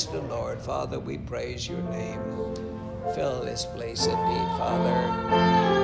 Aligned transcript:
Bless 0.00 0.12
the 0.12 0.34
Lord. 0.34 0.58
Father, 0.62 0.98
we 0.98 1.18
praise 1.18 1.68
your 1.68 1.82
name. 1.90 2.22
Fill 3.14 3.42
this 3.44 3.66
place 3.66 4.06
indeed, 4.06 4.48
Father. 4.56 5.79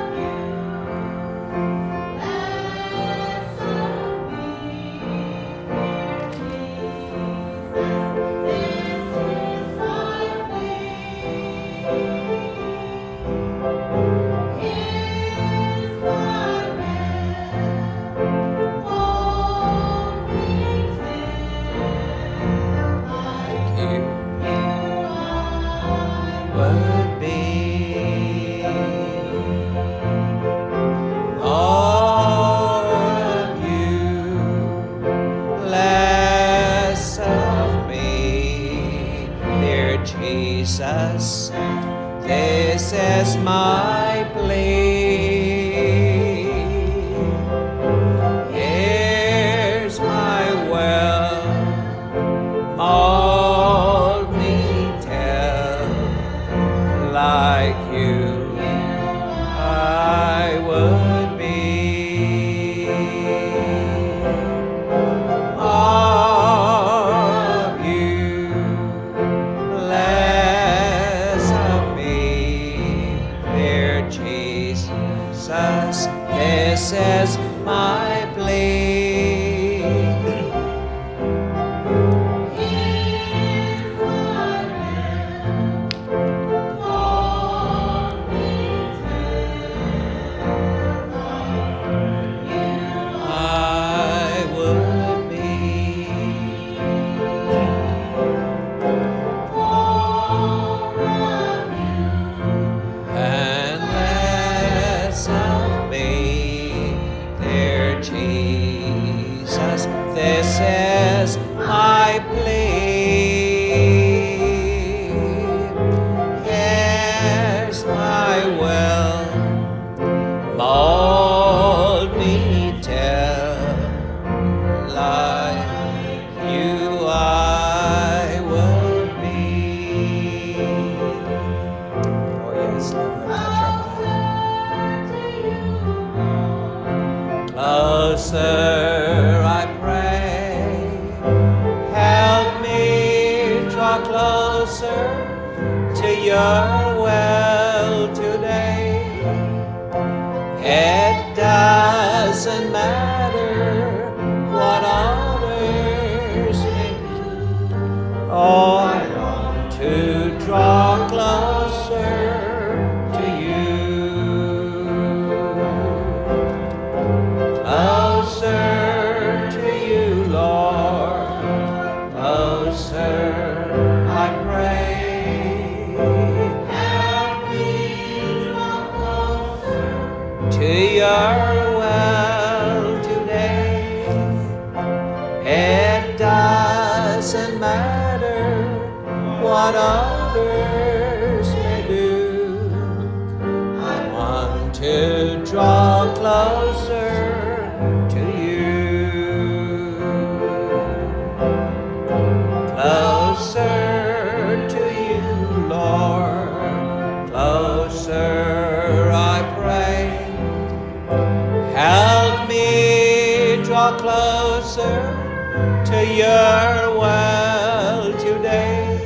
Your 216.17 216.99
well 216.99 218.11
today. 218.19 218.99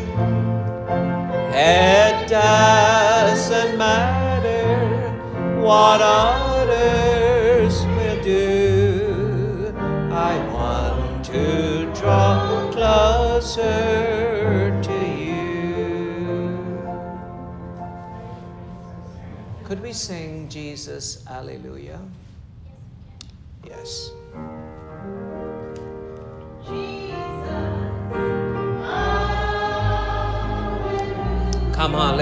It 1.52 2.28
doesn't 2.28 3.76
matter 3.76 5.10
what 5.60 6.00
others 6.00 7.84
will 7.84 8.22
do. 8.22 9.74
I 10.12 10.38
want 10.54 11.24
to 11.24 11.92
draw 11.94 12.70
closer 12.70 13.60
to 14.80 14.98
you. 15.26 16.54
Could 19.64 19.82
we 19.82 19.92
sing 19.92 20.48
Jesus, 20.48 21.24
Alleluia? 21.26 22.09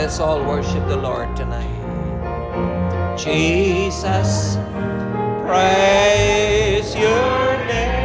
Let's 0.00 0.20
all 0.20 0.40
worship 0.44 0.86
the 0.86 0.96
Lord 0.96 1.34
tonight. 1.34 1.66
Jesus, 3.18 4.56
praise 5.44 6.94
your 6.94 7.56
name. 7.66 7.98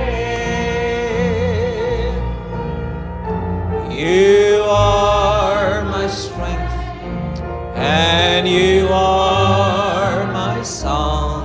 You 3.91 4.63
are 4.67 5.83
my 5.83 6.07
strength, 6.07 6.73
and 7.75 8.47
you 8.47 8.87
are 8.87 10.25
my 10.33 10.63
song. 10.63 11.43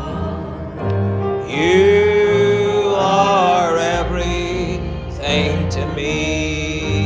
You 1.46 2.94
are 2.96 3.76
everything 3.76 5.68
to 5.68 5.86
me. 5.94 6.97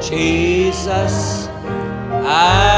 Jesus, 0.00 1.48
Alleluia. 2.24 2.69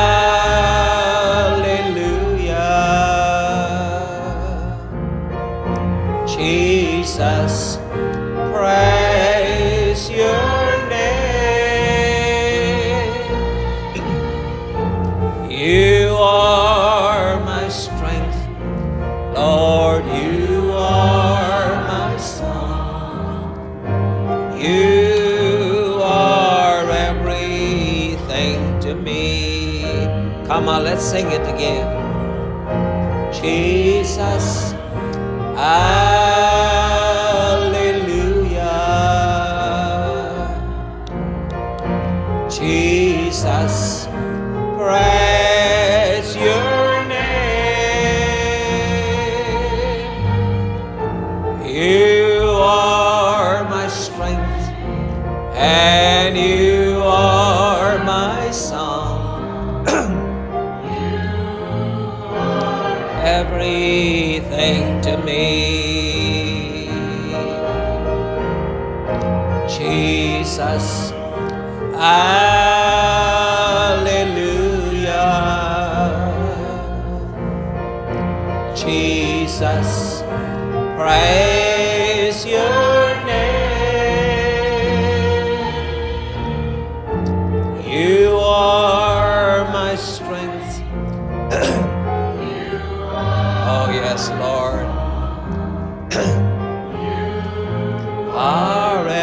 Sing 31.03 31.27
it 31.27 31.43
again. 31.53 31.89
Jesus, 33.33 34.73
Alleluia. 35.59 36.02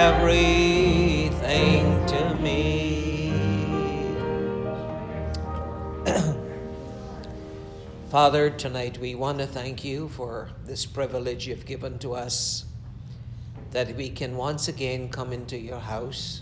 Everything 0.10 1.86
to 2.08 2.36
me. 2.42 3.32
Father, 8.10 8.50
tonight 8.50 8.98
we 8.98 9.13
want 9.13 9.38
to 9.38 9.46
thank 9.46 9.86
you 9.86 10.10
for 10.10 10.50
this 10.66 10.88
privilege 10.88 11.48
you've 11.48 11.68
given 11.68 12.00
to 12.00 12.16
us 12.16 12.66
that 13.70 13.96
we 13.96 14.10
can 14.10 14.36
once 14.36 14.68
again 14.68 15.10
come 15.10 15.32
into 15.32 15.60
your 15.60 15.80
house 15.80 16.42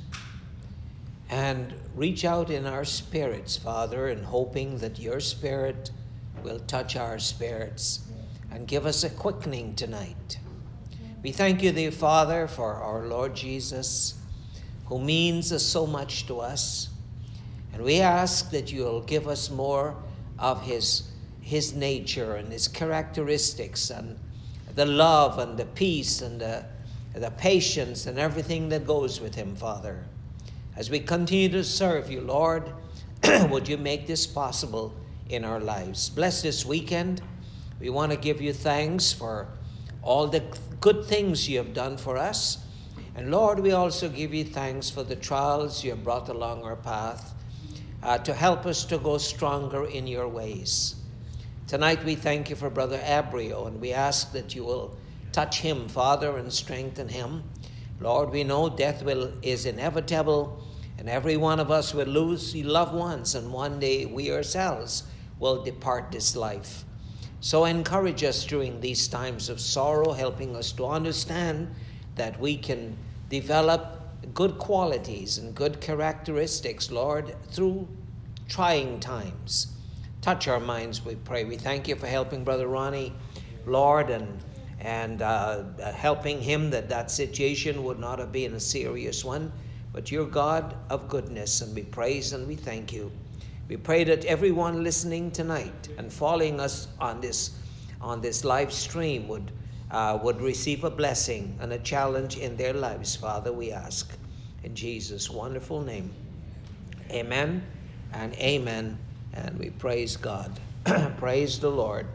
and 1.29 1.73
reach 1.93 2.23
out 2.23 2.49
in 2.49 2.65
our 2.65 2.85
spirits, 2.85 3.57
Father, 3.57 4.07
in 4.07 4.23
hoping 4.23 4.77
that 4.77 4.97
your 4.97 5.19
spirit 5.19 5.91
will 6.41 6.59
touch 6.59 6.95
our 6.95 7.19
spirits 7.19 8.07
and 8.49 8.65
give 8.65 8.85
us 8.85 9.03
a 9.03 9.09
quickening 9.09 9.75
tonight. 9.75 10.39
We 11.27 11.33
thank 11.33 11.61
you, 11.61 11.73
dear 11.73 11.91
Father, 11.91 12.47
for 12.47 12.75
our 12.75 13.05
Lord 13.05 13.35
Jesus, 13.35 14.13
who 14.85 14.97
means 14.97 15.61
so 15.61 15.85
much 15.85 16.25
to 16.27 16.39
us. 16.39 16.87
And 17.73 17.83
we 17.83 17.99
ask 17.99 18.49
that 18.51 18.71
you'll 18.71 19.01
give 19.01 19.27
us 19.27 19.49
more 19.49 19.97
of 20.39 20.61
his, 20.61 21.11
his 21.41 21.73
nature 21.73 22.35
and 22.35 22.49
his 22.49 22.69
characteristics 22.69 23.89
and 23.89 24.17
the 24.73 24.85
love 24.85 25.37
and 25.37 25.57
the 25.57 25.65
peace 25.65 26.21
and 26.21 26.39
the, 26.39 26.63
the 27.13 27.31
patience 27.31 28.05
and 28.05 28.17
everything 28.17 28.69
that 28.69 28.87
goes 28.87 29.19
with 29.19 29.35
him, 29.35 29.53
Father. 29.53 30.05
As 30.77 30.89
we 30.89 31.01
continue 31.01 31.49
to 31.49 31.63
serve 31.65 32.09
you, 32.09 32.21
Lord, 32.21 32.71
would 33.49 33.67
you 33.67 33.77
make 33.77 34.07
this 34.07 34.25
possible 34.25 34.93
in 35.27 35.43
our 35.43 35.59
lives? 35.59 36.09
Bless 36.09 36.41
this 36.41 36.65
weekend. 36.65 37.21
We 37.81 37.89
want 37.89 38.13
to 38.13 38.17
give 38.17 38.39
you 38.39 38.53
thanks 38.53 39.11
for 39.11 39.49
all 40.01 40.27
the 40.27 40.41
good 40.79 41.05
things 41.05 41.49
you 41.49 41.57
have 41.57 41.73
done 41.73 41.97
for 41.97 42.17
us. 42.17 42.59
And 43.15 43.31
Lord, 43.31 43.59
we 43.59 43.71
also 43.71 44.09
give 44.09 44.33
you 44.33 44.43
thanks 44.43 44.89
for 44.89 45.03
the 45.03 45.15
trials 45.15 45.83
you 45.83 45.91
have 45.91 46.03
brought 46.03 46.29
along 46.29 46.63
our 46.63 46.75
path 46.75 47.33
uh, 48.03 48.17
to 48.19 48.33
help 48.33 48.65
us 48.65 48.85
to 48.85 48.97
go 48.97 49.17
stronger 49.17 49.85
in 49.85 50.05
your 50.05 50.27
ways. 50.27 50.95
Tonight 51.67 52.03
we 52.05 52.15
thank 52.15 52.49
you 52.49 52.55
for 52.55 52.69
Brother 52.69 52.99
Abrio 52.99 53.67
and 53.67 53.81
we 53.81 53.91
ask 53.91 54.31
that 54.33 54.55
you 54.55 54.63
will 54.63 54.95
touch 55.31 55.59
him, 55.59 55.89
Father, 55.89 56.37
and 56.37 56.53
strengthen 56.53 57.09
him. 57.09 57.43
Lord, 57.99 58.29
we 58.29 58.43
know 58.43 58.69
death 58.69 59.03
will, 59.03 59.33
is 59.41 59.65
inevitable 59.65 60.63
and 60.99 61.09
every 61.09 61.37
one 61.37 61.59
of 61.59 61.71
us 61.71 61.93
will 61.93 62.07
lose 62.07 62.55
loved 62.55 62.93
ones 62.93 63.35
and 63.35 63.51
one 63.51 63.79
day 63.79 64.05
we 64.05 64.31
ourselves 64.31 65.03
will 65.39 65.63
depart 65.63 66.11
this 66.11 66.35
life. 66.35 66.85
So 67.39 67.65
encourage 67.65 68.23
us 68.23 68.43
during 68.45 68.81
these 68.81 69.07
times 69.07 69.49
of 69.49 69.59
sorrow, 69.59 70.13
helping 70.13 70.55
us 70.55 70.71
to 70.73 70.87
understand 70.87 71.73
that 72.15 72.39
we 72.39 72.57
can 72.57 72.97
develop 73.29 74.01
good 74.33 74.57
qualities 74.57 75.37
and 75.37 75.53
good 75.53 75.79
characteristics, 75.79 76.91
Lord, 76.91 77.35
through 77.51 77.87
trying 78.49 78.99
times. 78.99 79.67
Touch 80.21 80.47
our 80.47 80.59
minds, 80.59 81.05
we 81.05 81.15
pray. 81.15 81.43
We 81.43 81.57
thank 81.57 81.87
you 81.87 81.95
for 81.95 82.07
helping 82.07 82.43
Brother 82.43 82.67
Ronnie, 82.67 83.13
Lord, 83.65 84.09
and 84.09 84.43
and 84.79 85.23
uh, 85.23 85.63
helping 85.91 86.39
him 86.39 86.69
that 86.69 86.87
that 86.89 87.09
situation 87.09 87.83
would 87.83 87.99
not 87.99 88.19
have 88.19 88.31
been 88.31 88.53
a 88.53 88.59
serious 88.59 89.25
one. 89.25 89.51
But 89.91 90.11
you're 90.11 90.27
God 90.27 90.75
of 90.89 91.09
goodness, 91.09 91.61
and 91.61 91.75
we 91.75 91.83
praise 91.83 92.33
and 92.33 92.47
we 92.47 92.55
thank 92.55 92.93
you. 92.93 93.11
We 93.67 93.75
pray 93.75 94.05
that 94.05 94.23
everyone 94.23 94.81
listening 94.81 95.31
tonight 95.31 95.89
and 95.97 96.11
following 96.11 96.61
us 96.61 96.87
on 97.01 97.19
this 97.19 97.51
on 97.99 98.21
this 98.21 98.45
live 98.45 98.71
stream 98.71 99.27
would 99.27 99.51
uh, 99.91 100.17
would 100.23 100.39
receive 100.39 100.85
a 100.85 100.89
blessing 100.89 101.57
and 101.59 101.73
a 101.73 101.79
challenge 101.79 102.37
in 102.37 102.55
their 102.55 102.71
lives, 102.71 103.17
Father. 103.17 103.51
We 103.51 103.73
ask 103.73 104.09
in 104.63 104.73
Jesus' 104.73 105.29
wonderful 105.29 105.81
name. 105.81 106.11
Amen 107.11 107.61
and 108.13 108.33
amen. 108.35 108.97
And 109.33 109.59
we 109.59 109.71
praise 109.71 110.15
God. 110.15 110.57
praise 111.17 111.59
the 111.59 111.69
Lord. 111.69 112.07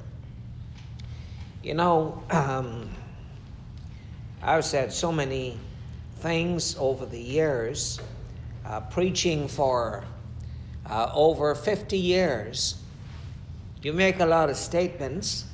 You 1.62 1.74
know, 1.74 2.22
um, 2.30 2.88
I've 4.42 4.64
said 4.64 4.90
so 4.90 5.12
many 5.12 5.58
things 6.20 6.76
over 6.78 7.04
the 7.04 7.20
years, 7.20 8.00
uh, 8.64 8.80
preaching 8.80 9.48
for 9.48 10.04
uh, 10.86 11.10
over 11.14 11.54
50 11.54 11.96
years. 11.96 12.76
You 13.82 13.92
make 13.92 14.20
a 14.20 14.26
lot 14.26 14.50
of 14.50 14.56
statements, 14.56 15.44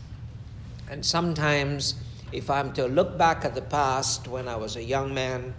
and 0.90 1.04
sometimes, 1.04 1.94
if 2.32 2.50
I'm 2.50 2.72
to 2.74 2.86
look 2.86 3.16
back 3.16 3.44
at 3.44 3.54
the 3.54 3.62
past 3.62 4.28
when 4.28 4.48
I 4.48 4.56
was 4.56 4.76
a 4.76 4.82
young 4.82 5.14
man, 5.14 5.54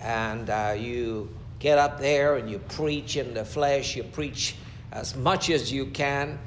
and 0.00 0.50
uh, 0.50 0.74
you 0.76 1.28
get 1.58 1.78
up 1.78 2.00
there 2.00 2.36
and 2.36 2.50
you 2.50 2.58
preach 2.58 3.16
in 3.16 3.34
the 3.34 3.44
flesh, 3.44 3.96
you 3.96 4.02
preach 4.02 4.56
as 4.90 5.16
much 5.16 5.48
as 5.48 5.72
you 5.72 5.86
can. 5.86 6.38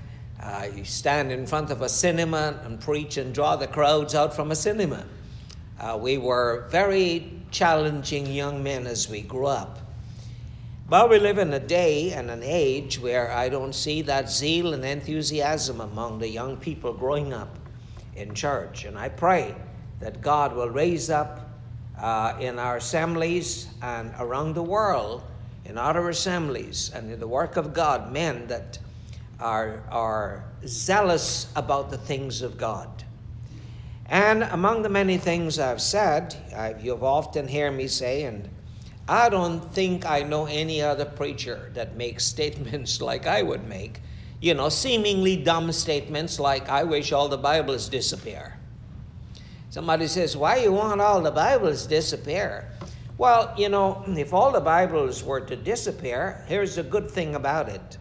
Uh, 0.41 0.67
you 0.75 0.83
stand 0.83 1.31
in 1.31 1.47
front 1.47 1.71
of 1.71 1.81
a 1.81 1.89
cinema 1.89 2.59
and 2.65 2.79
preach 2.79 3.17
and 3.17 3.33
draw 3.33 3.55
the 3.55 3.67
crowds 3.67 4.13
out 4.13 4.35
from 4.35 4.51
a 4.51 4.55
cinema. 4.55 5.05
Uh, 5.79 5.97
we 5.99 6.17
were 6.17 6.67
very 6.69 7.31
challenging 7.51 8.25
young 8.25 8.61
men 8.61 8.85
as 8.85 9.09
we 9.09 9.21
grew 9.21 9.47
up. 9.47 9.79
But 10.87 11.09
we 11.09 11.17
live 11.17 11.39
in 11.39 11.51
a 11.51 11.59
day 11.59 12.11
and 12.11 12.29
an 12.29 12.43
age 12.43 12.99
where 12.99 13.31
I 13.31 13.49
don't 13.49 13.73
see 13.73 14.03
that 14.03 14.29
zeal 14.29 14.75
and 14.75 14.85
enthusiasm 14.85 15.81
among 15.81 16.19
the 16.19 16.29
young 16.29 16.57
people 16.57 16.93
growing 16.93 17.33
up 17.33 17.57
in 18.15 18.35
church. 18.35 18.85
And 18.85 18.95
I 18.95 19.09
pray 19.09 19.55
that 19.99 20.21
God 20.21 20.55
will 20.55 20.69
raise 20.69 21.09
up 21.09 21.49
uh, 21.99 22.37
in 22.39 22.59
our 22.59 22.77
assemblies 22.77 23.67
and 23.81 24.13
around 24.19 24.53
the 24.53 24.61
world, 24.61 25.23
in 25.65 25.79
other 25.79 26.07
assemblies 26.09 26.91
and 26.93 27.11
in 27.11 27.19
the 27.19 27.27
work 27.27 27.57
of 27.57 27.73
God, 27.73 28.13
men 28.13 28.45
that 28.45 28.77
are, 29.39 29.81
are 29.89 30.45
zealous 30.67 31.51
about 31.55 31.89
the 31.89 31.97
things 31.97 32.43
of 32.43 32.59
God. 32.59 33.03
And 34.05 34.43
among 34.43 34.83
the 34.83 34.89
many 34.89 35.17
things 35.17 35.57
I've 35.57 35.81
said, 35.81 36.35
I've, 36.55 36.85
you've 36.85 37.03
often 37.03 37.47
heard 37.47 37.71
me 37.71 37.87
say, 37.87 38.25
and 38.25 38.47
I 39.07 39.29
don't 39.29 39.61
think 39.73 40.05
I 40.05 40.23
know 40.23 40.47
any 40.47 40.81
other 40.81 41.05
preacher 41.05 41.71
that 41.73 41.95
makes 41.95 42.25
statements 42.35 43.01
like 43.01 43.27
I 43.27 43.43
would 43.43 43.67
make. 43.67 44.01
You 44.41 44.53
know, 44.53 44.69
seemingly 44.69 45.37
dumb 45.37 45.71
statements 45.71 46.39
like, 46.39 46.69
I 46.69 46.83
wish 46.83 47.11
all 47.11 47.29
the 47.29 47.37
Bibles 47.37 47.89
disappear. 47.89 48.57
Somebody 49.69 50.07
says, 50.07 50.37
Why 50.37 50.57
you 50.57 50.71
want 50.71 51.01
all 51.01 51.21
the 51.21 51.31
Bibles 51.31 51.85
disappear? 51.85 52.69
Well, 53.17 53.53
you 53.57 53.69
know, 53.69 54.03
if 54.07 54.33
all 54.33 54.51
the 54.51 54.59
Bibles 54.59 55.23
were 55.23 55.41
to 55.41 55.55
disappear, 55.55 56.43
here's 56.47 56.75
the 56.75 56.83
good 56.83 57.09
thing 57.09 57.35
about 57.35 57.69
it. 57.69 57.97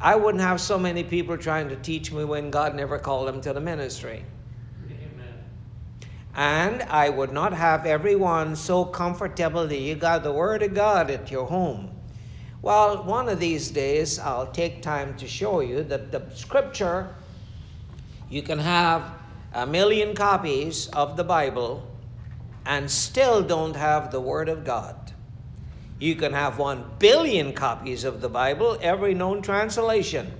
I 0.00 0.16
wouldn't 0.16 0.42
have 0.42 0.60
so 0.60 0.78
many 0.78 1.04
people 1.04 1.38
trying 1.38 1.68
to 1.68 1.76
teach 1.76 2.10
me 2.10 2.24
when 2.24 2.50
God 2.50 2.74
never 2.74 2.98
called 2.98 3.28
them 3.28 3.40
to 3.42 3.52
the 3.52 3.60
ministry. 3.60 4.24
And 6.34 6.82
I 6.84 7.10
would 7.10 7.32
not 7.32 7.52
have 7.52 7.84
everyone 7.84 8.56
so 8.56 8.84
comfortable 8.84 9.66
that 9.66 9.78
you 9.78 9.94
got 9.94 10.22
the 10.22 10.32
Word 10.32 10.62
of 10.62 10.74
God 10.74 11.10
at 11.10 11.30
your 11.30 11.46
home. 11.46 11.90
Well, 12.62 13.02
one 13.04 13.28
of 13.28 13.40
these 13.40 13.70
days, 13.70 14.18
I'll 14.18 14.46
take 14.46 14.82
time 14.82 15.16
to 15.16 15.26
show 15.26 15.60
you 15.60 15.82
that 15.84 16.10
the 16.10 16.22
Scripture, 16.34 17.14
you 18.30 18.40
can 18.42 18.60
have 18.60 19.02
a 19.52 19.66
million 19.66 20.14
copies 20.14 20.88
of 20.88 21.16
the 21.16 21.24
Bible 21.24 21.86
and 22.64 22.90
still 22.90 23.42
don't 23.42 23.76
have 23.76 24.10
the 24.10 24.20
Word 24.20 24.48
of 24.48 24.64
God. 24.64 25.12
You 25.98 26.14
can 26.14 26.32
have 26.32 26.58
one 26.58 26.84
billion 26.98 27.52
copies 27.52 28.04
of 28.04 28.20
the 28.20 28.28
Bible, 28.28 28.78
every 28.80 29.12
known 29.12 29.42
translation, 29.42 30.32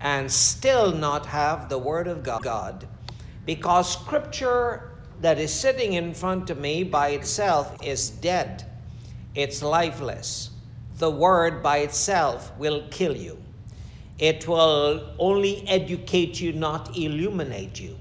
and 0.00 0.30
still 0.30 0.92
not 0.92 1.26
have 1.26 1.68
the 1.68 1.78
Word 1.78 2.08
of 2.08 2.22
God 2.22 2.86
because 3.46 3.92
Scripture 3.92 4.89
that 5.20 5.38
is 5.38 5.52
sitting 5.52 5.92
in 5.94 6.14
front 6.14 6.50
of 6.50 6.58
me 6.58 6.82
by 6.82 7.10
itself 7.10 7.76
is 7.82 8.10
dead. 8.10 8.64
It's 9.34 9.62
lifeless. 9.62 10.50
The 10.98 11.10
word 11.10 11.62
by 11.62 11.78
itself 11.78 12.52
will 12.58 12.86
kill 12.90 13.16
you. 13.16 13.38
It 14.18 14.46
will 14.46 15.14
only 15.18 15.66
educate 15.66 16.40
you, 16.40 16.52
not 16.52 16.96
illuminate 16.96 17.80
you. 17.80 17.96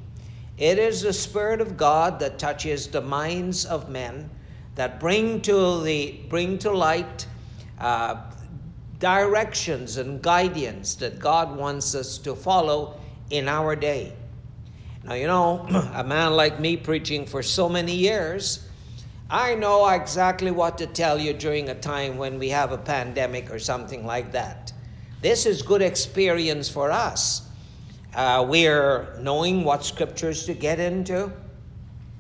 It 0.58 0.78
is 0.78 1.02
the 1.02 1.14
Spirit 1.14 1.62
of 1.62 1.78
God 1.78 2.20
that 2.20 2.38
touches 2.38 2.88
the 2.88 3.02
minds 3.02 3.66
of 3.66 3.90
men, 3.90 4.30
that 4.76 5.00
bring 5.00 5.40
to 5.42 5.82
the 5.82 6.20
bring 6.28 6.58
to 6.60 6.72
light 6.72 7.26
uh, 7.80 8.18
directions 9.00 9.96
and 9.96 10.22
guidance 10.22 10.96
that 10.96 11.20
God 11.20 11.56
wants 11.56 11.96
us 11.96 12.18
to 12.20 12.36
follow 12.36 13.00
in 13.30 13.48
our 13.48 13.76
day. 13.76 14.14
Now, 15.04 15.14
you 15.14 15.28
know, 15.28 15.66
a 15.94 16.04
man 16.04 16.34
like 16.34 16.60
me 16.60 16.78
preaching 16.78 17.26
for 17.26 17.42
so 17.42 17.70
many 17.70 17.96
years, 17.96 18.68
I 19.30 19.56
know 19.56 19.88
exactly 19.88 20.52
what 20.52 20.78
to 20.80 20.88
tell 20.88 21.20
you 21.20 21.34
during 21.34 21.70
a 21.70 21.76
time 21.76 22.18
when 22.18 22.40
we 22.40 22.50
have 22.50 22.72
a 22.72 22.78
pandemic 22.78 23.52
or 23.52 23.60
something 23.60 24.06
like 24.06 24.32
that. 24.32 24.74
This 25.22 25.46
is 25.46 25.62
good 25.62 25.82
experience 25.82 26.70
for 26.70 26.92
us. 26.92 27.48
Uh, 28.16 28.46
we're 28.48 29.16
knowing 29.20 29.64
what 29.64 29.86
scriptures 29.86 30.46
to 30.46 30.54
get 30.54 30.80
into, 30.80 31.32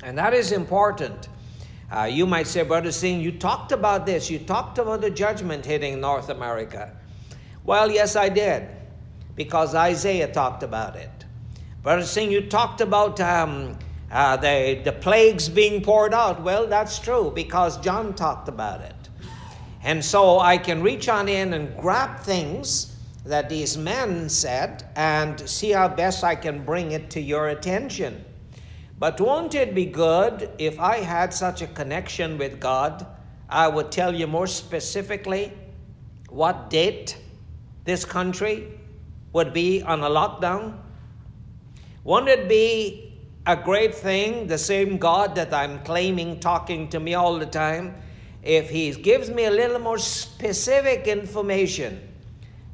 and 0.04 0.18
that 0.18 0.34
is 0.34 0.52
important. 0.52 1.30
Uh, 1.92 2.04
you 2.04 2.28
might 2.28 2.46
say, 2.46 2.62
Brother 2.62 2.92
Singh, 2.92 3.22
you 3.22 3.32
talked 3.32 3.72
about 3.72 4.06
this. 4.06 4.30
You 4.30 4.38
talked 4.38 4.78
about 4.78 5.02
the 5.02 5.10
judgment 5.10 5.66
hitting 5.66 6.00
North 6.00 6.30
America. 6.30 6.96
Well, 7.64 7.90
yes, 7.90 8.16
I 8.16 8.30
did, 8.30 8.68
because 9.36 9.74
Isaiah 9.74 10.32
talked 10.32 10.62
about 10.62 10.96
it. 10.96 11.19
Brother 11.82 12.04
Singh, 12.04 12.30
you 12.30 12.42
talked 12.42 12.82
about 12.82 13.22
um, 13.22 13.78
uh, 14.12 14.36
the, 14.36 14.82
the 14.84 14.92
plagues 14.92 15.48
being 15.48 15.82
poured 15.82 16.14
out. 16.14 16.42
Well, 16.42 16.68
that's 16.68 17.00
true 17.00 17.32
because 17.34 17.80
John 17.80 18.14
talked 18.14 18.50
about 18.50 18.82
it. 18.82 18.96
And 19.82 20.04
so 20.04 20.40
I 20.40 20.58
can 20.58 20.84
reach 20.84 21.08
on 21.08 21.30
in 21.30 21.54
and 21.54 21.78
grab 21.78 22.20
things 22.20 22.98
that 23.24 23.48
these 23.48 23.78
men 23.78 24.28
said 24.28 24.90
and 24.98 25.40
see 25.50 25.70
how 25.70 25.88
best 25.88 26.22
I 26.22 26.36
can 26.36 26.66
bring 26.66 26.92
it 26.92 27.10
to 27.12 27.22
your 27.22 27.48
attention. 27.48 28.26
But 28.98 29.22
won't 29.22 29.56
it 29.56 29.74
be 29.74 29.86
good 29.86 30.52
if 30.58 30.82
I 30.82 30.98
had 30.98 31.34
such 31.34 31.62
a 31.62 31.68
connection 31.68 32.38
with 32.38 32.60
God? 32.60 33.08
I 33.48 33.70
would 33.70 33.90
tell 33.90 34.14
you 34.14 34.28
more 34.28 34.48
specifically 34.48 35.54
what 36.28 36.70
date 36.70 37.18
this 37.86 38.04
country 38.04 38.68
would 39.32 39.54
be 39.54 39.82
on 39.82 40.02
a 40.02 40.10
lockdown 40.10 40.78
won't 42.04 42.28
it 42.28 42.48
be 42.48 43.10
a 43.46 43.56
great 43.56 43.96
thing, 43.96 44.48
the 44.48 44.58
same 44.58 44.98
God 44.98 45.36
that 45.36 45.54
I'm 45.54 45.80
claiming 45.80 46.40
talking 46.40 46.90
to 46.90 47.00
me 47.00 47.14
all 47.16 47.38
the 47.40 47.46
time, 47.46 47.96
if 48.44 48.70
He 48.70 48.92
gives 48.92 49.30
me 49.30 49.46
a 49.46 49.52
little 49.52 49.80
more 49.80 49.98
specific 49.98 51.08
information 51.08 52.08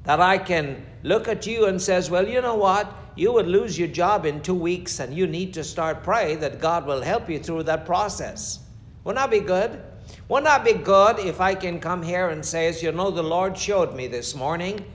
that 0.03 0.19
I 0.19 0.37
can 0.37 0.85
look 1.03 1.27
at 1.27 1.47
you 1.47 1.65
and 1.65 1.81
says, 1.81 2.09
well, 2.09 2.27
you 2.27 2.41
know 2.41 2.55
what? 2.55 2.93
You 3.15 3.31
would 3.33 3.47
lose 3.47 3.79
your 3.79 3.87
job 3.87 4.25
in 4.25 4.41
two 4.41 4.53
weeks 4.53 4.99
and 4.99 5.15
you 5.15 5.25
need 5.25 5.53
to 5.53 5.63
start 5.63 6.03
praying 6.03 6.41
that 6.41 6.59
God 6.59 6.85
will 6.85 7.01
help 7.01 7.29
you 7.29 7.39
through 7.39 7.63
that 7.63 7.85
process. 7.85 8.59
Wouldn't 9.03 9.23
that 9.23 9.31
be 9.31 9.45
good? 9.45 9.81
Wouldn't 10.27 10.45
that 10.45 10.65
be 10.65 10.73
good 10.73 11.19
if 11.19 11.39
I 11.39 11.55
can 11.55 11.79
come 11.79 12.03
here 12.03 12.29
and 12.29 12.45
say, 12.45 12.73
you 12.79 12.91
know, 12.91 13.11
the 13.11 13.23
Lord 13.23 13.57
showed 13.57 13.95
me 13.95 14.07
this 14.07 14.35
morning 14.35 14.85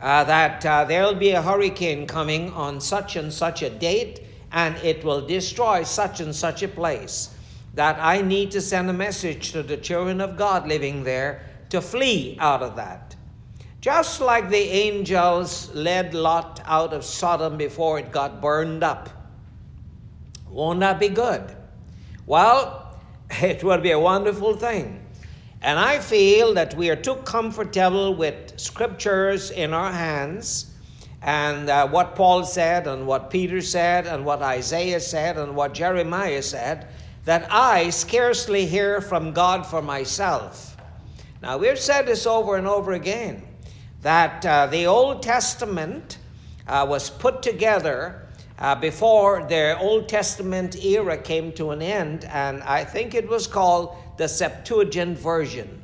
uh, 0.00 0.24
that 0.24 0.64
uh, 0.64 0.84
there'll 0.84 1.14
be 1.14 1.30
a 1.30 1.42
hurricane 1.42 2.06
coming 2.06 2.52
on 2.52 2.80
such 2.80 3.16
and 3.16 3.32
such 3.32 3.62
a 3.62 3.70
date 3.70 4.20
and 4.52 4.76
it 4.78 5.04
will 5.04 5.26
destroy 5.26 5.82
such 5.82 6.20
and 6.20 6.34
such 6.34 6.62
a 6.62 6.68
place. 6.68 7.34
That 7.74 7.98
I 8.00 8.22
need 8.22 8.50
to 8.52 8.60
send 8.60 8.88
a 8.88 8.94
message 8.94 9.52
to 9.52 9.62
the 9.62 9.76
children 9.76 10.20
of 10.20 10.36
God 10.36 10.66
living 10.66 11.04
there 11.04 11.42
to 11.70 11.80
flee 11.80 12.36
out 12.40 12.62
of 12.62 12.76
that. 12.76 13.14
Just 13.80 14.20
like 14.20 14.48
the 14.48 14.56
angels 14.56 15.72
led 15.74 16.14
Lot 16.14 16.60
out 16.64 16.92
of 16.92 17.04
Sodom 17.04 17.56
before 17.56 17.98
it 17.98 18.10
got 18.10 18.40
burned 18.40 18.82
up. 18.82 19.10
Won't 20.48 20.80
that 20.80 20.98
be 20.98 21.08
good? 21.08 21.54
Well, 22.26 22.98
it 23.30 23.62
will 23.62 23.80
be 23.80 23.90
a 23.90 24.00
wonderful 24.00 24.56
thing 24.56 25.05
and 25.62 25.78
I 25.78 25.98
feel 25.98 26.54
that 26.54 26.74
we 26.74 26.90
are 26.90 26.96
too 26.96 27.16
comfortable 27.16 28.14
with 28.14 28.58
scriptures 28.58 29.50
in 29.50 29.72
our 29.72 29.92
hands 29.92 30.72
and 31.22 31.68
uh, 31.68 31.88
what 31.88 32.14
Paul 32.14 32.44
said, 32.44 32.86
and 32.86 33.04
what 33.06 33.30
Peter 33.30 33.60
said, 33.60 34.06
and 34.06 34.24
what 34.24 34.42
Isaiah 34.42 35.00
said, 35.00 35.36
and 35.36 35.56
what 35.56 35.74
Jeremiah 35.74 36.42
said, 36.42 36.86
that 37.24 37.48
I 37.50 37.90
scarcely 37.90 38.64
hear 38.64 39.00
from 39.00 39.32
God 39.32 39.66
for 39.66 39.82
myself. 39.82 40.76
Now, 41.42 41.58
we've 41.58 41.78
said 41.78 42.06
this 42.06 42.26
over 42.26 42.56
and 42.56 42.66
over 42.66 42.92
again 42.92 43.42
that 44.02 44.46
uh, 44.46 44.66
the 44.66 44.86
Old 44.86 45.22
Testament 45.22 46.18
uh, 46.68 46.86
was 46.88 47.10
put 47.10 47.42
together 47.42 48.28
uh, 48.60 48.76
before 48.76 49.44
the 49.48 49.76
Old 49.80 50.08
Testament 50.08 50.76
era 50.84 51.18
came 51.18 51.50
to 51.54 51.70
an 51.70 51.82
end, 51.82 52.24
and 52.26 52.62
I 52.62 52.84
think 52.84 53.14
it 53.14 53.28
was 53.28 53.48
called 53.48 53.96
the 54.16 54.28
Septuagint 54.28 55.18
version. 55.18 55.82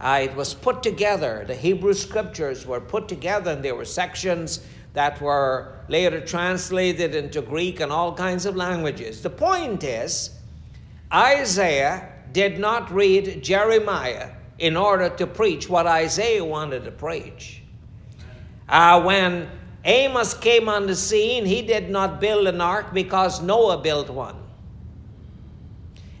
Uh, 0.00 0.20
it 0.22 0.34
was 0.34 0.54
put 0.54 0.82
together, 0.82 1.44
the 1.46 1.54
Hebrew 1.54 1.94
scriptures 1.94 2.66
were 2.66 2.80
put 2.80 3.08
together, 3.08 3.52
and 3.52 3.64
there 3.64 3.74
were 3.74 3.84
sections 3.84 4.66
that 4.92 5.20
were 5.20 5.76
later 5.88 6.20
translated 6.20 7.14
into 7.14 7.42
Greek 7.42 7.80
and 7.80 7.90
all 7.90 8.14
kinds 8.14 8.46
of 8.46 8.56
languages. 8.56 9.22
The 9.22 9.30
point 9.30 9.82
is, 9.82 10.30
Isaiah 11.12 12.12
did 12.32 12.58
not 12.58 12.90
read 12.92 13.42
Jeremiah 13.42 14.30
in 14.58 14.76
order 14.76 15.08
to 15.08 15.26
preach 15.26 15.68
what 15.68 15.86
Isaiah 15.86 16.44
wanted 16.44 16.84
to 16.84 16.90
preach. 16.90 17.62
Uh, 18.68 19.02
when 19.02 19.48
Amos 19.84 20.34
came 20.34 20.68
on 20.68 20.86
the 20.86 20.96
scene, 20.96 21.44
he 21.44 21.62
did 21.62 21.90
not 21.90 22.20
build 22.20 22.46
an 22.46 22.60
ark 22.60 22.94
because 22.94 23.42
Noah 23.42 23.78
built 23.78 24.10
one. 24.10 24.36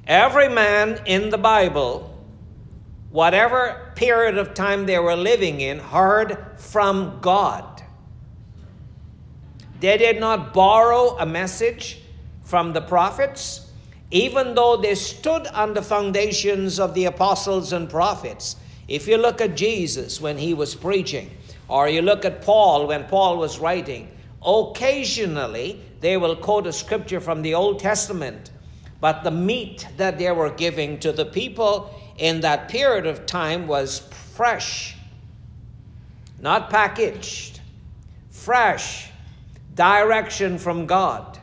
Every 0.06 0.48
man 0.48 1.00
in 1.06 1.30
the 1.30 1.38
Bible, 1.38 2.14
whatever 3.10 3.92
period 3.94 4.36
of 4.36 4.52
time 4.52 4.84
they 4.84 4.98
were 4.98 5.16
living 5.16 5.60
in, 5.60 5.78
heard 5.78 6.36
from 6.58 7.20
God. 7.22 7.82
They 9.80 9.96
did 9.96 10.20
not 10.20 10.52
borrow 10.52 11.16
a 11.18 11.24
message 11.24 12.00
from 12.42 12.74
the 12.74 12.82
prophets, 12.82 13.70
even 14.10 14.54
though 14.54 14.76
they 14.76 14.94
stood 14.94 15.46
on 15.48 15.72
the 15.72 15.82
foundations 15.82 16.78
of 16.78 16.94
the 16.94 17.06
apostles 17.06 17.72
and 17.72 17.88
prophets. 17.88 18.56
If 18.88 19.08
you 19.08 19.16
look 19.16 19.40
at 19.40 19.56
Jesus 19.56 20.20
when 20.20 20.36
he 20.36 20.52
was 20.52 20.74
preaching, 20.74 21.30
or 21.68 21.88
you 21.88 22.02
look 22.02 22.26
at 22.26 22.42
Paul 22.42 22.88
when 22.88 23.04
Paul 23.04 23.38
was 23.38 23.58
writing, 23.58 24.10
occasionally 24.44 25.80
they 26.00 26.18
will 26.18 26.36
quote 26.36 26.66
a 26.66 26.72
scripture 26.72 27.20
from 27.20 27.40
the 27.40 27.54
Old 27.54 27.80
Testament, 27.80 28.50
but 29.04 29.22
the 29.22 29.30
meat 29.30 29.86
that 29.98 30.16
they 30.16 30.32
were 30.32 30.48
giving 30.48 30.98
to 30.98 31.12
the 31.12 31.26
people 31.26 31.94
in 32.16 32.40
that 32.40 32.70
period 32.70 33.04
of 33.04 33.26
time 33.26 33.66
was 33.66 33.98
fresh, 34.32 34.96
not 36.40 36.70
packaged, 36.70 37.60
fresh, 38.30 39.10
direction 39.74 40.56
from 40.56 40.86
God. 40.86 41.38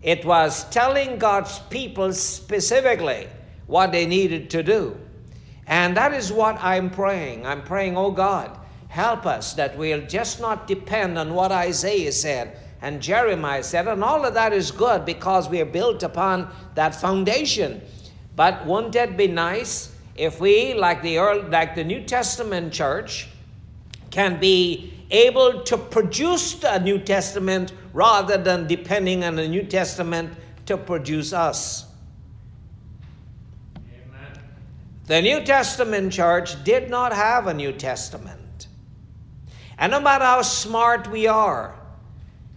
It 0.00 0.24
was 0.24 0.62
telling 0.70 1.18
God's 1.18 1.58
people 1.70 2.12
specifically 2.12 3.26
what 3.66 3.90
they 3.90 4.06
needed 4.06 4.48
to 4.50 4.62
do. 4.62 4.96
And 5.66 5.96
that 5.96 6.14
is 6.14 6.32
what 6.32 6.56
I'm 6.62 6.88
praying. 6.88 7.44
I'm 7.44 7.62
praying, 7.62 7.96
oh 7.96 8.12
God, 8.12 8.56
Help 8.96 9.26
us 9.26 9.52
that 9.52 9.76
we'll 9.76 10.06
just 10.06 10.40
not 10.40 10.66
depend 10.66 11.18
on 11.18 11.34
what 11.34 11.52
Isaiah 11.52 12.12
said 12.12 12.56
and 12.82 13.00
Jeremiah 13.00 13.62
said, 13.62 13.88
and 13.88 14.04
all 14.04 14.24
of 14.24 14.34
that 14.34 14.52
is 14.52 14.70
good 14.70 15.04
because 15.04 15.48
we 15.48 15.60
are 15.60 15.66
built 15.66 16.02
upon 16.02 16.50
that 16.74 16.94
foundation. 16.94 17.80
But 18.34 18.66
wouldn't 18.66 18.94
it 18.94 19.16
be 19.16 19.28
nice 19.28 19.94
if 20.14 20.40
we, 20.40 20.74
like 20.74 21.02
the 21.02 21.18
early, 21.18 21.48
like 21.48 21.74
the 21.74 21.84
New 21.84 22.02
Testament 22.02 22.72
church, 22.72 23.28
can 24.10 24.38
be 24.38 24.92
able 25.10 25.62
to 25.62 25.76
produce 25.78 26.62
a 26.64 26.78
New 26.80 26.98
Testament 26.98 27.72
rather 27.92 28.36
than 28.36 28.66
depending 28.66 29.24
on 29.24 29.36
the 29.36 29.48
New 29.48 29.62
Testament 29.62 30.36
to 30.66 30.76
produce 30.76 31.32
us? 31.32 31.86
Amen. 33.76 34.40
The 35.06 35.22
New 35.22 35.44
Testament 35.44 36.12
church 36.12 36.62
did 36.64 36.90
not 36.90 37.14
have 37.14 37.46
a 37.46 37.54
New 37.54 37.72
Testament. 37.72 38.68
And 39.78 39.92
no 39.92 40.00
matter 40.00 40.24
how 40.24 40.42
smart 40.42 41.10
we 41.10 41.26
are, 41.26 41.78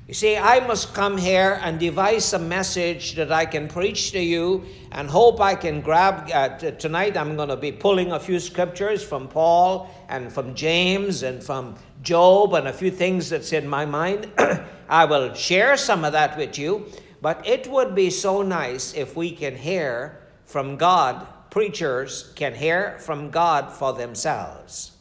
you 0.09 0.15
see, 0.15 0.35
I 0.35 0.65
must 0.65 0.95
come 0.95 1.19
here 1.19 1.59
and 1.61 1.79
devise 1.79 2.33
a 2.33 2.39
message 2.39 3.13
that 3.13 3.31
I 3.31 3.45
can 3.45 3.67
preach 3.67 4.11
to 4.13 4.19
you 4.19 4.65
and 4.91 5.07
hope 5.07 5.39
I 5.39 5.53
can 5.53 5.81
grab. 5.81 6.31
Uh, 6.33 6.57
t- 6.57 6.71
tonight, 6.71 7.15
I'm 7.15 7.35
going 7.35 7.49
to 7.49 7.55
be 7.55 7.71
pulling 7.71 8.11
a 8.11 8.19
few 8.19 8.39
scriptures 8.39 9.03
from 9.03 9.27
Paul 9.27 9.87
and 10.09 10.33
from 10.33 10.55
James 10.55 11.21
and 11.21 11.43
from 11.43 11.75
Job 12.01 12.55
and 12.55 12.67
a 12.67 12.73
few 12.73 12.89
things 12.89 13.29
that's 13.29 13.53
in 13.53 13.67
my 13.67 13.85
mind. 13.85 14.31
I 14.89 15.05
will 15.05 15.35
share 15.35 15.77
some 15.77 16.03
of 16.03 16.13
that 16.13 16.35
with 16.39 16.57
you, 16.57 16.87
but 17.21 17.47
it 17.47 17.67
would 17.67 17.93
be 17.93 18.09
so 18.09 18.41
nice 18.41 18.95
if 18.95 19.15
we 19.15 19.29
can 19.29 19.55
hear 19.55 20.23
from 20.43 20.77
God, 20.77 21.27
preachers 21.51 22.33
can 22.33 22.55
hear 22.55 22.97
from 22.97 23.29
God 23.29 23.71
for 23.71 23.93
themselves. 23.93 24.93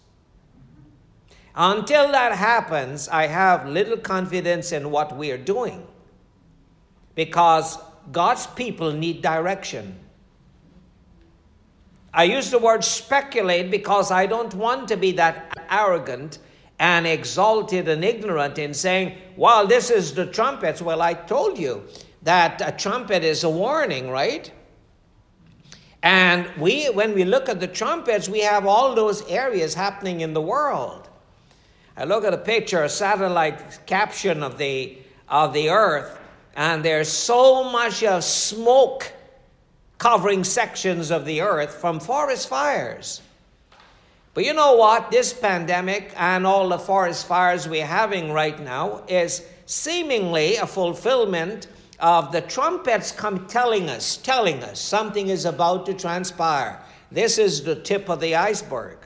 Until 1.60 2.12
that 2.12 2.38
happens, 2.38 3.08
I 3.08 3.26
have 3.26 3.68
little 3.68 3.96
confidence 3.96 4.70
in 4.70 4.92
what 4.92 5.16
we 5.16 5.32
are 5.32 5.36
doing 5.36 5.84
because 7.16 7.78
God's 8.12 8.46
people 8.46 8.92
need 8.92 9.22
direction. 9.22 9.98
I 12.14 12.24
use 12.24 12.52
the 12.52 12.60
word 12.60 12.84
speculate 12.84 13.72
because 13.72 14.12
I 14.12 14.26
don't 14.26 14.54
want 14.54 14.86
to 14.88 14.96
be 14.96 15.10
that 15.12 15.52
arrogant 15.68 16.38
and 16.78 17.08
exalted 17.08 17.88
and 17.88 18.04
ignorant 18.04 18.56
in 18.58 18.72
saying, 18.72 19.18
well, 19.36 19.66
this 19.66 19.90
is 19.90 20.14
the 20.14 20.26
trumpets. 20.26 20.80
Well, 20.80 21.02
I 21.02 21.14
told 21.14 21.58
you 21.58 21.82
that 22.22 22.62
a 22.64 22.70
trumpet 22.70 23.24
is 23.24 23.42
a 23.42 23.50
warning, 23.50 24.10
right? 24.10 24.48
And 26.04 26.48
we, 26.56 26.86
when 26.90 27.14
we 27.14 27.24
look 27.24 27.48
at 27.48 27.58
the 27.58 27.66
trumpets, 27.66 28.28
we 28.28 28.42
have 28.42 28.64
all 28.64 28.94
those 28.94 29.28
areas 29.28 29.74
happening 29.74 30.20
in 30.20 30.34
the 30.34 30.40
world. 30.40 31.07
I 31.98 32.04
look 32.04 32.22
at 32.22 32.32
a 32.32 32.38
picture, 32.38 32.84
a 32.84 32.88
satellite 32.88 33.84
caption 33.84 34.44
of 34.44 34.56
the, 34.56 34.98
of 35.28 35.52
the 35.52 35.70
earth, 35.70 36.16
and 36.54 36.84
there's 36.84 37.08
so 37.08 37.64
much 37.72 38.04
of 38.04 38.22
smoke 38.22 39.12
covering 39.98 40.44
sections 40.44 41.11
of 41.11 41.24
the 41.24 41.40
earth 41.40 41.74
from 41.74 41.98
forest 41.98 42.48
fires. 42.48 43.20
But 44.32 44.44
you 44.44 44.54
know 44.54 44.76
what? 44.76 45.11
This 45.11 45.32
pandemic 45.32 46.12
and 46.16 46.46
all 46.46 46.68
the 46.68 46.78
forest 46.78 47.26
fires 47.26 47.68
we're 47.68 47.84
having 47.84 48.30
right 48.30 48.61
now 48.62 49.02
is 49.08 49.44
seemingly 49.66 50.54
a 50.54 50.68
fulfillment 50.68 51.66
of 51.98 52.30
the 52.30 52.42
trumpets 52.42 53.11
come 53.11 53.48
telling 53.48 53.90
us, 53.90 54.18
telling 54.18 54.62
us 54.62 54.80
something 54.80 55.30
is 55.30 55.44
about 55.46 55.84
to 55.87 55.94
transpire. 55.94 56.80
This 57.11 57.38
is 57.38 57.64
the 57.64 57.74
tip 57.74 58.08
of 58.08 58.20
the 58.20 58.37
iceberg. 58.37 58.98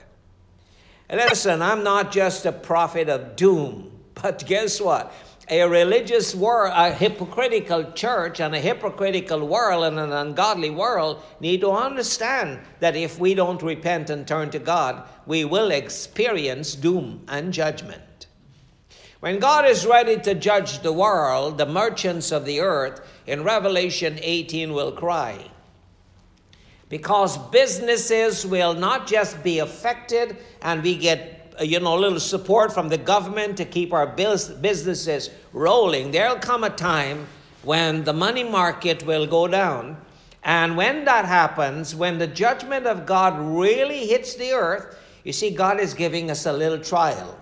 Listen, 1.13 1.61
I'm 1.61 1.85
not 1.85 2.11
just 2.11 2.47
a 2.47 2.53
prophet 2.53 3.11
of 3.11 3.37
doom, 3.37 3.93
but 4.15 4.47
guess 4.47 4.81
what? 4.81 5.13
A 5.51 5.69
religious 5.69 6.35
world, 6.35 6.73
a 6.75 6.91
hypocritical 6.91 7.93
church, 7.93 8.41
and 8.41 8.55
a 8.55 8.59
hypocritical 8.59 9.47
world 9.47 9.85
and 9.85 9.99
an 9.99 10.11
ungodly 10.11 10.71
world 10.71 11.23
need 11.39 11.61
to 11.61 11.71
understand 11.71 12.61
that 12.81 12.97
if 12.97 13.19
we 13.19 13.35
don't 13.35 13.63
repent 13.63 14.09
and 14.09 14.27
turn 14.27 14.49
to 14.53 14.59
God, 14.59 15.07
we 15.27 15.45
will 15.45 15.71
experience 15.71 16.75
doom 16.75 17.23
and 17.29 17.53
judgment. 17.53 18.27
When 19.21 19.39
God 19.39 19.67
is 19.67 19.85
ready 19.85 20.17
to 20.17 20.35
judge 20.35 20.79
the 20.79 20.95
world, 20.95 21.59
the 21.59 21.67
merchants 21.67 22.33
of 22.33 22.47
the 22.47 22.61
earth 22.61 23.07
in 23.27 23.45
Revelation 23.45 24.19
18 24.23 24.73
will 24.73 24.93
cry 24.93 25.52
because 26.93 27.39
businesses 27.49 28.45
will 28.45 28.75
not 28.75 29.07
just 29.07 29.43
be 29.43 29.61
affected 29.61 30.37
and 30.61 30.83
we 30.83 30.95
get 30.95 31.55
uh, 31.59 31.65
you 31.65 31.81
know 31.81 31.97
a 31.97 31.99
little 31.99 32.21
support 32.21 32.71
from 32.71 32.91
the 32.91 32.99
government 32.99 33.57
to 33.57 33.65
keep 33.65 33.95
our 33.95 34.07
businesses 34.07 35.31
rolling 35.55 36.11
there'll 36.11 36.37
come 36.37 36.65
a 36.65 36.69
time 36.69 37.27
when 37.63 38.05
the 38.05 38.13
money 38.13 38.45
market 38.45 39.07
will 39.07 39.27
go 39.27 39.49
down 39.49 39.97
and 40.45 40.77
when 40.77 41.03
that 41.07 41.25
happens 41.25 41.95
when 41.95 42.19
the 42.19 42.27
judgment 42.27 42.87
of 42.87 43.07
god 43.07 43.41
really 43.41 44.07
hits 44.07 44.35
the 44.35 44.53
earth 44.53 44.99
you 45.25 45.33
see 45.33 45.49
god 45.49 45.81
is 45.81 45.95
giving 45.95 46.31
us 46.31 46.45
a 46.45 46.53
little 46.53 46.79
trial 46.79 47.39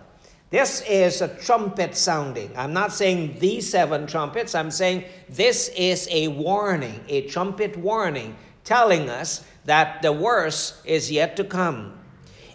this 0.51 0.83
is 0.89 1.23
a 1.23 1.29
trumpet 1.29 1.97
sounding. 1.97 2.51
I'm 2.57 2.73
not 2.73 2.93
saying 2.93 3.37
these 3.39 3.71
seven 3.71 4.09
trumpets. 4.09 4.57
I'm 4.57 4.73
saying 4.73 5.05
this 5.29 5.69
is 5.77 6.09
a 6.11 6.27
warning, 6.27 6.99
a 7.07 7.29
trumpet 7.29 7.77
warning 7.77 8.35
telling 8.71 9.11
us 9.11 9.45
that 9.65 10.01
the 10.01 10.13
worst 10.13 10.77
is 10.85 11.11
yet 11.11 11.35
to 11.35 11.43
come. 11.43 11.93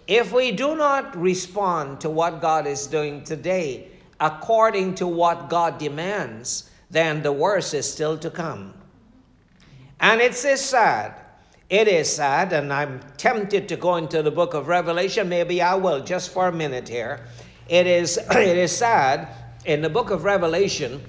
If 0.08 0.32
we 0.32 0.54
do 0.54 0.73
not 0.73 1.13
respond 1.17 1.99
to 1.99 2.10
what 2.10 2.39
God 2.39 2.65
is 2.65 2.88
doing 2.88 3.25
today 3.25 3.89
according 4.21 4.95
to 4.95 5.08
what 5.08 5.49
God 5.49 5.78
demands, 5.78 6.69
then 6.89 7.21
the 7.21 7.34
worst 7.34 7.73
is 7.73 7.91
still 7.91 8.17
to 8.19 8.30
come. 8.30 8.73
And 9.99 10.21
it's 10.21 10.39
sad. 10.62 11.15
It 11.69 11.89
is 11.89 12.15
sad, 12.15 12.54
and 12.54 12.71
I'm 12.71 13.01
tempted 13.17 13.67
to 13.67 13.75
go 13.75 13.97
into 13.97 14.23
the 14.23 14.32
book 14.32 14.54
of 14.54 14.69
Revelation. 14.69 15.28
Maybe 15.28 15.62
I 15.62 15.75
will 15.75 15.99
just 16.01 16.32
for 16.32 16.47
a 16.47 16.51
minute 16.54 16.88
here. 16.88 17.25
It 17.67 17.88
is, 17.88 18.17
it 18.32 18.58
is 18.58 18.71
sad 18.71 19.28
in 19.65 19.82
the 19.82 19.89
book 19.89 20.12
of 20.12 20.23
Revelation, 20.23 21.04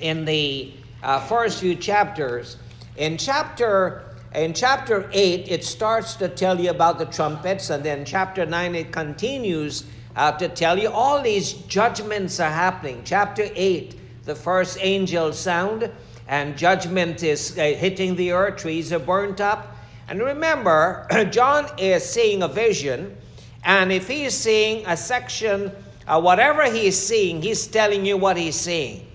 in 0.00 0.26
the 0.26 0.74
uh, 1.02 1.20
first 1.20 1.60
few 1.60 1.74
chapters. 1.74 2.58
In 2.98 3.16
chapter 3.16 4.05
in 4.34 4.54
chapter 4.54 5.08
8, 5.12 5.48
it 5.48 5.64
starts 5.64 6.14
to 6.16 6.28
tell 6.28 6.60
you 6.60 6.70
about 6.70 6.98
the 6.98 7.06
trumpets, 7.06 7.70
and 7.70 7.84
then 7.84 8.04
chapter 8.04 8.44
9, 8.44 8.74
it 8.74 8.92
continues 8.92 9.84
uh, 10.14 10.32
to 10.32 10.48
tell 10.48 10.78
you 10.78 10.90
all 10.90 11.22
these 11.22 11.52
judgments 11.52 12.40
are 12.40 12.50
happening. 12.50 13.02
Chapter 13.04 13.48
8, 13.54 14.24
the 14.24 14.34
first 14.34 14.78
angel 14.80 15.32
sound, 15.32 15.90
and 16.28 16.56
judgment 16.56 17.22
is 17.22 17.56
uh, 17.58 17.62
hitting 17.62 18.16
the 18.16 18.32
earth, 18.32 18.56
trees 18.56 18.92
are 18.92 18.98
burnt 18.98 19.40
up. 19.40 19.76
And 20.08 20.20
remember, 20.20 21.06
John 21.30 21.66
is 21.78 22.04
seeing 22.04 22.42
a 22.42 22.48
vision, 22.48 23.16
and 23.64 23.92
if 23.92 24.08
he 24.08 24.24
is 24.24 24.36
seeing 24.36 24.86
a 24.86 24.96
section 24.96 25.72
uh, 26.06 26.20
whatever 26.20 26.70
he's 26.70 26.96
seeing, 26.96 27.42
he's 27.42 27.66
telling 27.66 28.06
you 28.06 28.16
what 28.16 28.36
he's 28.36 28.54
seeing. 28.54 29.06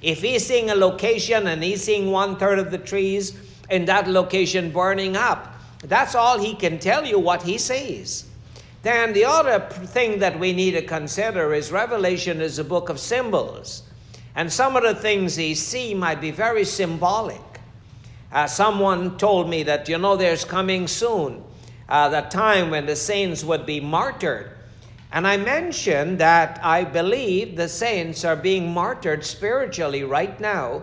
If 0.00 0.22
he's 0.22 0.46
seeing 0.46 0.70
a 0.70 0.74
location 0.74 1.46
and 1.46 1.62
he's 1.62 1.84
seeing 1.84 2.10
one 2.10 2.36
third 2.36 2.58
of 2.58 2.70
the 2.70 2.78
trees 2.78 3.38
in 3.72 3.86
that 3.86 4.06
location 4.06 4.70
burning 4.70 5.16
up, 5.16 5.56
that's 5.82 6.14
all 6.14 6.38
he 6.38 6.54
can 6.54 6.78
tell 6.78 7.04
you 7.04 7.18
what 7.18 7.42
he 7.42 7.58
sees. 7.58 8.26
Then 8.82 9.12
the 9.12 9.24
other 9.24 9.60
thing 9.86 10.18
that 10.20 10.38
we 10.38 10.52
need 10.52 10.72
to 10.72 10.82
consider 10.82 11.54
is 11.54 11.72
Revelation 11.72 12.40
is 12.40 12.58
a 12.58 12.64
book 12.64 12.88
of 12.88 13.00
symbols. 13.00 13.82
And 14.34 14.52
some 14.52 14.76
of 14.76 14.82
the 14.82 14.94
things 14.94 15.36
he 15.36 15.54
see 15.54 15.94
might 15.94 16.20
be 16.20 16.30
very 16.30 16.64
symbolic. 16.64 17.40
Uh, 18.30 18.46
someone 18.46 19.16
told 19.18 19.48
me 19.48 19.62
that, 19.62 19.88
you 19.88 19.98
know, 19.98 20.16
there's 20.16 20.44
coming 20.44 20.86
soon 20.86 21.42
uh, 21.88 22.08
the 22.08 22.22
time 22.22 22.70
when 22.70 22.86
the 22.86 22.96
saints 22.96 23.42
would 23.42 23.66
be 23.66 23.80
martyred. 23.80 24.50
And 25.12 25.26
I 25.26 25.36
mentioned 25.36 26.18
that 26.18 26.58
I 26.62 26.84
believe 26.84 27.56
the 27.56 27.68
saints 27.68 28.24
are 28.24 28.36
being 28.36 28.72
martyred 28.72 29.24
spiritually 29.24 30.02
right 30.02 30.40
now, 30.40 30.82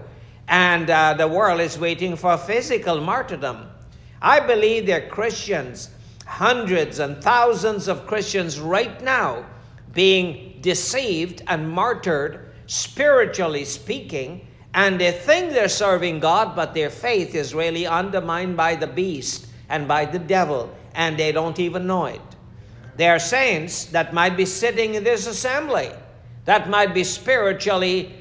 and 0.50 0.90
uh, 0.90 1.14
the 1.14 1.28
world 1.28 1.62
is 1.62 1.78
waiting 1.78 2.16
for 2.16 2.36
physical 2.38 3.00
martyrdom. 3.00 3.70
I 4.22 4.40
believe 4.40 4.88
there 4.88 5.06
are 5.06 5.10
Christians, 5.10 5.92
hundreds 6.26 7.00
and 7.00 7.24
thousands 7.24 7.88
of 7.88 8.08
Christians 8.08 8.60
right 8.60 9.02
now, 9.02 9.46
being 9.94 10.58
deceived 10.62 11.44
and 11.48 11.70
martyred, 11.70 12.52
spiritually 12.66 13.64
speaking, 13.64 14.46
and 14.74 15.00
they 15.00 15.12
think 15.12 15.52
they're 15.52 15.70
serving 15.70 16.20
God, 16.20 16.56
but 16.56 16.74
their 16.74 16.90
faith 16.90 17.36
is 17.36 17.56
really 17.56 17.88
undermined 17.88 18.58
by 18.58 18.76
the 18.76 18.88
beast 18.88 19.48
and 19.70 19.88
by 19.88 20.06
the 20.06 20.20
devil, 20.20 20.76
and 20.96 21.18
they 21.18 21.32
don't 21.32 21.60
even 21.60 21.88
know 21.88 22.06
it. 22.06 22.22
There 22.98 23.16
are 23.16 23.20
saints 23.20 23.86
that 23.86 24.14
might 24.14 24.36
be 24.36 24.46
sitting 24.46 24.96
in 24.96 25.04
this 25.04 25.28
assembly 25.28 25.92
that 26.46 26.70
might 26.70 26.94
be 26.96 27.04
spiritually 27.04 28.12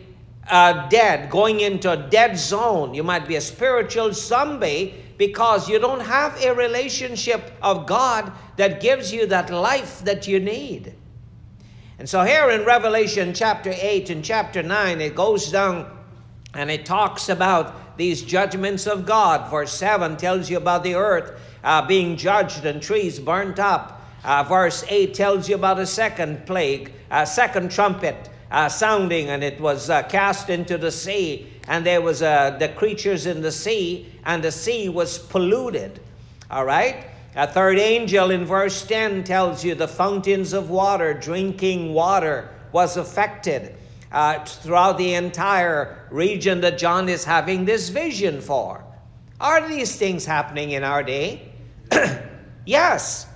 uh, 0.48 0.88
dead, 0.88 1.30
going 1.30 1.60
into 1.60 1.90
a 1.90 1.96
dead 1.96 2.38
zone. 2.38 2.94
You 2.94 3.02
might 3.02 3.28
be 3.28 3.36
a 3.36 3.40
spiritual 3.40 4.12
zombie 4.12 4.94
because 5.16 5.68
you 5.68 5.78
don't 5.78 6.00
have 6.00 6.40
a 6.42 6.54
relationship 6.54 7.52
of 7.62 7.86
God 7.86 8.32
that 8.56 8.80
gives 8.80 9.12
you 9.12 9.26
that 9.26 9.50
life 9.50 10.00
that 10.04 10.26
you 10.26 10.40
need. 10.40 10.94
And 11.98 12.08
so, 12.08 12.22
here 12.22 12.48
in 12.50 12.64
Revelation 12.64 13.34
chapter 13.34 13.74
8 13.74 14.10
and 14.10 14.24
chapter 14.24 14.62
9, 14.62 15.00
it 15.00 15.16
goes 15.16 15.50
down 15.50 15.90
and 16.54 16.70
it 16.70 16.86
talks 16.86 17.28
about 17.28 17.96
these 17.98 18.22
judgments 18.22 18.86
of 18.86 19.04
God. 19.04 19.50
Verse 19.50 19.72
7 19.72 20.16
tells 20.16 20.48
you 20.48 20.56
about 20.56 20.84
the 20.84 20.94
earth 20.94 21.40
uh, 21.64 21.86
being 21.86 22.16
judged 22.16 22.64
and 22.64 22.80
trees 22.80 23.18
burnt 23.18 23.58
up. 23.58 24.00
Uh, 24.24 24.44
verse 24.44 24.84
8 24.88 25.12
tells 25.14 25.48
you 25.48 25.56
about 25.56 25.78
a 25.78 25.86
second 25.86 26.46
plague, 26.46 26.92
a 27.10 27.26
second 27.26 27.70
trumpet 27.72 28.30
uh, 28.50 28.68
sounding, 28.68 29.30
and 29.30 29.44
it 29.44 29.60
was 29.60 29.90
uh, 29.90 30.02
cast 30.04 30.50
into 30.50 30.78
the 30.78 30.90
sea, 30.90 31.46
and 31.68 31.84
there 31.84 32.00
was 32.00 32.22
uh, 32.22 32.56
the 32.58 32.68
creatures 32.68 33.26
in 33.26 33.42
the 33.42 33.52
sea, 33.52 34.10
and 34.24 34.42
the 34.42 34.52
sea 34.52 34.88
was 34.88 35.18
polluted. 35.18 36.00
All 36.50 36.64
right? 36.64 37.06
A 37.36 37.46
third 37.46 37.78
angel 37.78 38.30
in 38.30 38.44
verse 38.44 38.86
10 38.86 39.24
tells 39.24 39.64
you 39.64 39.74
the 39.74 39.86
fountains 39.86 40.52
of 40.52 40.70
water, 40.70 41.14
drinking 41.14 41.92
water, 41.92 42.48
was 42.72 42.96
affected 42.96 43.74
uh, 44.10 44.44
throughout 44.44 44.98
the 44.98 45.14
entire 45.14 46.06
region 46.10 46.60
that 46.62 46.78
John 46.78 47.08
is 47.08 47.24
having 47.24 47.64
this 47.64 47.90
vision 47.90 48.40
for. 48.40 48.84
Are 49.40 49.68
these 49.68 49.94
things 49.96 50.24
happening 50.24 50.72
in 50.72 50.82
our 50.82 51.02
day? 51.02 51.52
yes. 52.66 53.26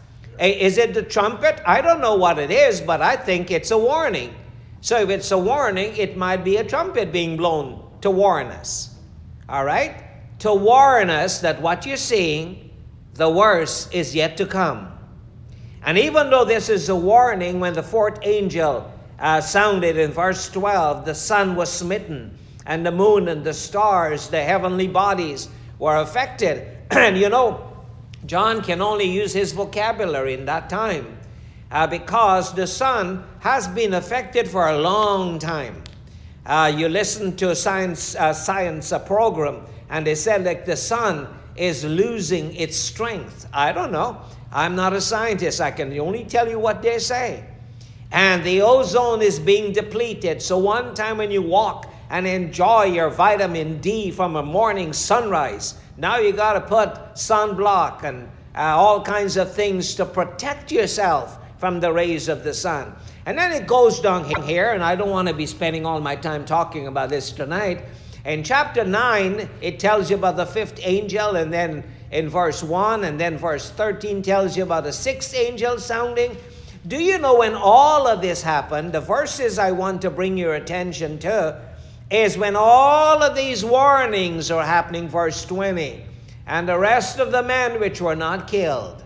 Is 0.40 0.78
it 0.78 0.94
the 0.94 1.02
trumpet? 1.02 1.60
I 1.66 1.80
don't 1.82 2.00
know 2.00 2.16
what 2.16 2.38
it 2.38 2.50
is, 2.50 2.80
but 2.80 3.02
I 3.02 3.16
think 3.16 3.50
it's 3.50 3.70
a 3.70 3.78
warning. 3.78 4.34
So 4.82 4.98
if 4.98 5.10
it's 5.10 5.30
a 5.30 5.38
warning, 5.38 5.96
it 5.96 6.16
might 6.16 6.44
be 6.44 6.56
a 6.56 6.64
trumpet 6.64 7.12
being 7.12 7.36
blown 7.36 7.88
to 8.00 8.10
warn 8.10 8.48
us. 8.48 8.92
All 9.48 9.64
right? 9.64 9.94
To 10.40 10.52
warn 10.52 11.08
us 11.08 11.40
that 11.40 11.62
what 11.62 11.86
you're 11.86 11.96
seeing, 11.96 12.72
the 13.14 13.30
worst 13.30 13.94
is 13.94 14.12
yet 14.12 14.36
to 14.38 14.46
come. 14.46 14.92
And 15.84 15.96
even 15.98 16.30
though 16.30 16.44
this 16.44 16.68
is 16.68 16.88
a 16.88 16.96
warning, 16.96 17.60
when 17.60 17.74
the 17.74 17.82
fourth 17.82 18.18
angel 18.22 18.92
uh, 19.20 19.40
sounded 19.40 19.96
in 19.96 20.10
verse 20.10 20.50
12, 20.50 21.04
the 21.04 21.14
sun 21.14 21.54
was 21.54 21.70
smitten, 21.70 22.36
and 22.66 22.84
the 22.84 22.90
moon 22.90 23.28
and 23.28 23.44
the 23.44 23.54
stars, 23.54 24.30
the 24.30 24.42
heavenly 24.42 24.88
bodies, 24.88 25.48
were 25.78 25.96
affected. 25.98 26.76
and 26.90 27.16
you 27.16 27.28
know, 27.28 27.72
John 28.26 28.62
can 28.62 28.82
only 28.82 29.08
use 29.08 29.32
his 29.32 29.52
vocabulary 29.52 30.34
in 30.34 30.46
that 30.46 30.68
time 30.68 31.18
uh, 31.70 31.86
because 31.86 32.52
the 32.54 32.66
sun 32.66 33.24
has 33.42 33.66
been 33.66 33.94
affected 33.94 34.48
for 34.48 34.68
a 34.68 34.78
long 34.78 35.36
time. 35.36 35.82
Uh, 36.46 36.72
you 36.76 36.88
listen 36.88 37.34
to 37.34 37.50
a 37.50 37.56
science, 37.56 38.14
uh, 38.14 38.32
science 38.32 38.92
program, 39.04 39.60
and 39.90 40.06
they 40.06 40.14
said 40.14 40.44
that 40.44 40.64
the 40.64 40.76
sun 40.76 41.26
is 41.56 41.84
losing 41.84 42.54
its 42.54 42.76
strength. 42.76 43.48
I 43.52 43.72
don't 43.72 43.90
know. 43.90 44.20
I'm 44.52 44.76
not 44.76 44.92
a 44.92 45.00
scientist. 45.00 45.60
I 45.60 45.72
can 45.72 45.98
only 45.98 46.24
tell 46.24 46.48
you 46.48 46.60
what 46.60 46.82
they 46.82 47.00
say. 47.00 47.44
And 48.12 48.44
the 48.44 48.62
ozone 48.62 49.22
is 49.22 49.40
being 49.40 49.72
depleted. 49.72 50.40
So, 50.40 50.58
one 50.58 50.94
time 50.94 51.18
when 51.18 51.32
you 51.32 51.42
walk 51.42 51.92
and 52.10 52.28
enjoy 52.28 52.84
your 52.84 53.10
vitamin 53.10 53.80
D 53.80 54.12
from 54.12 54.36
a 54.36 54.42
morning 54.42 54.92
sunrise, 54.92 55.74
now 55.96 56.18
you 56.18 56.32
got 56.32 56.52
to 56.52 56.60
put 56.60 57.14
sunblock 57.14 58.04
and 58.04 58.28
uh, 58.54 58.76
all 58.76 59.02
kinds 59.02 59.36
of 59.36 59.52
things 59.52 59.96
to 59.96 60.04
protect 60.04 60.70
yourself 60.70 61.38
from 61.58 61.80
the 61.80 61.92
rays 61.92 62.28
of 62.28 62.44
the 62.44 62.54
sun. 62.54 62.94
And 63.24 63.38
then 63.38 63.52
it 63.52 63.66
goes 63.66 64.00
down 64.00 64.24
here, 64.42 64.72
and 64.72 64.82
I 64.82 64.96
don't 64.96 65.10
want 65.10 65.28
to 65.28 65.34
be 65.34 65.46
spending 65.46 65.86
all 65.86 66.00
my 66.00 66.16
time 66.16 66.44
talking 66.44 66.88
about 66.88 67.08
this 67.08 67.30
tonight. 67.30 67.84
In 68.24 68.42
chapter 68.42 68.84
9, 68.84 69.48
it 69.60 69.78
tells 69.78 70.10
you 70.10 70.16
about 70.16 70.36
the 70.36 70.46
fifth 70.46 70.80
angel, 70.82 71.36
and 71.36 71.52
then 71.52 71.84
in 72.10 72.28
verse 72.28 72.62
1, 72.62 73.04
and 73.04 73.20
then 73.20 73.38
verse 73.38 73.70
13 73.70 74.22
tells 74.22 74.56
you 74.56 74.64
about 74.64 74.84
the 74.84 74.92
sixth 74.92 75.34
angel 75.34 75.78
sounding. 75.78 76.36
Do 76.86 76.96
you 76.96 77.18
know 77.18 77.38
when 77.38 77.54
all 77.54 78.08
of 78.08 78.20
this 78.20 78.42
happened? 78.42 78.92
The 78.92 79.00
verses 79.00 79.58
I 79.58 79.70
want 79.70 80.02
to 80.02 80.10
bring 80.10 80.36
your 80.36 80.54
attention 80.54 81.18
to 81.20 81.62
is 82.10 82.36
when 82.36 82.56
all 82.56 83.22
of 83.22 83.36
these 83.36 83.64
warnings 83.64 84.50
are 84.50 84.64
happening, 84.64 85.08
verse 85.08 85.44
20. 85.44 86.04
And 86.46 86.68
the 86.68 86.78
rest 86.78 87.20
of 87.20 87.30
the 87.30 87.42
men 87.42 87.78
which 87.78 88.00
were 88.00 88.16
not 88.16 88.48
killed, 88.48 89.02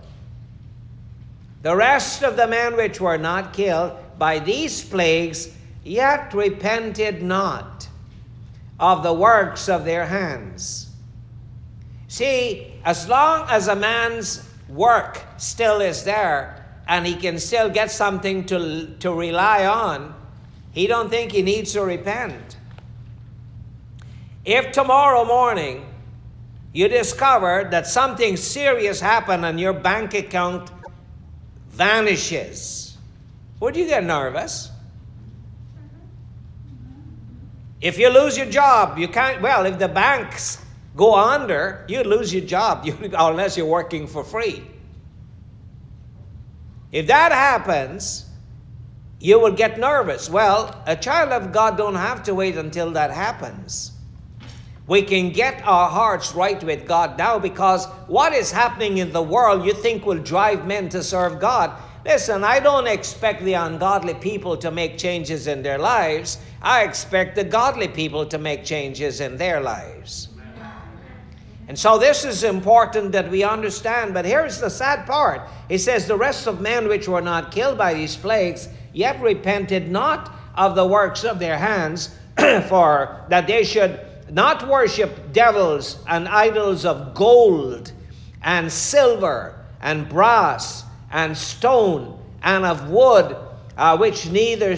the 1.63 1.77
rest 1.77 2.23
of 2.23 2.37
the 2.37 2.47
men 2.47 2.77
which 2.77 3.01
were 3.01 3.19
not 3.19 3.53
killed 3.53 3.93
by 4.19 4.39
these 4.39 4.85
plagues, 4.85 5.55
yet 5.85 6.33
repented 6.35 7.23
not 7.23 7.89
of 8.79 9.03
the 9.03 9.13
works 9.13 9.69
of 9.69 9.85
their 9.85 10.07
hands. 10.07 10.91
See, 12.09 12.73
as 12.85 13.09
long 13.09 13.47
as 13.49 13.69
a 13.69 13.77
man's 13.77 14.49
work 14.69 15.23
still 15.39 15.81
is 15.81 16.05
there 16.05 16.65
and 16.89 17.07
he 17.07 17.17
can 17.17 17.39
still 17.39 17.69
get 17.69 17.91
something 17.91 18.45
to, 18.47 18.95
to 19.01 19.13
rely 19.13 19.67
on, 19.67 20.15
he 20.73 20.87
don't 20.87 21.11
think 21.11 21.33
he 21.33 21.43
needs 21.43 21.73
to 21.73 21.83
repent. 21.83 22.57
If 24.45 24.73
tomorrow 24.73 25.25
morning 25.25 25.85
you 26.73 26.89
discover 26.89 27.67
that 27.71 27.87
something 27.87 28.37
serious 28.37 29.01
happened 29.01 29.45
and 29.45 29.59
your 29.59 29.73
bank 29.73 30.15
account 30.15 30.71
vanishes, 31.71 32.86
would 33.61 33.77
you 33.77 33.87
get 33.87 34.05
nervous? 34.05 34.71
If 37.81 37.99
you 37.99 38.09
lose 38.09 38.37
your 38.37 38.47
job, 38.47 38.99
you 38.99 39.09
can't, 39.09 39.43
well, 39.43 39.67
if 39.67 39.79
the 39.79 39.89
banks 39.89 40.65
go 40.97 41.15
under, 41.15 41.85
you 41.89 42.03
lose 42.03 42.33
your 42.33 42.45
job 42.45 42.87
unless 43.19 43.57
you're 43.57 43.67
working 43.67 44.07
for 44.07 44.25
free. 44.25 44.63
If 46.91 47.07
that 47.09 47.33
happens, 47.33 48.25
you 49.21 49.39
will 49.39 49.53
get 49.53 49.79
nervous. 49.79 50.31
Well, 50.31 50.83
a 50.87 50.97
child 50.97 51.31
of 51.31 51.53
God 51.53 51.77
don't 51.77 51.95
have 51.95 52.23
to 52.25 52.35
wait 52.35 52.57
until 52.57 52.91
that 52.93 53.11
happens. 53.11 53.93
We 54.87 55.03
can 55.03 55.31
get 55.31 55.67
our 55.67 55.91
hearts 55.91 56.33
right 56.35 56.63
with 56.63 56.87
God 56.87 57.19
now 57.19 57.39
because 57.39 57.87
what 58.07 58.33
is 58.33 58.53
happening 58.53 58.99
in 58.99 59.13
the 59.13 59.23
world 59.23 59.65
you 59.65 59.75
think 59.75 60.07
will 60.07 60.19
drive 60.19 60.67
men 60.67 60.89
to 60.91 61.03
serve 61.03 61.41
God. 61.41 61.73
Listen, 62.07 62.45
I 62.45 62.61
don't 62.61 62.87
expect 62.87 63.43
the 63.43 63.55
ungodly 63.55 64.15
people 64.15 64.57
to 64.59 64.71
make 64.71 64.97
changes 64.97 65.49
in 65.49 65.61
their 65.65 65.77
lives. 65.77 66.39
I 66.63 66.85
expect 66.85 67.35
the 67.35 67.43
godly 67.43 67.89
people 67.89 68.25
to 68.27 68.39
make 68.39 68.65
changes 68.65 69.21
in 69.21 69.37
their 69.37 69.61
lives. 69.61 70.29
And 71.67 71.77
so 71.77 71.99
this 71.99 72.25
is 72.25 72.45
important 72.45 73.11
that 73.11 73.29
we 73.29 73.43
understand. 73.43 74.15
But 74.15 74.25
here's 74.25 74.61
the 74.61 74.71
sad 74.71 75.05
part. 75.05 75.49
He 75.69 75.79
says, 75.79 76.07
The 76.07 76.17
rest 76.17 76.47
of 76.47 76.61
men 76.61 76.87
which 76.87 77.09
were 77.09 77.21
not 77.21 77.51
killed 77.51 77.77
by 77.77 77.93
these 77.95 78.15
plagues, 78.15 78.69
yet 78.93 79.21
repented 79.21 79.91
not 79.91 80.33
of 80.55 80.77
the 80.77 80.87
works 80.87 81.25
of 81.25 81.41
their 81.41 81.59
hands, 81.59 82.15
for 82.69 83.27
that 83.31 83.49
they 83.49 83.65
should 83.65 83.99
not 84.31 84.69
worship 84.69 85.33
devils 85.33 85.99
and 86.07 86.29
idols 86.29 86.85
of 86.85 87.15
gold 87.15 87.91
and 88.43 88.71
silver 88.71 89.67
and 89.81 90.09
brass 90.09 90.86
and 91.17 91.37
stone 91.37 92.23
and 92.43 92.67
of 92.67 92.91
wood 92.91 93.35
uh, 93.77 93.97
which 93.97 94.29
neither 94.29 94.77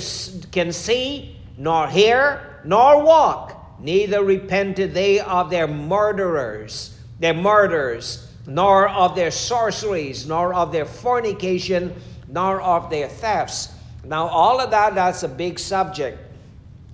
can 0.53 0.73
see, 0.73 1.37
nor 1.57 1.89
hear, 1.89 2.61
nor 2.65 3.03
walk, 3.03 3.81
neither 3.81 4.23
repented 4.23 4.95
they 4.95 5.19
of 5.19 5.51
their 5.51 5.67
murderers, 5.67 6.97
their 7.19 7.35
murders, 7.35 8.33
nor 8.47 8.89
of 8.89 9.17
their 9.17 9.33
sorceries, 9.33 10.27
nor 10.27 10.55
of 10.55 10.71
their 10.71 10.85
fornication, 10.85 11.95
nor 12.29 12.61
of 12.61 12.89
their 12.89 13.09
thefts. 13.09 13.73
Now, 14.05 14.29
all 14.29 14.61
of 14.61 14.71
that, 14.71 14.95
that's 14.95 15.25
a 15.25 15.29
big 15.29 15.59
subject. 15.59 16.19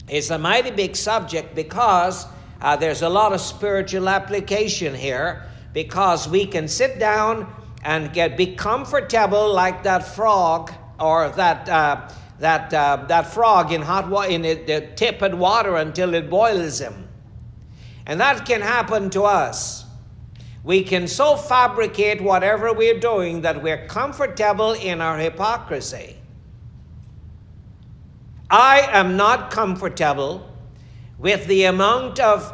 It's 0.08 0.30
a 0.30 0.38
mighty 0.38 0.70
big 0.70 0.96
subject 0.96 1.54
because 1.54 2.26
uh, 2.62 2.76
there's 2.76 3.02
a 3.02 3.08
lot 3.10 3.34
of 3.34 3.40
spiritual 3.42 4.08
application 4.08 4.94
here 4.94 5.44
because 5.74 6.28
we 6.28 6.46
can 6.46 6.66
sit 6.66 6.98
down 6.98 7.46
and 7.84 8.12
get 8.12 8.36
be 8.36 8.54
comfortable 8.54 9.52
like 9.52 9.82
that 9.82 10.06
frog 10.06 10.72
or 10.98 11.28
that 11.30 11.68
uh, 11.68 12.08
that 12.38 12.72
uh, 12.72 13.04
that 13.08 13.32
frog 13.32 13.72
in 13.72 13.82
hot 13.82 14.08
water 14.08 14.30
in 14.30 14.44
it, 14.44 14.66
the 14.66 14.80
tepid 14.96 15.34
water 15.34 15.76
until 15.76 16.14
it 16.14 16.28
boils 16.28 16.80
him, 16.80 17.08
and 18.06 18.20
that 18.20 18.46
can 18.46 18.60
happen 18.60 19.10
to 19.10 19.22
us. 19.22 19.84
We 20.64 20.82
can 20.82 21.06
so 21.08 21.36
fabricate 21.36 22.22
whatever 22.22 22.72
we're 22.72 22.98
doing 22.98 23.42
that 23.42 23.62
we're 23.62 23.86
comfortable 23.86 24.72
in 24.72 25.02
our 25.02 25.18
hypocrisy. 25.18 26.16
I 28.50 28.88
am 28.90 29.16
not 29.16 29.50
comfortable 29.50 30.50
with 31.18 31.46
the 31.46 31.64
amount 31.64 32.18
of 32.18 32.50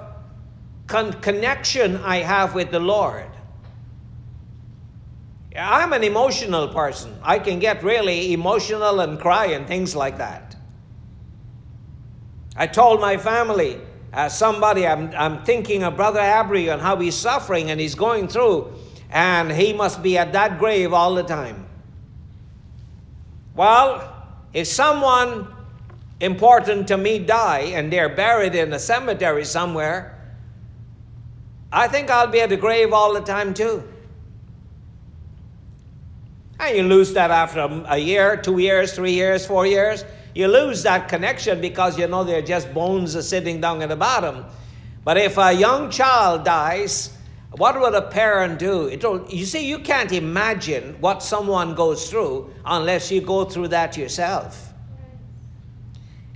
con- 0.89 1.13
connection 1.21 1.99
I 1.99 2.19
have 2.19 2.55
with 2.55 2.73
the 2.73 2.81
Lord. 2.81 3.31
I'm 5.57 5.93
an 5.93 6.05
emotional 6.05 6.69
person. 6.69 7.19
I 7.23 7.39
can 7.39 7.59
get 7.59 7.83
really 7.83 8.33
emotional 8.33 9.01
and 9.01 9.19
cry 9.19 9.47
and 9.47 9.67
things 9.67 9.97
like 9.97 10.19
that. 10.19 10.57
I 12.57 12.67
told 12.67 13.01
my 13.01 13.17
family, 13.17 13.81
uh, 14.13 14.29
somebody, 14.29 14.87
I'm, 14.87 15.13
I'm 15.17 15.45
thinking 15.45 15.83
of 15.83 15.97
Brother 15.97 16.21
Abry 16.21 16.73
and 16.73 16.81
how 16.81 16.97
he's 16.97 17.15
suffering 17.15 17.71
and 17.71 17.81
he's 17.81 17.95
going 17.95 18.29
through, 18.29 18.73
and 19.11 19.51
he 19.51 19.73
must 19.73 20.03
be 20.03 20.19
at 20.19 20.33
that 20.35 20.59
grave 20.59 20.93
all 20.93 21.15
the 21.15 21.23
time. 21.23 21.67
Well, 23.55 24.15
if 24.53 24.67
someone 24.67 25.49
important 26.21 26.89
to 26.89 26.97
me 26.97 27.19
die 27.19 27.73
and 27.75 27.93
they're 27.93 28.09
buried 28.09 28.55
in 28.55 28.73
a 28.73 28.79
cemetery 28.79 29.45
somewhere, 29.45 30.17
I 31.73 31.89
think 31.89 32.11
I'll 32.11 32.27
be 32.27 32.41
at 32.41 32.51
the 32.51 32.57
grave 32.57 32.93
all 32.93 33.15
the 33.15 33.21
time 33.21 33.55
too. 33.55 33.83
And 36.61 36.77
you 36.77 36.83
lose 36.83 37.15
that 37.15 37.31
after 37.31 37.83
a 37.89 37.97
year, 37.97 38.37
two 38.37 38.59
years, 38.59 38.93
three 38.93 39.13
years, 39.13 39.47
four 39.47 39.67
years. 39.67 40.05
You 40.35 40.47
lose 40.47 40.83
that 40.83 41.09
connection 41.09 41.61
because 41.61 41.99
you 41.99 42.07
know 42.07 42.23
they're 42.23 42.43
just 42.43 42.73
bones 42.75 43.27
sitting 43.27 43.63
down 43.63 43.81
at 43.81 43.89
the 43.89 43.97
bottom. 43.97 44.45
But 45.03 45.17
if 45.17 45.39
a 45.39 45.53
young 45.53 45.91
child 45.91 46.45
dies, 46.45 47.17
what 47.53 47.81
would 47.81 47.95
a 47.95 48.03
parent 48.03 48.59
do? 48.59 48.89
It'll, 48.89 49.27
you 49.29 49.47
see, 49.47 49.67
you 49.67 49.79
can't 49.79 50.13
imagine 50.13 50.97
what 51.01 51.23
someone 51.23 51.75
goes 51.75 52.11
through 52.11 52.53
unless 52.67 53.11
you 53.11 53.23
go 53.23 53.47
through 53.47 53.69
that 53.69 53.97
yourself. 53.97 54.75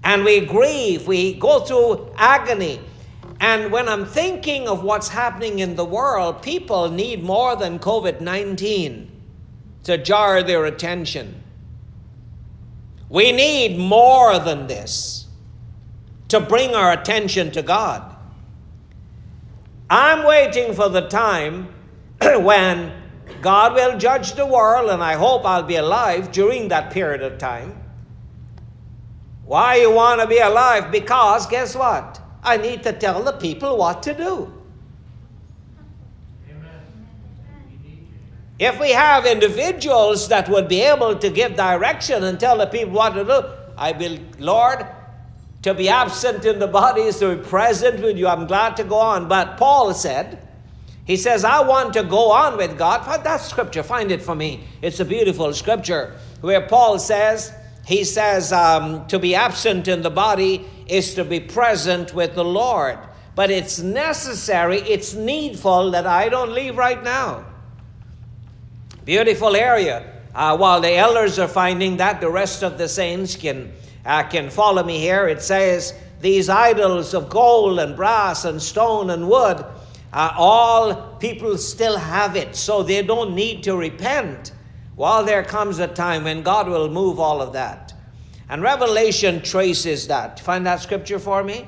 And 0.02 0.24
we 0.24 0.40
grieve, 0.40 1.06
we 1.06 1.34
go 1.34 1.60
through 1.60 2.12
agony. 2.16 2.80
And 3.40 3.70
when 3.70 3.90
I'm 3.90 4.06
thinking 4.06 4.68
of 4.68 4.82
what's 4.82 5.08
happening 5.08 5.58
in 5.58 5.76
the 5.76 5.84
world, 5.84 6.40
people 6.40 6.90
need 6.90 7.22
more 7.22 7.56
than 7.56 7.78
COVID 7.78 8.22
19 8.22 9.13
to 9.84 9.98
jar 9.98 10.42
their 10.42 10.64
attention. 10.64 11.42
We 13.08 13.32
need 13.32 13.78
more 13.78 14.38
than 14.38 14.66
this 14.66 15.26
to 16.28 16.40
bring 16.40 16.74
our 16.74 16.92
attention 16.92 17.52
to 17.52 17.62
God. 17.62 18.16
I'm 19.88 20.26
waiting 20.26 20.74
for 20.74 20.88
the 20.88 21.08
time 21.08 21.68
when 22.20 22.92
God 23.40 23.74
will 23.74 23.98
judge 23.98 24.32
the 24.32 24.46
world, 24.46 24.90
and 24.90 25.02
I 25.02 25.14
hope 25.14 25.44
I'll 25.44 25.62
be 25.62 25.76
alive 25.76 26.32
during 26.32 26.68
that 26.68 26.90
period 26.90 27.22
of 27.22 27.38
time. 27.38 27.80
Why 29.44 29.76
you 29.76 29.90
want 29.90 30.20
to 30.22 30.26
be 30.26 30.38
alive? 30.38 30.90
Because 30.90 31.46
guess 31.46 31.76
what? 31.76 32.20
I 32.42 32.56
need 32.56 32.82
to 32.84 32.92
tell 32.92 33.22
the 33.22 33.32
people 33.32 33.76
what 33.76 34.02
to 34.04 34.14
do. 34.14 34.63
If 38.58 38.78
we 38.78 38.92
have 38.92 39.26
individuals 39.26 40.28
that 40.28 40.48
would 40.48 40.68
be 40.68 40.80
able 40.82 41.16
to 41.16 41.30
give 41.30 41.56
direction 41.56 42.22
and 42.22 42.38
tell 42.38 42.58
the 42.58 42.66
people 42.66 42.94
what 42.94 43.14
to 43.14 43.24
do, 43.24 43.42
I 43.76 43.92
will, 43.92 44.18
Lord, 44.38 44.86
to 45.62 45.74
be 45.74 45.88
absent 45.88 46.44
in 46.44 46.60
the 46.60 46.68
body 46.68 47.02
is 47.02 47.18
to 47.18 47.34
be 47.34 47.42
present 47.42 48.00
with 48.00 48.16
you. 48.16 48.28
I'm 48.28 48.46
glad 48.46 48.76
to 48.76 48.84
go 48.84 48.96
on. 48.96 49.26
But 49.26 49.56
Paul 49.56 49.92
said, 49.92 50.46
he 51.04 51.16
says, 51.16 51.44
I 51.44 51.62
want 51.62 51.94
to 51.94 52.04
go 52.04 52.30
on 52.30 52.56
with 52.56 52.78
God. 52.78 53.04
Find 53.04 53.24
that 53.24 53.40
scripture, 53.40 53.82
find 53.82 54.12
it 54.12 54.22
for 54.22 54.34
me. 54.34 54.64
It's 54.82 55.00
a 55.00 55.04
beautiful 55.04 55.52
scripture 55.52 56.16
where 56.40 56.66
Paul 56.66 56.98
says, 56.98 57.52
he 57.84 58.04
says, 58.04 58.52
um, 58.52 59.06
to 59.08 59.18
be 59.18 59.34
absent 59.34 59.88
in 59.88 60.02
the 60.02 60.10
body 60.10 60.64
is 60.86 61.14
to 61.14 61.24
be 61.24 61.40
present 61.40 62.14
with 62.14 62.34
the 62.34 62.44
Lord. 62.44 62.98
But 63.34 63.50
it's 63.50 63.80
necessary, 63.80 64.78
it's 64.78 65.12
needful 65.12 65.90
that 65.90 66.06
I 66.06 66.28
don't 66.28 66.52
leave 66.52 66.76
right 66.76 67.02
now. 67.02 67.46
Beautiful 69.04 69.54
area. 69.54 70.10
Uh, 70.34 70.56
while 70.56 70.80
the 70.80 70.94
elders 70.94 71.38
are 71.38 71.48
finding 71.48 71.98
that, 71.98 72.20
the 72.20 72.30
rest 72.30 72.62
of 72.62 72.78
the 72.78 72.88
saints 72.88 73.36
can, 73.36 73.72
uh, 74.06 74.22
can 74.24 74.48
follow 74.48 74.82
me 74.82 74.98
here. 74.98 75.28
It 75.28 75.42
says, 75.42 75.94
These 76.20 76.48
idols 76.48 77.12
of 77.12 77.28
gold 77.28 77.78
and 77.78 77.94
brass 77.94 78.44
and 78.46 78.60
stone 78.60 79.10
and 79.10 79.28
wood, 79.28 79.64
uh, 80.12 80.32
all 80.36 81.16
people 81.16 81.58
still 81.58 81.98
have 81.98 82.34
it, 82.34 82.56
so 82.56 82.82
they 82.82 83.02
don't 83.02 83.34
need 83.34 83.62
to 83.64 83.76
repent. 83.76 84.52
While 84.96 85.24
there 85.24 85.44
comes 85.44 85.80
a 85.80 85.88
time 85.88 86.24
when 86.24 86.42
God 86.42 86.68
will 86.68 86.88
move 86.88 87.20
all 87.20 87.42
of 87.42 87.52
that. 87.52 87.92
And 88.48 88.62
Revelation 88.62 89.42
traces 89.42 90.06
that. 90.06 90.40
Find 90.40 90.64
that 90.66 90.80
scripture 90.80 91.18
for 91.18 91.42
me? 91.42 91.66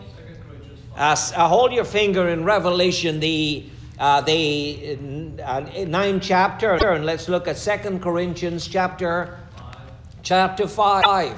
Uh, 0.97 1.17
hold 1.49 1.73
your 1.73 1.85
finger 1.85 2.29
in 2.29 2.45
Revelation, 2.45 3.21
the 3.21 3.67
uh, 3.99 4.21
the 4.21 4.99
uh, 5.43 5.61
ninth 5.87 6.23
chapter, 6.23 6.75
and 6.75 7.07
let's 7.07 7.29
look 7.29 7.49
at 7.49 7.57
Second 7.57 8.03
Corinthians 8.03 8.67
chapter 8.67 9.39
chapter 10.23 10.69
five, 10.69 11.35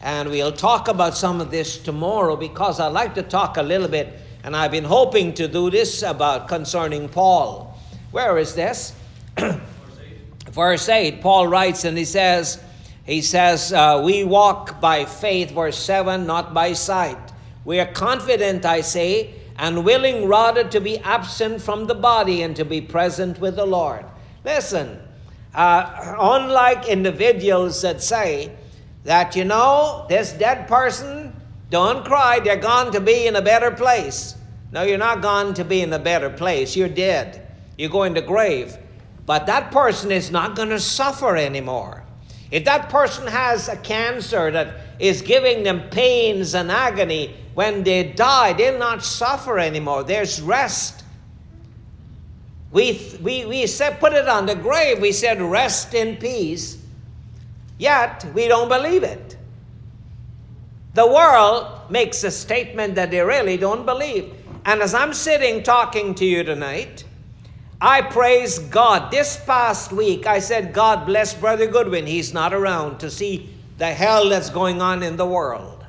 and 0.00 0.30
we'll 0.30 0.52
talk 0.52 0.88
about 0.88 1.16
some 1.16 1.40
of 1.40 1.50
this 1.50 1.76
tomorrow 1.76 2.36
because 2.36 2.80
I'd 2.80 2.92
like 2.92 3.14
to 3.16 3.22
talk 3.22 3.58
a 3.58 3.62
little 3.62 3.88
bit, 3.88 4.20
and 4.42 4.56
I've 4.56 4.70
been 4.70 4.84
hoping 4.84 5.34
to 5.34 5.48
do 5.48 5.70
this 5.70 6.02
about 6.02 6.48
concerning 6.48 7.08
Paul. 7.08 7.78
Where 8.10 8.38
is 8.38 8.54
this? 8.54 8.94
verse 10.50 10.88
eight. 10.88 11.20
Paul 11.20 11.46
writes, 11.48 11.84
and 11.84 11.98
he 11.98 12.06
says, 12.06 12.58
he 13.04 13.20
says, 13.20 13.70
uh, 13.72 14.00
"We 14.02 14.24
walk 14.24 14.80
by 14.80 15.04
faith." 15.04 15.50
Verse 15.50 15.78
seven, 15.78 16.26
not 16.26 16.54
by 16.54 16.72
sight. 16.72 17.18
We 17.66 17.80
are 17.80 17.86
confident, 17.86 18.64
I 18.64 18.80
say 18.80 19.34
and 19.58 19.84
willing 19.84 20.26
rather 20.26 20.64
to 20.68 20.80
be 20.80 20.98
absent 20.98 21.60
from 21.60 21.86
the 21.86 21.94
body 21.94 22.42
and 22.42 22.54
to 22.56 22.64
be 22.64 22.80
present 22.80 23.40
with 23.40 23.56
the 23.56 23.66
Lord. 23.66 24.04
Listen, 24.44 25.00
uh, 25.54 26.14
unlike 26.18 26.88
individuals 26.88 27.82
that 27.82 28.00
say 28.00 28.52
that, 29.04 29.34
you 29.34 29.44
know, 29.44 30.06
this 30.08 30.32
dead 30.32 30.68
person, 30.68 31.34
don't 31.70 32.04
cry, 32.04 32.38
they're 32.38 32.56
gone 32.56 32.92
to 32.92 33.00
be 33.00 33.26
in 33.26 33.34
a 33.36 33.42
better 33.42 33.72
place. 33.72 34.36
No, 34.70 34.82
you're 34.82 34.98
not 34.98 35.22
gone 35.22 35.54
to 35.54 35.64
be 35.64 35.82
in 35.82 35.92
a 35.92 35.98
better 35.98 36.30
place. 36.30 36.76
You're 36.76 36.88
dead. 36.88 37.46
You're 37.76 37.90
going 37.90 38.14
to 38.14 38.22
grave. 38.22 38.76
But 39.26 39.46
that 39.46 39.72
person 39.72 40.12
is 40.12 40.30
not 40.30 40.54
going 40.56 40.68
to 40.70 40.80
suffer 40.80 41.36
anymore. 41.36 42.04
If 42.50 42.64
that 42.64 42.88
person 42.88 43.26
has 43.26 43.68
a 43.68 43.76
cancer 43.76 44.50
that 44.50 44.74
is 44.98 45.22
giving 45.22 45.62
them 45.62 45.90
pains 45.90 46.54
and 46.54 46.70
agony, 46.70 47.34
when 47.54 47.82
they 47.82 48.12
die, 48.12 48.52
they'll 48.54 48.78
not 48.78 49.04
suffer 49.04 49.58
anymore. 49.58 50.04
There's 50.04 50.40
rest. 50.40 51.04
We, 52.70 53.16
we, 53.20 53.44
we 53.44 53.66
said, 53.66 54.00
put 54.00 54.12
it 54.12 54.28
on 54.28 54.46
the 54.46 54.54
grave. 54.54 55.00
We 55.00 55.12
said, 55.12 55.40
rest 55.42 55.94
in 55.94 56.16
peace. 56.16 56.78
Yet, 57.78 58.26
we 58.34 58.48
don't 58.48 58.68
believe 58.68 59.02
it. 59.02 59.36
The 60.94 61.06
world 61.06 61.90
makes 61.90 62.24
a 62.24 62.30
statement 62.30 62.94
that 62.96 63.10
they 63.10 63.20
really 63.20 63.56
don't 63.56 63.86
believe. 63.86 64.34
And 64.64 64.82
as 64.82 64.94
I'm 64.94 65.14
sitting 65.14 65.62
talking 65.62 66.14
to 66.16 66.24
you 66.24 66.42
tonight, 66.44 67.04
I 67.80 68.02
praise 68.02 68.58
God. 68.58 69.10
This 69.10 69.36
past 69.44 69.92
week, 69.92 70.26
I 70.26 70.40
said, 70.40 70.72
God 70.72 71.06
bless 71.06 71.32
Brother 71.34 71.66
Goodwin. 71.66 72.06
He's 72.06 72.34
not 72.34 72.52
around 72.52 72.98
to 73.00 73.10
see 73.10 73.50
the 73.78 73.86
hell 73.86 74.28
that's 74.28 74.50
going 74.50 74.82
on 74.82 75.02
in 75.02 75.16
the 75.16 75.26
world. 75.26 75.84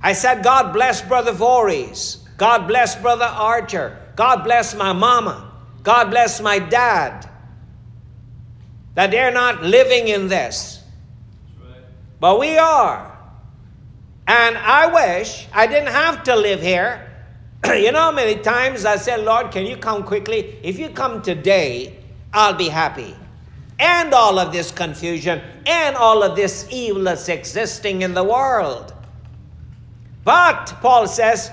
I 0.00 0.12
said, 0.12 0.44
God 0.44 0.72
bless 0.72 1.02
Brother 1.02 1.32
Voorhees. 1.32 2.24
God 2.36 2.68
bless 2.68 2.94
Brother 2.94 3.24
Archer. 3.24 3.98
God 4.14 4.44
bless 4.44 4.74
my 4.74 4.92
mama. 4.92 5.52
God 5.82 6.10
bless 6.10 6.40
my 6.40 6.60
dad. 6.60 7.28
That 8.94 9.10
they're 9.10 9.32
not 9.32 9.62
living 9.64 10.08
in 10.08 10.28
this. 10.28 10.82
but 12.20 12.38
we 12.38 12.56
are. 12.58 13.18
And 14.28 14.56
I 14.58 14.86
wish 14.86 15.48
I 15.52 15.66
didn't 15.66 15.92
have 15.92 16.22
to 16.24 16.36
live 16.36 16.60
here. 16.60 17.07
you 17.66 17.92
know 17.92 18.00
how 18.00 18.12
many 18.12 18.36
times 18.36 18.84
I 18.84 18.96
said, 18.96 19.20
Lord, 19.20 19.50
can 19.50 19.66
you 19.66 19.76
come 19.76 20.02
quickly? 20.02 20.58
If 20.62 20.78
you 20.78 20.88
come 20.90 21.22
today, 21.22 21.98
I'll 22.32 22.54
be 22.54 22.68
happy. 22.68 23.16
And 23.78 24.12
all 24.12 24.38
of 24.38 24.52
this 24.52 24.70
confusion 24.70 25.40
and 25.66 25.96
all 25.96 26.22
of 26.22 26.36
this 26.36 26.66
evil 26.70 27.04
that's 27.04 27.28
existing 27.28 28.02
in 28.02 28.14
the 28.14 28.24
world. 28.24 28.92
But, 30.24 30.66
Paul 30.80 31.06
says, 31.06 31.50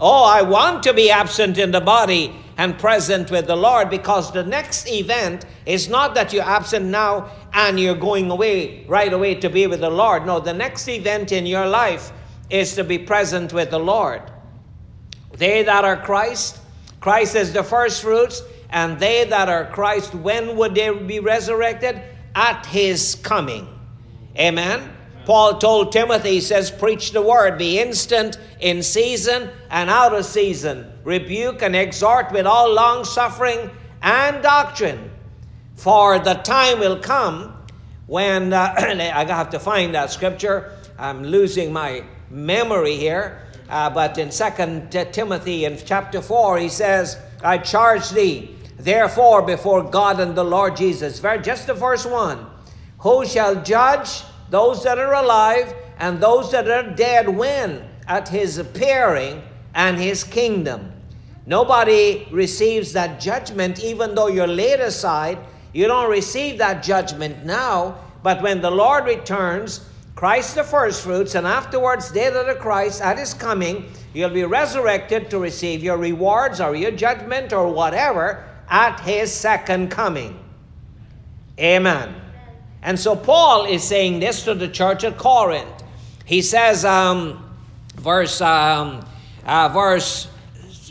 Oh, 0.00 0.24
I 0.24 0.42
want 0.42 0.82
to 0.84 0.92
be 0.92 1.10
absent 1.10 1.58
in 1.58 1.70
the 1.70 1.80
body 1.80 2.34
and 2.56 2.78
present 2.78 3.30
with 3.30 3.46
the 3.46 3.56
Lord 3.56 3.90
because 3.90 4.32
the 4.32 4.42
next 4.42 4.88
event 4.88 5.44
is 5.66 5.88
not 5.88 6.14
that 6.14 6.32
you're 6.32 6.44
absent 6.44 6.86
now 6.86 7.30
and 7.52 7.78
you're 7.78 7.96
going 7.96 8.30
away 8.30 8.84
right 8.86 9.12
away 9.12 9.36
to 9.36 9.48
be 9.48 9.66
with 9.66 9.80
the 9.80 9.90
Lord. 9.90 10.26
No, 10.26 10.40
the 10.40 10.52
next 10.52 10.88
event 10.88 11.32
in 11.32 11.46
your 11.46 11.66
life 11.66 12.12
is 12.50 12.74
to 12.74 12.84
be 12.84 12.98
present 12.98 13.52
with 13.52 13.70
the 13.70 13.78
Lord. 13.78 14.22
They 15.36 15.62
that 15.64 15.84
are 15.84 15.96
Christ, 15.96 16.58
Christ 17.00 17.34
is 17.34 17.52
the 17.52 17.62
first 17.62 18.02
fruits, 18.02 18.42
and 18.70 18.98
they 18.98 19.24
that 19.24 19.48
are 19.48 19.66
Christ, 19.66 20.14
when 20.14 20.56
would 20.56 20.74
they 20.74 20.90
be 20.90 21.20
resurrected? 21.20 22.00
At 22.34 22.66
his 22.66 23.14
coming. 23.14 23.68
Amen. 24.36 24.90
Paul 25.24 25.58
told 25.58 25.92
Timothy, 25.92 26.30
he 26.30 26.40
says, 26.40 26.70
Preach 26.70 27.12
the 27.12 27.22
word, 27.22 27.56
be 27.58 27.78
instant 27.78 28.38
in 28.60 28.82
season 28.82 29.50
and 29.70 29.88
out 29.88 30.14
of 30.14 30.24
season. 30.24 30.92
Rebuke 31.04 31.62
and 31.62 31.76
exhort 31.76 32.32
with 32.32 32.46
all 32.46 32.72
long 32.72 33.04
suffering 33.04 33.70
and 34.02 34.42
doctrine. 34.42 35.10
For 35.76 36.18
the 36.18 36.34
time 36.34 36.78
will 36.78 36.98
come 36.98 37.54
when, 38.06 38.52
uh, 38.52 38.74
I 38.78 39.24
have 39.24 39.50
to 39.50 39.58
find 39.58 39.94
that 39.94 40.10
scripture. 40.10 40.72
I'm 40.98 41.22
losing 41.22 41.72
my 41.72 42.04
memory 42.30 42.96
here. 42.96 43.43
Uh, 43.74 43.90
but 43.90 44.18
in 44.18 44.30
Second 44.30 44.92
Timothy 45.10 45.64
in 45.64 45.76
chapter 45.84 46.22
4, 46.22 46.58
he 46.58 46.68
says, 46.68 47.18
I 47.42 47.58
charge 47.58 48.10
thee, 48.10 48.54
therefore, 48.78 49.42
before 49.42 49.82
God 49.82 50.20
and 50.20 50.36
the 50.36 50.44
Lord 50.44 50.76
Jesus. 50.76 51.18
Just 51.42 51.66
the 51.66 51.74
first 51.74 52.08
1. 52.08 52.46
Who 53.00 53.26
shall 53.26 53.64
judge 53.64 54.22
those 54.48 54.84
that 54.84 54.98
are 54.98 55.14
alive 55.14 55.74
and 55.98 56.20
those 56.20 56.52
that 56.52 56.70
are 56.70 56.94
dead 56.94 57.28
when 57.28 57.82
at 58.06 58.28
his 58.28 58.58
appearing 58.58 59.42
and 59.74 59.98
his 59.98 60.22
kingdom. 60.22 60.92
Nobody 61.44 62.28
receives 62.30 62.92
that 62.92 63.20
judgment, 63.20 63.82
even 63.82 64.14
though 64.14 64.28
you're 64.28 64.46
laid 64.46 64.78
aside. 64.78 65.40
You 65.72 65.88
don't 65.88 66.12
receive 66.12 66.58
that 66.58 66.84
judgment 66.84 67.44
now, 67.44 67.98
but 68.22 68.40
when 68.40 68.60
the 68.60 68.70
Lord 68.70 69.06
returns, 69.06 69.80
Christ 70.14 70.54
the 70.54 70.62
first 70.62 71.02
fruits, 71.02 71.34
and 71.34 71.46
afterwards 71.46 72.10
they 72.10 72.30
that 72.30 72.48
are 72.48 72.54
Christ 72.54 73.02
at 73.02 73.18
his 73.18 73.34
coming, 73.34 73.90
you'll 74.12 74.30
be 74.30 74.44
resurrected 74.44 75.28
to 75.30 75.38
receive 75.38 75.82
your 75.82 75.96
rewards 75.96 76.60
or 76.60 76.76
your 76.76 76.92
judgment 76.92 77.52
or 77.52 77.72
whatever 77.72 78.48
at 78.68 79.00
his 79.00 79.32
second 79.32 79.90
coming. 79.90 80.38
Amen. 81.58 82.14
And 82.82 82.98
so 82.98 83.16
Paul 83.16 83.64
is 83.64 83.82
saying 83.82 84.20
this 84.20 84.44
to 84.44 84.54
the 84.54 84.68
church 84.68 85.04
at 85.04 85.18
Corinth. 85.18 85.82
He 86.24 86.42
says, 86.42 86.84
um, 86.84 87.56
verse, 87.96 88.40
um, 88.40 89.04
uh, 89.44 89.68
verse, 89.68 90.28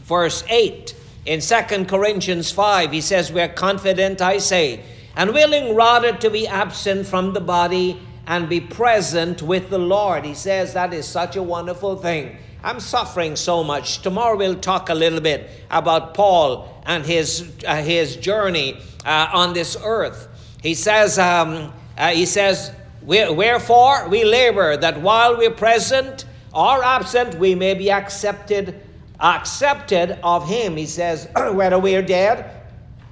verse 0.04 0.44
8 0.50 0.96
in 1.26 1.40
Second 1.40 1.88
Corinthians 1.88 2.52
5, 2.52 2.92
he 2.92 3.02
says, 3.02 3.32
We're 3.32 3.48
confident, 3.48 4.22
I 4.22 4.40
say, 4.40 4.84
and 5.16 5.34
willing 5.34 5.76
rather 5.76 6.14
to 6.14 6.30
be 6.30 6.48
absent 6.48 7.08
from 7.08 7.34
the 7.34 7.42
body 7.42 8.00
and 8.28 8.48
be 8.48 8.60
present 8.60 9.42
with 9.42 9.70
the 9.70 9.78
Lord. 9.78 10.26
He 10.26 10.34
says 10.34 10.74
that 10.74 10.94
is 10.94 11.08
such 11.08 11.36
a 11.36 11.44
wonderful 11.44 11.98
thing. 11.98 12.38
I'm 12.64 12.80
suffering 12.80 13.36
so 13.36 13.64
much. 13.64 14.02
Tomorrow 14.02 14.38
we'll 14.38 14.56
talk 14.56 14.90
a 14.90 14.94
little 14.94 15.20
bit 15.20 15.50
about 15.70 16.14
Paul 16.14 16.82
and 16.86 17.06
his, 17.06 17.52
uh, 17.68 17.84
his 17.84 18.16
journey 18.16 18.78
uh, 19.06 19.30
on 19.34 19.54
this 19.54 19.76
earth. 19.84 20.30
He 20.62 20.74
says, 20.74 21.20
um, 21.20 21.74
uh, 21.98 22.10
he 22.10 22.26
says, 22.26 22.72
Wherefore 23.02 24.08
we 24.08 24.24
labor 24.24 24.78
that 24.78 25.02
while 25.02 25.38
we're 25.38 25.52
present 25.52 26.24
or 26.54 26.82
absent, 26.82 27.38
we 27.38 27.54
may 27.54 27.74
be 27.74 27.92
accepted, 27.92 28.82
accepted 29.20 30.18
of 30.24 30.48
him. 30.48 30.78
He 30.78 30.86
says, 30.86 31.28
whether 31.36 31.78
we're 31.78 32.02
dead 32.02 32.50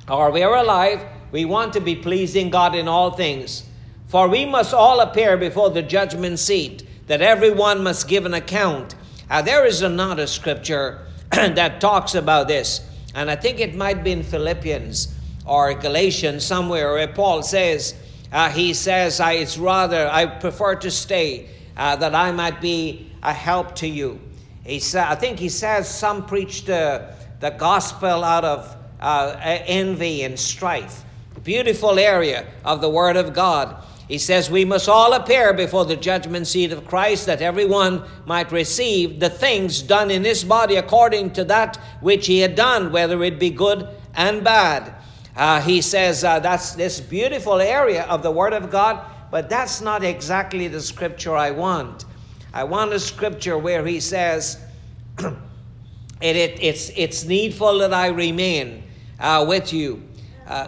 or 0.08 0.32
we're 0.32 0.56
alive, 0.56 1.04
we 1.34 1.44
want 1.44 1.74
to 1.74 1.82
be 1.82 1.96
pleasing 1.96 2.50
God 2.50 2.74
in 2.74 2.88
all 2.88 3.12
things. 3.12 3.66
For 4.12 4.28
we 4.28 4.44
must 4.44 4.74
all 4.74 5.00
appear 5.00 5.38
before 5.38 5.70
the 5.70 5.82
judgment 5.82 6.38
seat, 6.38 6.86
that 7.08 7.22
everyone 7.22 7.82
must 7.82 8.10
give 8.10 8.26
an 8.26 8.34
account. 8.34 8.94
Uh, 9.30 9.42
there 9.42 9.66
is 9.66 9.84
another 9.84 10.28
scripture 10.28 11.08
that 11.30 11.80
talks 11.80 12.14
about 12.14 12.50
this, 12.50 12.86
and 13.16 13.32
I 13.32 13.38
think 13.38 13.62
it 13.62 13.74
might 13.74 14.04
be 14.04 14.12
in 14.12 14.22
Philippians 14.22 15.16
or 15.46 15.74
Galatians 15.76 16.44
somewhere, 16.44 16.92
where 16.92 17.08
Paul 17.08 17.42
says, 17.42 17.96
uh, 18.34 18.50
he 18.50 18.74
says, 18.74 19.22
I, 19.22 19.34
it's 19.36 19.58
rather, 19.58 20.10
I 20.12 20.26
prefer 20.26 20.76
to 20.76 20.92
stay 20.92 21.48
uh, 21.78 21.96
that 21.96 22.14
I 22.14 22.34
might 22.34 22.60
be 22.60 23.10
a 23.24 23.32
help 23.32 23.76
to 23.76 23.88
you. 23.88 24.20
He 24.66 24.80
sa- 24.80 25.10
I 25.10 25.16
think 25.16 25.40
he 25.40 25.48
says 25.48 25.88
some 25.90 26.26
preach 26.26 26.66
the, 26.66 27.16
the 27.40 27.52
gospel 27.52 28.26
out 28.26 28.44
of 28.44 28.76
uh, 29.00 29.38
envy 29.40 30.24
and 30.24 30.38
strife. 30.38 31.06
Beautiful 31.46 31.98
area 31.98 32.46
of 32.66 32.82
the 32.82 32.90
Word 32.90 33.16
of 33.16 33.34
God. 33.34 33.82
He 34.08 34.18
says, 34.18 34.50
We 34.50 34.66
must 34.66 34.90
all 34.90 35.14
appear 35.14 35.54
before 35.54 35.86
the 35.86 35.96
judgment 35.96 36.48
seat 36.48 36.72
of 36.72 36.88
Christ, 36.88 37.26
that 37.28 37.42
everyone 37.42 38.04
might 38.26 38.52
receive 38.52 39.20
the 39.20 39.30
things 39.30 39.82
done 39.82 40.12
in 40.12 40.24
his 40.24 40.44
body 40.44 40.76
according 40.76 41.32
to 41.34 41.44
that 41.46 41.78
which 42.02 42.28
he 42.28 42.40
had 42.40 42.56
done, 42.56 42.92
whether 42.92 43.24
it 43.24 43.40
be 43.40 43.50
good 43.50 43.88
and 44.16 44.44
bad. 44.44 44.94
Uh, 45.36 45.62
he 45.62 45.82
says 45.82 46.24
uh, 46.24 46.40
that's 46.40 46.74
this 46.74 47.00
beautiful 47.00 47.62
area 47.62 48.04
of 48.04 48.22
the 48.22 48.32
Word 48.32 48.54
of 48.54 48.70
God, 48.70 49.06
but 49.32 49.50
that's 49.50 49.82
not 49.82 50.04
exactly 50.04 50.68
the 50.68 50.82
scripture 50.82 51.36
I 51.36 51.52
want. 51.52 52.06
I 52.54 52.66
want 52.66 52.92
a 52.92 53.00
scripture 53.00 53.58
where 53.58 53.86
he 53.86 54.02
says, 54.02 54.60
it, 55.20 56.36
it, 56.36 56.62
it's, 56.62 56.92
it's 56.98 57.24
needful 57.24 57.80
that 57.80 57.94
I 57.94 58.08
remain 58.08 58.84
uh, 59.20 59.46
with 59.48 59.72
you. 59.72 60.04
Uh, 60.46 60.68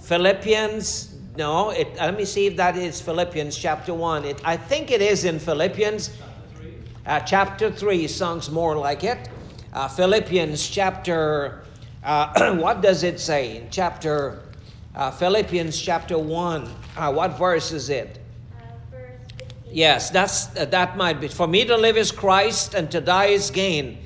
Philippians, 0.00 1.09
no, 1.40 1.70
it, 1.70 1.96
let 1.96 2.16
me 2.16 2.26
see 2.26 2.46
if 2.46 2.56
that 2.56 2.76
is 2.76 3.00
Philippians 3.00 3.56
chapter 3.56 3.94
1. 3.94 4.24
It, 4.26 4.40
I 4.44 4.56
think 4.56 4.90
it 4.90 5.00
is 5.00 5.24
in 5.24 5.38
Philippians. 5.38 6.10
Uh, 7.06 7.20
chapter 7.20 7.70
3 7.70 8.06
sounds 8.08 8.50
more 8.50 8.76
like 8.76 9.04
it. 9.04 9.30
Uh, 9.72 9.88
Philippians 9.88 10.68
chapter 10.68 11.62
uh, 12.02 12.54
what 12.56 12.80
does 12.80 13.02
it 13.02 13.20
say 13.20 13.58
in 13.58 13.68
chapter 13.70 14.42
uh, 14.94 15.10
Philippians 15.10 15.80
chapter 15.80 16.18
one? 16.18 16.68
Uh, 16.96 17.12
what 17.12 17.38
verse 17.38 17.72
is 17.72 17.90
it? 17.90 18.18
Uh, 18.52 18.96
yes, 19.70 20.10
that's 20.10 20.54
uh, 20.56 20.64
that 20.66 20.96
might 20.96 21.20
be. 21.20 21.28
For 21.28 21.46
me 21.46 21.64
to 21.64 21.76
live 21.76 21.96
is 21.96 22.10
Christ, 22.10 22.74
and 22.74 22.90
to 22.90 23.00
die 23.00 23.26
is 23.26 23.50
gain. 23.50 23.98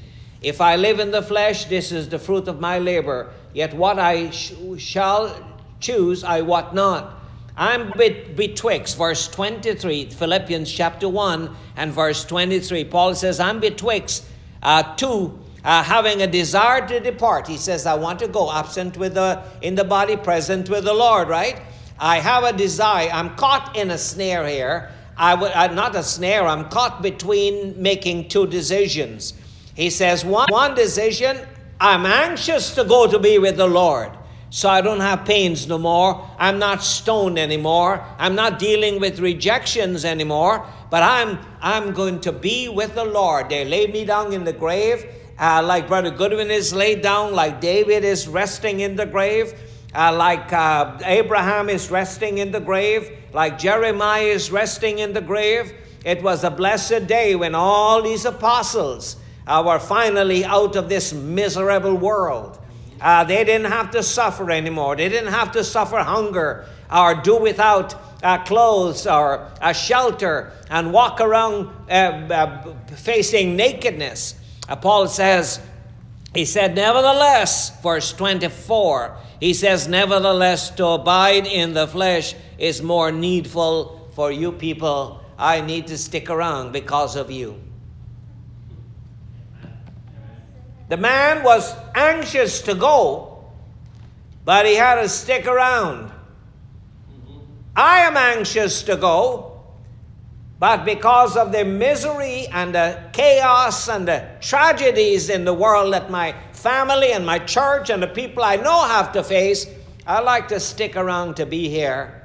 If 0.42 0.60
I 0.60 0.76
live 0.76 1.00
in 1.00 1.10
the 1.10 1.22
flesh, 1.22 1.64
this 1.66 1.90
is 1.90 2.08
the 2.08 2.18
fruit 2.18 2.48
of 2.48 2.60
my 2.60 2.78
labor. 2.78 3.30
Yet 3.54 3.74
what 3.74 3.98
I 3.98 4.30
sh- 4.30 4.54
shall 4.78 5.34
choose, 5.80 6.24
I 6.24 6.42
what 6.42 6.74
not. 6.74 7.13
I'm 7.56 7.90
bet- 7.90 8.34
betwixt 8.34 8.96
verse 8.96 9.28
23, 9.28 10.10
Philippians 10.10 10.72
chapter 10.72 11.08
1 11.08 11.54
and 11.76 11.92
verse 11.92 12.24
23. 12.24 12.84
Paul 12.86 13.14
says, 13.14 13.38
I'm 13.38 13.60
betwixt 13.60 14.24
uh, 14.62 14.94
two 14.96 15.38
uh, 15.64 15.82
having 15.82 16.22
a 16.22 16.26
desire 16.26 16.86
to 16.88 17.00
depart. 17.00 17.46
He 17.46 17.56
says, 17.56 17.86
I 17.86 17.94
want 17.94 18.18
to 18.18 18.28
go 18.28 18.52
absent 18.52 18.96
with 18.96 19.14
the 19.14 19.42
in 19.62 19.76
the 19.76 19.84
body, 19.84 20.16
present 20.16 20.68
with 20.68 20.84
the 20.84 20.94
Lord, 20.94 21.28
right? 21.28 21.60
I 21.98 22.18
have 22.18 22.44
a 22.44 22.52
desire. 22.52 23.08
I'm 23.12 23.36
caught 23.36 23.76
in 23.76 23.90
a 23.90 23.98
snare 23.98 24.46
here. 24.46 24.90
I 25.16 25.34
would 25.34 25.52
uh, 25.52 25.68
not 25.68 25.94
a 25.94 26.02
snare, 26.02 26.46
I'm 26.46 26.68
caught 26.68 27.02
between 27.02 27.80
making 27.80 28.28
two 28.28 28.46
decisions. 28.48 29.32
He 29.76 29.90
says, 29.90 30.24
one, 30.24 30.48
one 30.50 30.74
decision, 30.74 31.38
I'm 31.80 32.04
anxious 32.04 32.74
to 32.74 32.84
go 32.84 33.06
to 33.06 33.18
be 33.18 33.38
with 33.38 33.56
the 33.56 33.66
Lord. 33.66 34.10
So 34.54 34.68
I 34.68 34.82
don't 34.82 35.00
have 35.00 35.24
pains 35.24 35.66
no 35.66 35.78
more. 35.78 36.30
I'm 36.38 36.60
not 36.60 36.84
stoned 36.84 37.40
anymore. 37.40 38.06
I'm 38.18 38.36
not 38.36 38.60
dealing 38.60 39.00
with 39.00 39.18
rejections 39.18 40.04
anymore. 40.04 40.64
But 40.90 41.02
I'm 41.02 41.40
I'm 41.60 41.92
going 41.92 42.20
to 42.20 42.30
be 42.30 42.68
with 42.68 42.94
the 42.94 43.04
Lord. 43.04 43.48
They 43.48 43.64
laid 43.64 43.92
me 43.92 44.04
down 44.04 44.32
in 44.32 44.44
the 44.44 44.52
grave 44.52 45.04
uh, 45.38 45.62
like 45.64 45.88
Brother 45.88 46.10
Goodwin 46.10 46.50
is 46.50 46.72
laid 46.72 47.02
down, 47.02 47.32
like 47.32 47.60
David 47.60 48.04
is 48.04 48.28
resting 48.28 48.80
in 48.80 48.96
the 48.96 49.06
grave, 49.06 49.52
uh, 49.94 50.14
like 50.14 50.52
uh, 50.52 50.96
Abraham 51.04 51.68
is 51.68 51.90
resting 51.90 52.38
in 52.38 52.52
the 52.52 52.60
grave, 52.60 53.10
like 53.32 53.58
Jeremiah 53.58 54.22
is 54.22 54.50
resting 54.50 55.00
in 55.00 55.12
the 55.12 55.20
grave. 55.20 55.72
It 56.04 56.22
was 56.22 56.44
a 56.44 56.50
blessed 56.50 57.06
day 57.06 57.34
when 57.34 57.54
all 57.54 58.02
these 58.02 58.24
apostles 58.24 59.16
uh, 59.46 59.62
were 59.66 59.78
finally 59.78 60.44
out 60.44 60.76
of 60.76 60.88
this 60.88 61.12
miserable 61.12 61.96
world. 61.96 62.58
Uh, 63.04 63.22
they 63.22 63.44
didn't 63.44 63.70
have 63.70 63.90
to 63.90 64.02
suffer 64.02 64.50
anymore. 64.50 64.96
They 64.96 65.10
didn't 65.10 65.34
have 65.34 65.52
to 65.52 65.62
suffer 65.62 65.98
hunger 65.98 66.64
or 66.90 67.14
do 67.14 67.36
without 67.36 67.94
uh, 68.22 68.42
clothes 68.44 69.06
or 69.06 69.50
a 69.60 69.74
shelter 69.74 70.52
and 70.70 70.90
walk 70.90 71.20
around 71.20 71.66
uh, 71.90 71.92
uh, 71.92 72.74
facing 72.96 73.56
nakedness. 73.56 74.36
Uh, 74.66 74.76
Paul 74.76 75.06
says, 75.08 75.60
he 76.34 76.46
said, 76.46 76.74
Nevertheless, 76.74 77.78
verse 77.82 78.10
24, 78.14 79.18
he 79.38 79.52
says, 79.52 79.86
Nevertheless, 79.86 80.70
to 80.70 80.86
abide 80.86 81.46
in 81.46 81.74
the 81.74 81.86
flesh 81.86 82.34
is 82.56 82.80
more 82.80 83.12
needful 83.12 84.08
for 84.14 84.32
you 84.32 84.50
people. 84.50 85.20
I 85.38 85.60
need 85.60 85.88
to 85.88 85.98
stick 85.98 86.30
around 86.30 86.72
because 86.72 87.16
of 87.16 87.30
you. 87.30 87.60
The 90.88 90.96
man 90.96 91.42
was 91.42 91.74
anxious 91.94 92.60
to 92.62 92.74
go, 92.74 93.44
but 94.44 94.66
he 94.66 94.74
had 94.74 94.96
to 94.96 95.08
stick 95.08 95.46
around. 95.46 96.12
I 97.74 98.00
am 98.00 98.16
anxious 98.16 98.82
to 98.84 98.96
go, 98.96 99.62
but 100.58 100.84
because 100.84 101.36
of 101.36 101.52
the 101.52 101.64
misery 101.64 102.46
and 102.52 102.74
the 102.74 103.02
chaos 103.12 103.88
and 103.88 104.06
the 104.06 104.28
tragedies 104.40 105.28
in 105.28 105.44
the 105.44 105.54
world 105.54 105.92
that 105.94 106.10
my 106.10 106.34
family 106.52 107.12
and 107.12 107.26
my 107.26 107.38
church 107.38 107.90
and 107.90 108.02
the 108.02 108.06
people 108.06 108.44
I 108.44 108.56
know 108.56 108.84
have 108.84 109.12
to 109.12 109.24
face, 109.24 109.66
I 110.06 110.20
like 110.20 110.48
to 110.48 110.60
stick 110.60 110.96
around 110.96 111.36
to 111.36 111.46
be 111.46 111.68
here 111.68 112.22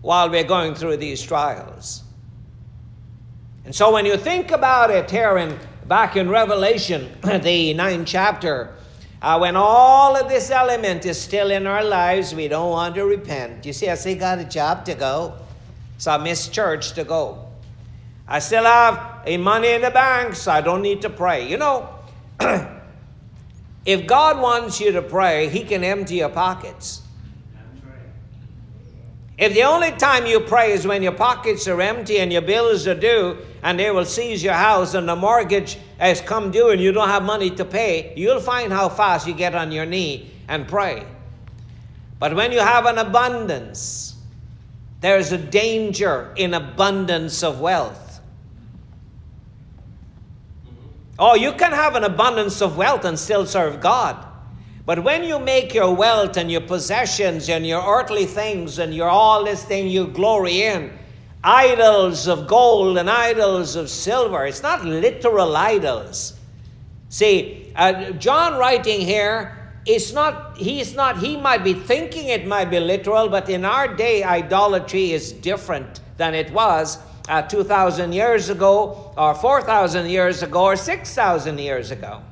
while 0.00 0.30
we're 0.30 0.44
going 0.44 0.74
through 0.74 0.96
these 0.96 1.20
trials. 1.20 2.04
And 3.64 3.74
so 3.74 3.92
when 3.92 4.06
you 4.06 4.16
think 4.16 4.50
about 4.50 4.90
it 4.90 5.10
here 5.10 5.36
in 5.38 5.58
back 5.90 6.14
in 6.14 6.28
Revelation, 6.30 7.10
the 7.42 7.74
ninth 7.74 8.06
chapter, 8.06 8.72
uh, 9.20 9.36
when 9.38 9.56
all 9.56 10.14
of 10.16 10.28
this 10.28 10.48
element 10.48 11.04
is 11.04 11.20
still 11.20 11.50
in 11.50 11.66
our 11.66 11.82
lives, 11.82 12.32
we 12.32 12.46
don't 12.46 12.70
want 12.70 12.94
to 12.94 13.04
repent. 13.04 13.66
You 13.66 13.72
see, 13.72 13.88
I 13.88 13.96
still 13.96 14.16
got 14.16 14.38
a 14.38 14.44
job 14.44 14.84
to 14.84 14.94
go, 14.94 15.34
so 15.98 16.12
I 16.12 16.18
miss 16.18 16.46
church 16.46 16.92
to 16.92 17.02
go. 17.02 17.44
I 18.28 18.38
still 18.38 18.62
have 18.62 19.24
a 19.26 19.36
money 19.36 19.72
in 19.72 19.82
the 19.82 19.90
bank, 19.90 20.36
so 20.36 20.52
I 20.52 20.60
don't 20.60 20.80
need 20.80 21.02
to 21.02 21.10
pray. 21.10 21.50
You 21.50 21.56
know, 21.56 21.88
if 23.84 24.06
God 24.06 24.40
wants 24.40 24.80
you 24.80 24.92
to 24.92 25.02
pray, 25.02 25.48
He 25.48 25.64
can 25.64 25.82
empty 25.82 26.18
your 26.18 26.28
pockets. 26.28 26.99
If 29.40 29.54
the 29.54 29.62
only 29.62 29.90
time 29.92 30.26
you 30.26 30.40
pray 30.40 30.72
is 30.72 30.86
when 30.86 31.02
your 31.02 31.12
pockets 31.12 31.66
are 31.66 31.80
empty 31.80 32.18
and 32.18 32.30
your 32.30 32.42
bills 32.42 32.86
are 32.86 32.94
due, 32.94 33.38
and 33.62 33.80
they 33.80 33.90
will 33.90 34.04
seize 34.04 34.44
your 34.44 34.52
house 34.52 34.92
and 34.92 35.08
the 35.08 35.16
mortgage 35.16 35.78
has 35.96 36.20
come 36.20 36.50
due 36.50 36.68
and 36.68 36.80
you 36.80 36.92
don't 36.92 37.08
have 37.08 37.22
money 37.22 37.48
to 37.52 37.64
pay, 37.64 38.12
you'll 38.16 38.40
find 38.40 38.70
how 38.70 38.90
fast 38.90 39.26
you 39.26 39.32
get 39.32 39.54
on 39.54 39.72
your 39.72 39.86
knee 39.86 40.30
and 40.46 40.68
pray. 40.68 41.06
But 42.18 42.36
when 42.36 42.52
you 42.52 42.58
have 42.58 42.84
an 42.84 42.98
abundance, 42.98 44.14
there's 45.00 45.32
a 45.32 45.38
danger 45.38 46.34
in 46.36 46.52
abundance 46.52 47.42
of 47.42 47.60
wealth. 47.60 48.20
Mm-hmm. 50.66 50.86
Oh, 51.18 51.34
you 51.34 51.52
can 51.52 51.72
have 51.72 51.96
an 51.96 52.04
abundance 52.04 52.60
of 52.60 52.76
wealth 52.76 53.06
and 53.06 53.18
still 53.18 53.46
serve 53.46 53.80
God. 53.80 54.26
But 54.90 55.04
when 55.04 55.22
you 55.22 55.38
make 55.38 55.72
your 55.72 55.94
wealth 55.94 56.36
and 56.36 56.50
your 56.50 56.62
possessions 56.62 57.48
and 57.48 57.64
your 57.64 57.80
earthly 57.80 58.26
things 58.26 58.80
and 58.80 58.92
your 58.92 59.08
all 59.08 59.44
this 59.44 59.62
thing 59.62 59.86
you 59.86 60.08
glory 60.08 60.62
in, 60.62 60.90
idols 61.44 62.26
of 62.26 62.48
gold 62.48 62.98
and 62.98 63.08
idols 63.08 63.76
of 63.76 63.88
silver. 63.88 64.46
It's 64.46 64.64
not 64.64 64.84
literal 64.84 65.56
idols. 65.56 66.36
See, 67.08 67.72
uh, 67.76 68.10
John 68.14 68.58
writing 68.58 69.00
here, 69.00 69.56
it's 69.86 70.12
not, 70.12 70.56
he's 70.56 70.96
not, 70.96 71.18
he 71.18 71.36
might 71.36 71.62
be 71.62 71.74
thinking 71.74 72.26
it 72.26 72.48
might 72.48 72.68
be 72.68 72.80
literal, 72.80 73.28
but 73.28 73.48
in 73.48 73.64
our 73.64 73.86
day, 73.94 74.24
idolatry 74.24 75.12
is 75.12 75.30
different 75.30 76.00
than 76.16 76.34
it 76.34 76.50
was 76.52 76.98
uh, 77.28 77.42
2,000 77.42 78.12
years 78.12 78.50
ago, 78.50 79.14
or 79.16 79.36
4,000 79.36 80.10
years 80.10 80.42
ago, 80.42 80.64
or 80.64 80.74
6,000 80.74 81.58
years 81.58 81.92
ago. 81.92 82.22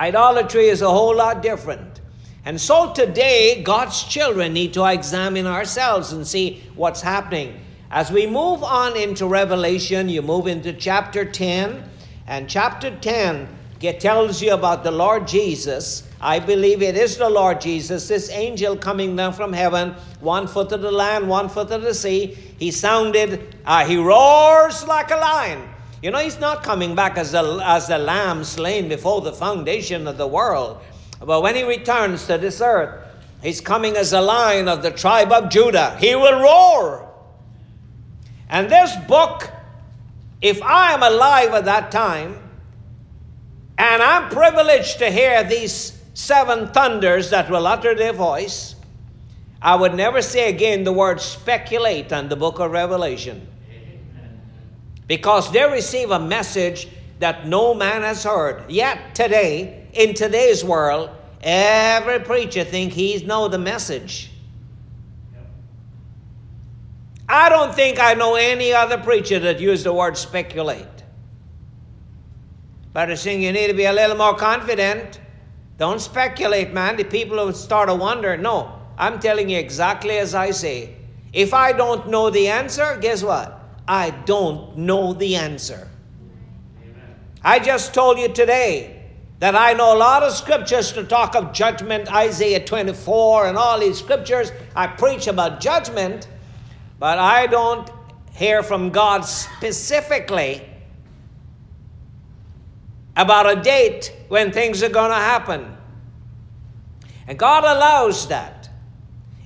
Idolatry 0.00 0.68
is 0.68 0.80
a 0.80 0.88
whole 0.88 1.14
lot 1.14 1.42
different. 1.42 2.00
And 2.46 2.58
so 2.58 2.94
today, 2.94 3.62
God's 3.62 4.02
children 4.02 4.54
need 4.54 4.72
to 4.72 4.86
examine 4.86 5.46
ourselves 5.46 6.12
and 6.12 6.26
see 6.26 6.62
what's 6.74 7.02
happening. 7.02 7.60
As 7.90 8.10
we 8.10 8.26
move 8.26 8.64
on 8.64 8.96
into 8.96 9.26
Revelation, 9.26 10.08
you 10.08 10.22
move 10.22 10.46
into 10.46 10.72
chapter 10.72 11.26
10, 11.26 11.84
and 12.26 12.48
chapter 12.48 12.96
10 12.96 13.46
get, 13.78 14.00
tells 14.00 14.40
you 14.40 14.54
about 14.54 14.84
the 14.84 14.90
Lord 14.90 15.28
Jesus. 15.28 16.08
I 16.18 16.38
believe 16.38 16.80
it 16.80 16.96
is 16.96 17.18
the 17.18 17.28
Lord 17.28 17.60
Jesus, 17.60 18.08
this 18.08 18.30
angel 18.30 18.78
coming 18.78 19.14
down 19.16 19.34
from 19.34 19.52
heaven, 19.52 19.94
one 20.20 20.46
foot 20.46 20.72
of 20.72 20.80
the 20.80 20.90
land, 20.90 21.28
one 21.28 21.50
foot 21.50 21.70
of 21.72 21.82
the 21.82 21.92
sea. 21.92 22.38
He 22.58 22.70
sounded, 22.70 23.54
uh, 23.66 23.84
he 23.84 23.98
roars 23.98 24.86
like 24.86 25.10
a 25.10 25.16
lion. 25.16 25.69
You 26.02 26.10
know, 26.10 26.18
he's 26.18 26.40
not 26.40 26.62
coming 26.62 26.94
back 26.94 27.18
as 27.18 27.34
a, 27.34 27.60
as 27.62 27.90
a 27.90 27.98
lamb 27.98 28.44
slain 28.44 28.88
before 28.88 29.20
the 29.20 29.32
foundation 29.32 30.06
of 30.06 30.16
the 30.16 30.26
world. 30.26 30.80
But 31.20 31.42
when 31.42 31.54
he 31.54 31.62
returns 31.62 32.26
to 32.26 32.38
this 32.38 32.62
earth, 32.62 33.06
he's 33.42 33.60
coming 33.60 33.96
as 33.96 34.14
a 34.14 34.20
lion 34.20 34.66
of 34.66 34.82
the 34.82 34.90
tribe 34.90 35.30
of 35.30 35.50
Judah. 35.50 35.96
He 36.00 36.14
will 36.14 36.40
roar. 36.40 37.06
And 38.48 38.70
this 38.70 38.96
book, 39.06 39.50
if 40.40 40.62
I 40.62 40.92
am 40.92 41.02
alive 41.02 41.50
at 41.50 41.66
that 41.66 41.90
time, 41.90 42.38
and 43.76 44.02
I'm 44.02 44.30
privileged 44.30 44.98
to 44.98 45.10
hear 45.10 45.44
these 45.44 45.98
seven 46.14 46.68
thunders 46.68 47.30
that 47.30 47.50
will 47.50 47.66
utter 47.66 47.94
their 47.94 48.14
voice, 48.14 48.74
I 49.60 49.76
would 49.76 49.94
never 49.94 50.22
say 50.22 50.48
again 50.48 50.84
the 50.84 50.92
word 50.92 51.20
speculate 51.20 52.10
on 52.10 52.30
the 52.30 52.36
book 52.36 52.58
of 52.58 52.70
Revelation. 52.70 53.46
Because 55.10 55.50
they 55.50 55.68
receive 55.68 56.12
a 56.12 56.20
message 56.20 56.86
that 57.18 57.44
no 57.44 57.74
man 57.74 58.02
has 58.02 58.22
heard. 58.22 58.70
Yet 58.70 59.12
today, 59.12 59.88
in 59.92 60.14
today's 60.14 60.64
world, 60.64 61.10
every 61.42 62.20
preacher 62.20 62.62
think 62.62 62.92
he's 62.92 63.24
know 63.24 63.48
the 63.48 63.58
message. 63.58 64.30
I 67.28 67.48
don't 67.48 67.74
think 67.74 67.98
I 67.98 68.14
know 68.14 68.36
any 68.36 68.72
other 68.72 68.98
preacher 68.98 69.40
that 69.40 69.58
used 69.58 69.84
the 69.84 69.92
word 69.92 70.16
speculate. 70.16 70.86
But 72.92 73.10
I 73.10 73.16
think 73.16 73.42
you 73.42 73.50
need 73.50 73.66
to 73.66 73.74
be 73.74 73.86
a 73.86 73.92
little 73.92 74.16
more 74.16 74.36
confident. 74.36 75.18
Don't 75.76 76.00
speculate, 76.00 76.72
man. 76.72 76.96
The 76.96 77.02
people 77.02 77.36
will 77.36 77.52
start 77.52 77.88
to 77.88 77.96
wonder. 77.96 78.36
No, 78.36 78.78
I'm 78.96 79.18
telling 79.18 79.50
you 79.50 79.58
exactly 79.58 80.18
as 80.18 80.36
I 80.36 80.52
say. 80.52 80.94
If 81.32 81.52
I 81.52 81.72
don't 81.72 82.10
know 82.10 82.30
the 82.30 82.46
answer, 82.46 82.96
guess 83.00 83.24
what? 83.24 83.59
I 83.90 84.10
don't 84.10 84.78
know 84.78 85.14
the 85.14 85.34
answer. 85.34 85.88
I 87.42 87.58
just 87.58 87.92
told 87.92 88.20
you 88.20 88.28
today 88.28 89.02
that 89.40 89.56
I 89.56 89.72
know 89.72 89.96
a 89.96 89.98
lot 89.98 90.22
of 90.22 90.32
scriptures 90.32 90.92
to 90.92 91.02
talk 91.02 91.34
of 91.34 91.52
judgment, 91.52 92.08
Isaiah 92.14 92.64
24 92.64 93.48
and 93.48 93.58
all 93.58 93.80
these 93.80 93.98
scriptures. 93.98 94.52
I 94.76 94.86
preach 94.86 95.26
about 95.26 95.58
judgment, 95.58 96.28
but 97.00 97.18
I 97.18 97.48
don't 97.48 97.90
hear 98.32 98.62
from 98.62 98.90
God 98.90 99.22
specifically 99.22 100.64
about 103.16 103.58
a 103.58 103.60
date 103.60 104.14
when 104.28 104.52
things 104.52 104.84
are 104.84 104.88
going 104.88 105.10
to 105.10 105.16
happen. 105.16 105.76
And 107.26 107.36
God 107.36 107.64
allows 107.64 108.28
that. 108.28 108.59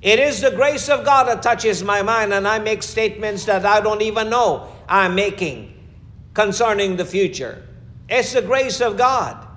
It 0.05 0.18
is 0.18 0.42
the 0.42 0.50
grace 0.50 0.90
of 0.90 1.02
God 1.02 1.28
that 1.28 1.42
touches 1.42 1.82
my 1.82 2.02
mind, 2.02 2.34
and 2.34 2.46
I 2.46 2.59
make 2.59 2.82
statements 2.82 3.46
that 3.46 3.64
I 3.64 3.80
don't 3.80 4.02
even 4.02 4.28
know 4.28 4.68
I'm 4.86 5.14
making 5.14 5.72
concerning 6.34 6.96
the 6.96 7.07
future. 7.07 7.66
It's 8.07 8.34
the 8.34 8.42
grace 8.42 8.82
of 8.82 8.98
God. 8.98 9.48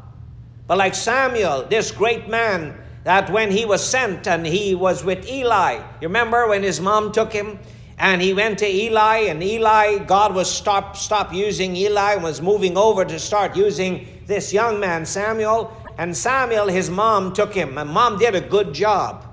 But 0.65 0.77
like 0.77 0.95
Samuel, 0.95 1.67
this 1.69 1.91
great 1.91 2.29
man, 2.29 2.79
that 3.03 3.29
when 3.29 3.51
he 3.51 3.65
was 3.65 3.85
sent 3.85 4.25
and 4.25 4.47
he 4.47 4.73
was 4.73 5.03
with 5.03 5.29
Eli, 5.29 5.81
you 5.99 6.07
remember 6.07 6.47
when 6.47 6.63
his 6.63 6.79
mom 6.79 7.11
took 7.11 7.33
him 7.33 7.59
and 7.97 8.21
he 8.21 8.33
went 8.33 8.59
to 8.59 8.67
Eli, 8.67 9.23
and 9.27 9.43
Eli, 9.43 9.97
God 9.97 10.33
was 10.33 10.49
stop 10.49 10.95
stop 10.95 11.33
using 11.33 11.75
Eli 11.75 12.13
and 12.13 12.23
was 12.23 12.41
moving 12.41 12.77
over 12.77 13.03
to 13.03 13.19
start 13.19 13.57
using 13.57 14.07
this 14.27 14.53
young 14.53 14.79
man, 14.79 15.05
Samuel. 15.05 15.75
And 15.97 16.15
Samuel, 16.15 16.67
his 16.67 16.89
mom 16.89 17.33
took 17.33 17.53
him, 17.53 17.77
and 17.77 17.89
mom 17.89 18.17
did 18.17 18.33
a 18.33 18.39
good 18.39 18.71
job. 18.71 19.26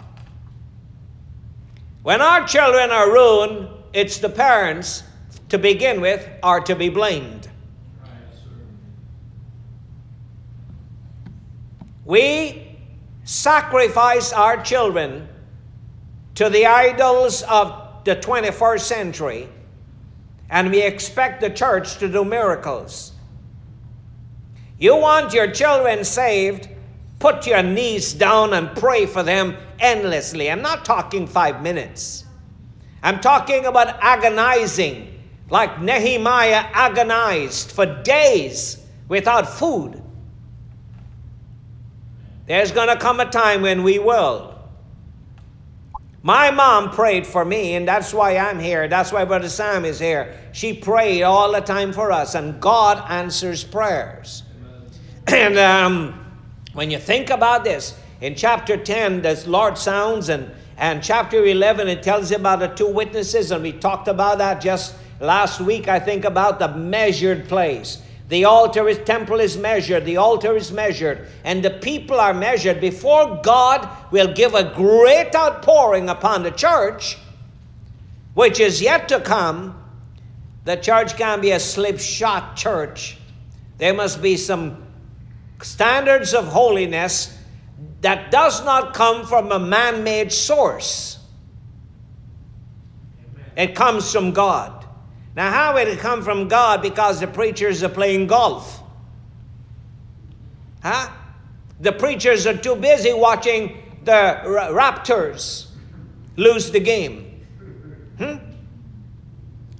When 2.04 2.20
our 2.20 2.46
children 2.46 2.90
are 2.90 3.10
ruined, 3.10 3.66
it's 3.94 4.18
the 4.18 4.28
parents 4.28 5.04
to 5.48 5.56
begin 5.56 6.02
with 6.02 6.28
are 6.42 6.60
to 6.60 6.76
be 6.76 6.90
blamed. 6.90 7.48
We 12.04 12.76
sacrifice 13.24 14.34
our 14.34 14.62
children 14.62 15.28
to 16.34 16.50
the 16.50 16.66
idols 16.66 17.42
of 17.44 18.04
the 18.04 18.16
21st 18.16 18.80
century, 18.80 19.48
and 20.50 20.70
we 20.70 20.82
expect 20.82 21.40
the 21.40 21.48
church 21.48 21.96
to 22.00 22.08
do 22.12 22.22
miracles. 22.22 23.12
You 24.78 24.94
want 24.96 25.32
your 25.32 25.50
children 25.50 26.04
saved, 26.04 26.68
put 27.18 27.46
your 27.46 27.62
knees 27.62 28.12
down 28.12 28.54
and 28.54 28.74
pray 28.76 29.06
for 29.06 29.22
them 29.22 29.56
endlessly. 29.78 30.50
I'm 30.50 30.62
not 30.62 30.84
talking 30.84 31.26
five 31.26 31.62
minutes. 31.62 32.24
I'm 33.02 33.20
talking 33.20 33.66
about 33.66 33.98
agonizing, 34.00 35.20
like 35.50 35.80
Nehemiah 35.80 36.64
agonized 36.72 37.72
for 37.72 38.02
days 38.02 38.84
without 39.08 39.48
food. 39.48 40.02
There's 42.46 42.72
going 42.72 42.88
to 42.88 42.96
come 42.96 43.20
a 43.20 43.26
time 43.26 43.62
when 43.62 43.82
we 43.82 43.98
will. 43.98 44.54
My 46.22 46.50
mom 46.50 46.90
prayed 46.90 47.26
for 47.26 47.44
me, 47.44 47.74
and 47.74 47.86
that's 47.86 48.14
why 48.14 48.38
I'm 48.38 48.58
here. 48.58 48.88
That's 48.88 49.12
why 49.12 49.26
Brother 49.26 49.50
Sam 49.50 49.84
is 49.84 49.98
here. 49.98 50.38
She 50.52 50.72
prayed 50.72 51.22
all 51.22 51.52
the 51.52 51.60
time 51.60 51.92
for 51.92 52.10
us, 52.10 52.34
and 52.34 52.58
God 52.62 53.04
answers 53.10 53.62
prayers. 53.62 54.42
and 55.26 55.58
um, 55.58 56.23
when 56.74 56.90
you 56.90 56.98
think 56.98 57.30
about 57.30 57.64
this, 57.64 57.96
in 58.20 58.34
chapter 58.34 58.76
10, 58.76 59.22
the 59.22 59.42
Lord 59.46 59.78
sounds, 59.78 60.28
and, 60.28 60.50
and 60.76 61.02
chapter 61.02 61.44
11, 61.44 61.88
it 61.88 62.02
tells 62.02 62.30
you 62.30 62.36
about 62.36 62.58
the 62.58 62.68
two 62.68 62.88
witnesses, 62.88 63.50
and 63.50 63.62
we 63.62 63.72
talked 63.72 64.08
about 64.08 64.38
that 64.38 64.60
just 64.60 64.94
last 65.20 65.60
week, 65.60 65.88
I 65.88 66.00
think, 66.00 66.24
about 66.24 66.58
the 66.58 66.68
measured 66.68 67.48
place. 67.48 68.02
The 68.28 68.46
altar 68.46 68.88
is 68.88 68.98
temple 68.98 69.38
is 69.38 69.56
measured, 69.56 70.04
the 70.04 70.16
altar 70.16 70.56
is 70.56 70.72
measured, 70.72 71.28
and 71.44 71.62
the 71.62 71.70
people 71.70 72.18
are 72.18 72.34
measured 72.34 72.80
before 72.80 73.40
God 73.42 73.88
will 74.10 74.32
give 74.32 74.54
a 74.54 74.72
great 74.74 75.34
outpouring 75.34 76.08
upon 76.08 76.42
the 76.42 76.50
church, 76.50 77.18
which 78.32 78.58
is 78.58 78.80
yet 78.80 79.08
to 79.10 79.20
come. 79.20 79.80
The 80.64 80.76
church 80.76 81.16
can 81.16 81.40
be 81.40 81.50
a 81.50 81.60
slipshod 81.60 82.56
church. 82.56 83.18
There 83.76 83.92
must 83.92 84.22
be 84.22 84.36
some 84.38 84.83
standards 85.64 86.34
of 86.34 86.46
holiness 86.46 87.38
that 88.02 88.30
does 88.30 88.64
not 88.64 88.92
come 88.94 89.26
from 89.26 89.50
a 89.50 89.58
man-made 89.58 90.30
source. 90.30 91.18
It 93.56 93.74
comes 93.74 94.12
from 94.12 94.32
God. 94.32 94.86
Now, 95.36 95.50
how 95.50 95.74
would 95.74 95.88
it 95.88 95.98
come 95.98 96.22
from 96.22 96.48
God 96.48 96.82
because 96.82 97.20
the 97.20 97.26
preachers 97.26 97.82
are 97.82 97.88
playing 97.88 98.26
golf? 98.26 98.82
Huh? 100.82 101.10
The 101.80 101.92
preachers 101.92 102.46
are 102.46 102.56
too 102.56 102.76
busy 102.76 103.12
watching 103.12 103.82
the 104.04 104.40
Raptors 104.44 105.68
lose 106.36 106.70
the 106.70 106.80
game. 106.80 107.46
Hmm? 108.18 108.36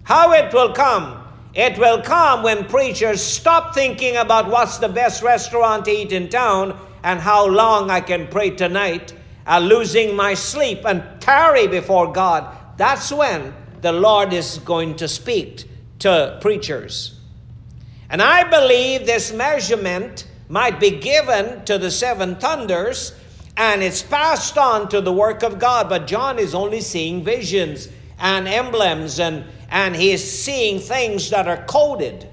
How 0.03 0.33
it 0.33 0.53
will 0.53 0.73
come? 0.73 1.24
It 1.55 1.79
will 1.79 2.03
come 2.03 2.43
when 2.43 2.65
preachers 2.65 3.23
stop 3.23 3.75
thinking 3.75 4.17
about 4.17 4.49
what's 4.49 4.79
the 4.79 4.89
best 4.89 5.23
restaurant 5.23 5.85
to 5.85 5.93
eat 5.93 6.11
in 6.11 6.29
town 6.29 6.79
and 7.05 7.21
how 7.21 7.47
long 7.47 7.91
I 7.91 8.01
can 8.01 8.27
pray 8.27 8.51
tonight, 8.51 9.15
uh, 9.47 9.61
losing 9.61 10.17
my 10.17 10.35
sleep 10.35 10.85
and 10.85 11.05
tarry 11.21 11.69
before 11.69 12.13
God. 12.13 12.57
That's 12.77 13.13
when 13.13 13.55
the 13.83 13.93
Lord 13.93 14.33
is 14.33 14.59
going 14.59 14.97
to 14.97 15.07
speak 15.07 15.65
to 16.01 16.39
preachers. 16.41 17.21
And 18.11 18.21
I 18.21 18.49
believe 18.49 19.07
this 19.07 19.33
measurement 19.33 20.27
might 20.49 20.81
be 20.81 20.91
given 20.91 21.65
to 21.67 21.79
the 21.79 21.91
seven 21.91 22.37
thunders 22.37 23.15
and 23.57 23.83
it's 23.83 24.03
passed 24.03 24.59
on 24.59 24.89
to 24.89 25.01
the 25.01 25.13
work 25.13 25.43
of 25.43 25.59
God. 25.59 25.89
But 25.89 26.07
John 26.07 26.39
is 26.39 26.55
only 26.55 26.81
seeing 26.81 27.23
visions 27.23 27.89
and 28.19 28.49
emblems 28.49 29.21
and, 29.21 29.45
and 29.75 29.97
he 29.97 30.13
is 30.13 30.23
seeing 30.23 30.79
things 30.79 31.31
that 31.31 31.49
are 31.49 31.65
coded. 31.65 32.29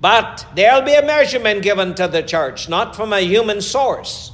But 0.00 0.46
there'll 0.56 0.80
be 0.80 0.94
a 0.94 1.04
measurement 1.04 1.62
given 1.62 1.94
to 1.96 2.08
the 2.08 2.22
church, 2.22 2.66
not 2.70 2.96
from 2.96 3.12
a 3.12 3.20
human 3.20 3.60
source. 3.60 4.32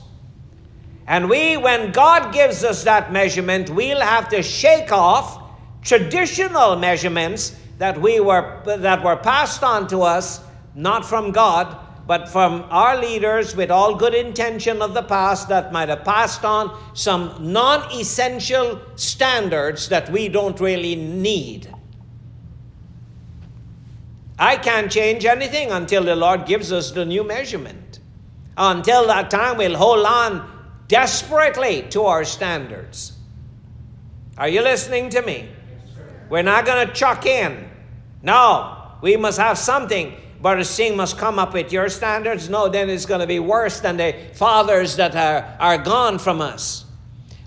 And 1.09 1.29
we, 1.29 1.57
when 1.57 1.91
God 1.91 2.33
gives 2.33 2.63
us 2.63 2.85
that 2.85 3.13
measurement, 3.13 3.71
we'll 3.71 4.01
have 4.01 4.29
to 4.29 4.41
shake 4.41 4.93
off 4.93 5.43
traditional 5.83 6.77
measurements 6.77 7.57
that 7.79 8.01
we 8.01 8.21
were 8.21 8.63
that 8.65 9.03
were 9.03 9.17
passed 9.17 9.65
on 9.65 9.89
to 9.89 10.03
us, 10.03 10.41
not 10.77 11.05
from 11.05 11.33
God, 11.33 11.77
but 12.09 12.27
from 12.27 12.65
our 12.71 12.99
leaders 12.99 13.55
with 13.55 13.71
all 13.71 13.95
good 13.95 14.15
intention 14.15 14.81
of 14.81 14.95
the 14.95 15.03
past 15.03 15.51
that 15.51 15.71
might 15.75 15.91
have 15.91 16.05
passed 16.05 16.43
on 16.43 16.75
some 16.95 17.37
non-essential 17.39 18.81
standards 18.97 19.91
that 19.91 20.11
we 20.11 20.27
don't 20.27 20.59
really 20.59 20.97
need. 20.97 21.71
I 24.39 24.57
can't 24.57 24.91
change 24.91 25.27
anything 25.27 25.71
until 25.71 26.03
the 26.03 26.17
Lord 26.17 26.47
gives 26.47 26.73
us 26.73 26.93
the 26.93 27.05
new 27.05 27.25
measurement. 27.25 28.01
Until 28.57 29.07
that 29.09 29.31
time, 29.31 29.59
we'll 29.59 29.77
hold 29.77 30.07
on 30.07 30.51
desperately 30.89 31.83
to 31.91 32.05
our 32.05 32.25
standards. 32.25 33.19
Are 34.39 34.49
you 34.49 34.63
listening 34.63 35.11
to 35.11 35.21
me? 35.21 35.51
Yes, 35.51 35.95
We're 36.31 36.43
not 36.43 36.65
going 36.65 36.87
to 36.87 36.95
chuck 36.95 37.27
in. 37.27 37.69
No, 38.23 38.95
we 39.03 39.19
must 39.19 39.39
have 39.39 39.59
something. 39.59 40.15
But 40.41 40.57
the 40.57 40.65
Singh 40.65 40.97
must 40.97 41.19
come 41.19 41.39
up 41.39 41.53
with 41.53 41.73
your 41.73 41.89
standards. 41.89 42.49
No, 42.49 42.69
then 42.69 42.89
it's 42.89 43.07
going 43.07 43.21
to 43.21 43.27
be 43.27 43.41
worse 43.41 43.81
than 43.81 43.97
the 43.97 44.15
fathers 44.35 44.97
that 44.97 45.17
are, 45.17 45.57
are 45.59 45.79
gone 45.79 46.19
from 46.19 46.41
us. 46.41 46.85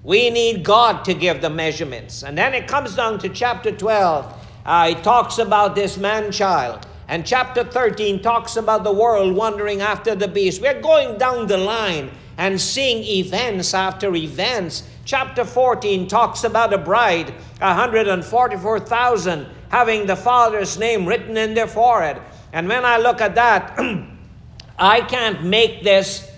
We 0.04 0.30
need 0.30 0.64
God 0.64 1.06
to 1.06 1.14
give 1.14 1.42
the 1.42 1.50
measurements. 1.50 2.24
And 2.24 2.38
then 2.38 2.54
it 2.54 2.68
comes 2.68 2.96
down 2.96 3.20
to 3.20 3.30
chapter 3.30 3.72
12. 3.72 4.48
Uh, 4.66 4.88
it 4.92 5.04
talks 5.04 5.38
about 5.38 5.76
this 5.76 5.98
man 5.98 6.32
child. 6.32 6.86
And 7.08 7.26
chapter 7.26 7.64
13 7.64 8.22
talks 8.22 8.56
about 8.56 8.84
the 8.84 8.92
world 8.92 9.36
wandering 9.36 9.82
after 9.82 10.16
the 10.16 10.28
beast. 10.28 10.62
We're 10.62 10.82
going 10.82 11.18
down 11.18 11.48
the 11.48 11.58
line 11.58 12.10
and 12.38 12.60
seeing 12.60 13.04
events 13.04 13.74
after 13.74 14.16
events. 14.16 14.84
Chapter 15.06 15.46
14 15.46 16.08
talks 16.08 16.44
about 16.44 16.74
a 16.74 16.78
bride, 16.78 17.34
144,000, 17.60 19.48
having 19.70 20.06
the 20.06 20.16
Father's 20.16 20.80
name 20.80 21.06
written 21.06 21.38
in 21.38 21.54
their 21.54 21.68
forehead. 21.68 22.22
And 22.54 22.68
when 22.68 22.86
I 22.86 22.98
look 22.98 23.22
at 23.22 23.36
that, 23.36 23.78
I 24.78 25.02
can't 25.02 25.44
make 25.44 25.84
this 25.84 26.30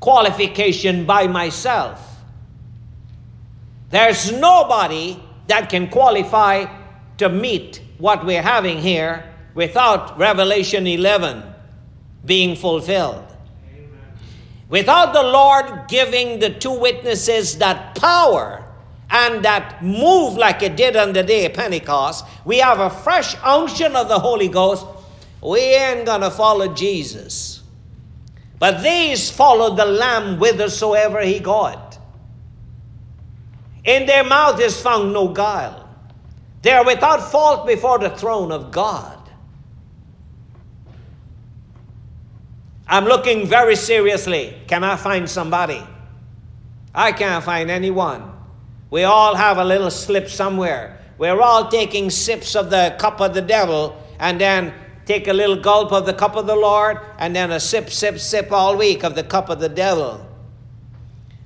qualification 0.00 1.04
by 1.04 1.26
myself. 1.26 2.04
There's 3.90 4.32
nobody 4.32 5.18
that 5.46 5.70
can 5.70 5.88
qualify 5.88 6.66
to 7.16 7.28
meet 7.28 7.80
what 7.98 8.24
we're 8.24 8.42
having 8.42 8.78
here 8.78 9.24
without 9.54 10.18
Revelation 10.18 10.86
11 10.86 11.42
being 12.24 12.54
fulfilled. 12.54 13.24
Without 14.68 15.14
the 15.14 15.22
Lord 15.22 15.88
giving 15.88 16.40
the 16.40 16.50
two 16.50 16.78
witnesses 16.78 17.56
that 17.58 17.94
power 17.94 18.64
and 19.10 19.42
that 19.44 19.82
move 19.82 20.34
like 20.34 20.62
it 20.62 20.76
did 20.76 20.94
on 20.94 21.14
the 21.14 21.22
day 21.22 21.46
of 21.46 21.54
Pentecost, 21.54 22.26
we 22.44 22.58
have 22.58 22.78
a 22.78 22.90
fresh 22.90 23.34
unction 23.42 23.96
of 23.96 24.08
the 24.08 24.18
Holy 24.18 24.48
Ghost. 24.48 24.84
We 25.42 25.60
ain't 25.60 26.06
going 26.06 26.22
to 26.22 26.30
follow 26.30 26.72
Jesus. 26.74 27.62
But 28.58 28.82
these 28.82 29.30
followed 29.30 29.76
the 29.76 29.84
Lamb 29.84 30.38
whithersoever 30.38 31.20
he 31.20 31.38
got. 31.38 31.98
In 33.84 34.06
their 34.06 34.24
mouth 34.24 34.60
is 34.60 34.80
found 34.80 35.12
no 35.12 35.28
guile. 35.28 35.88
They 36.62 36.72
are 36.72 36.84
without 36.84 37.30
fault 37.30 37.66
before 37.66 37.98
the 37.98 38.10
throne 38.10 38.50
of 38.50 38.70
God. 38.70 39.14
I'm 42.88 43.04
looking 43.04 43.46
very 43.46 43.76
seriously. 43.76 44.56
Can 44.66 44.82
I 44.82 44.96
find 44.96 45.28
somebody? 45.28 45.82
I 46.94 47.12
can't 47.12 47.44
find 47.44 47.70
anyone. 47.70 48.32
We 48.90 49.04
all 49.04 49.34
have 49.34 49.58
a 49.58 49.64
little 49.64 49.90
slip 49.90 50.28
somewhere. 50.28 50.98
We're 51.18 51.40
all 51.40 51.68
taking 51.68 52.10
sips 52.10 52.56
of 52.56 52.70
the 52.70 52.96
cup 52.98 53.20
of 53.20 53.34
the 53.34 53.42
devil 53.42 54.02
and 54.18 54.40
then 54.40 54.72
take 55.08 55.26
a 55.26 55.32
little 55.32 55.56
gulp 55.56 55.90
of 55.90 56.04
the 56.04 56.12
cup 56.12 56.36
of 56.36 56.46
the 56.46 56.54
Lord 56.54 57.00
and 57.16 57.34
then 57.34 57.50
a 57.50 57.58
sip, 57.58 57.88
sip, 57.88 58.18
sip 58.18 58.52
all 58.52 58.76
week 58.76 59.02
of 59.04 59.14
the 59.14 59.22
cup 59.24 59.48
of 59.48 59.58
the 59.58 59.68
devil. 59.70 60.20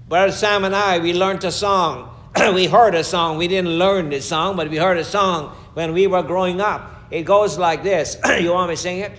Brother 0.09 0.33
Sam 0.33 0.65
and 0.65 0.75
I, 0.75 0.99
we 0.99 1.15
learned 1.15 1.45
a 1.45 1.53
song. 1.53 2.13
we 2.55 2.67
heard 2.67 2.97
a 2.97 3.05
song. 3.05 3.39
We 3.39 3.47
didn't 3.47 3.79
learn 3.79 4.11
this 4.11 4.29
song, 4.29 4.57
but 4.57 4.69
we 4.69 4.79
heard 4.79 4.97
a 4.97 5.05
song 5.05 5.55
when 5.75 5.93
we 5.93 6.09
were 6.09 6.25
growing 6.25 6.61
up. 6.61 7.07
It 7.13 7.23
goes 7.23 7.57
like 7.57 7.85
this. 7.85 8.17
you 8.41 8.53
want 8.53 8.69
me 8.69 8.75
to 8.75 8.83
sing 8.83 8.99
it? 8.99 9.13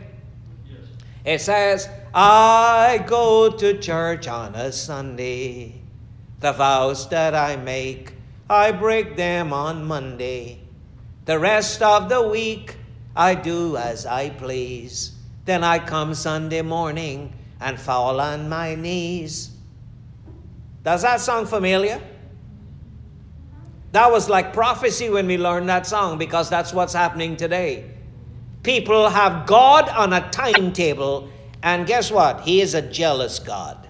Yes. 0.67 0.79
It 1.23 1.39
says, 1.39 1.89
I 2.13 3.01
go 3.07 3.49
to 3.49 3.79
church 3.79 4.27
on 4.27 4.55
a 4.55 4.73
Sunday. 4.73 5.79
The 6.41 6.51
vows 6.51 7.07
that 7.09 7.33
I 7.33 7.55
make, 7.55 8.13
I 8.49 8.73
break 8.73 9.15
them 9.15 9.53
on 9.53 9.85
Monday. 9.85 10.59
The 11.23 11.39
rest 11.39 11.81
of 11.81 12.09
the 12.09 12.27
week, 12.27 12.75
I 13.15 13.35
do 13.35 13.77
as 13.77 14.05
I 14.05 14.29
please. 14.31 15.11
Then 15.45 15.63
I 15.63 15.79
come 15.79 16.15
Sunday 16.15 16.61
morning 16.61 17.33
and 17.59 17.79
fall 17.79 18.19
on 18.19 18.49
my 18.49 18.75
knees. 18.75 19.51
Does 20.83 21.03
that 21.03 21.19
sound 21.21 21.47
familiar? 21.47 22.01
That 23.91 24.11
was 24.11 24.27
like 24.27 24.53
prophecy 24.53 25.09
when 25.09 25.27
we 25.27 25.37
learned 25.37 25.69
that 25.69 25.85
song 25.85 26.17
because 26.17 26.49
that's 26.49 26.73
what's 26.73 26.93
happening 26.93 27.37
today. 27.37 27.91
People 28.63 29.09
have 29.09 29.45
God 29.45 29.87
on 29.89 30.13
a 30.13 30.29
timetable 30.31 31.29
and 31.61 31.85
guess 31.85 32.11
what? 32.11 32.41
He 32.41 32.61
is 32.61 32.73
a 32.73 32.81
jealous 32.81 33.39
God. 33.39 33.87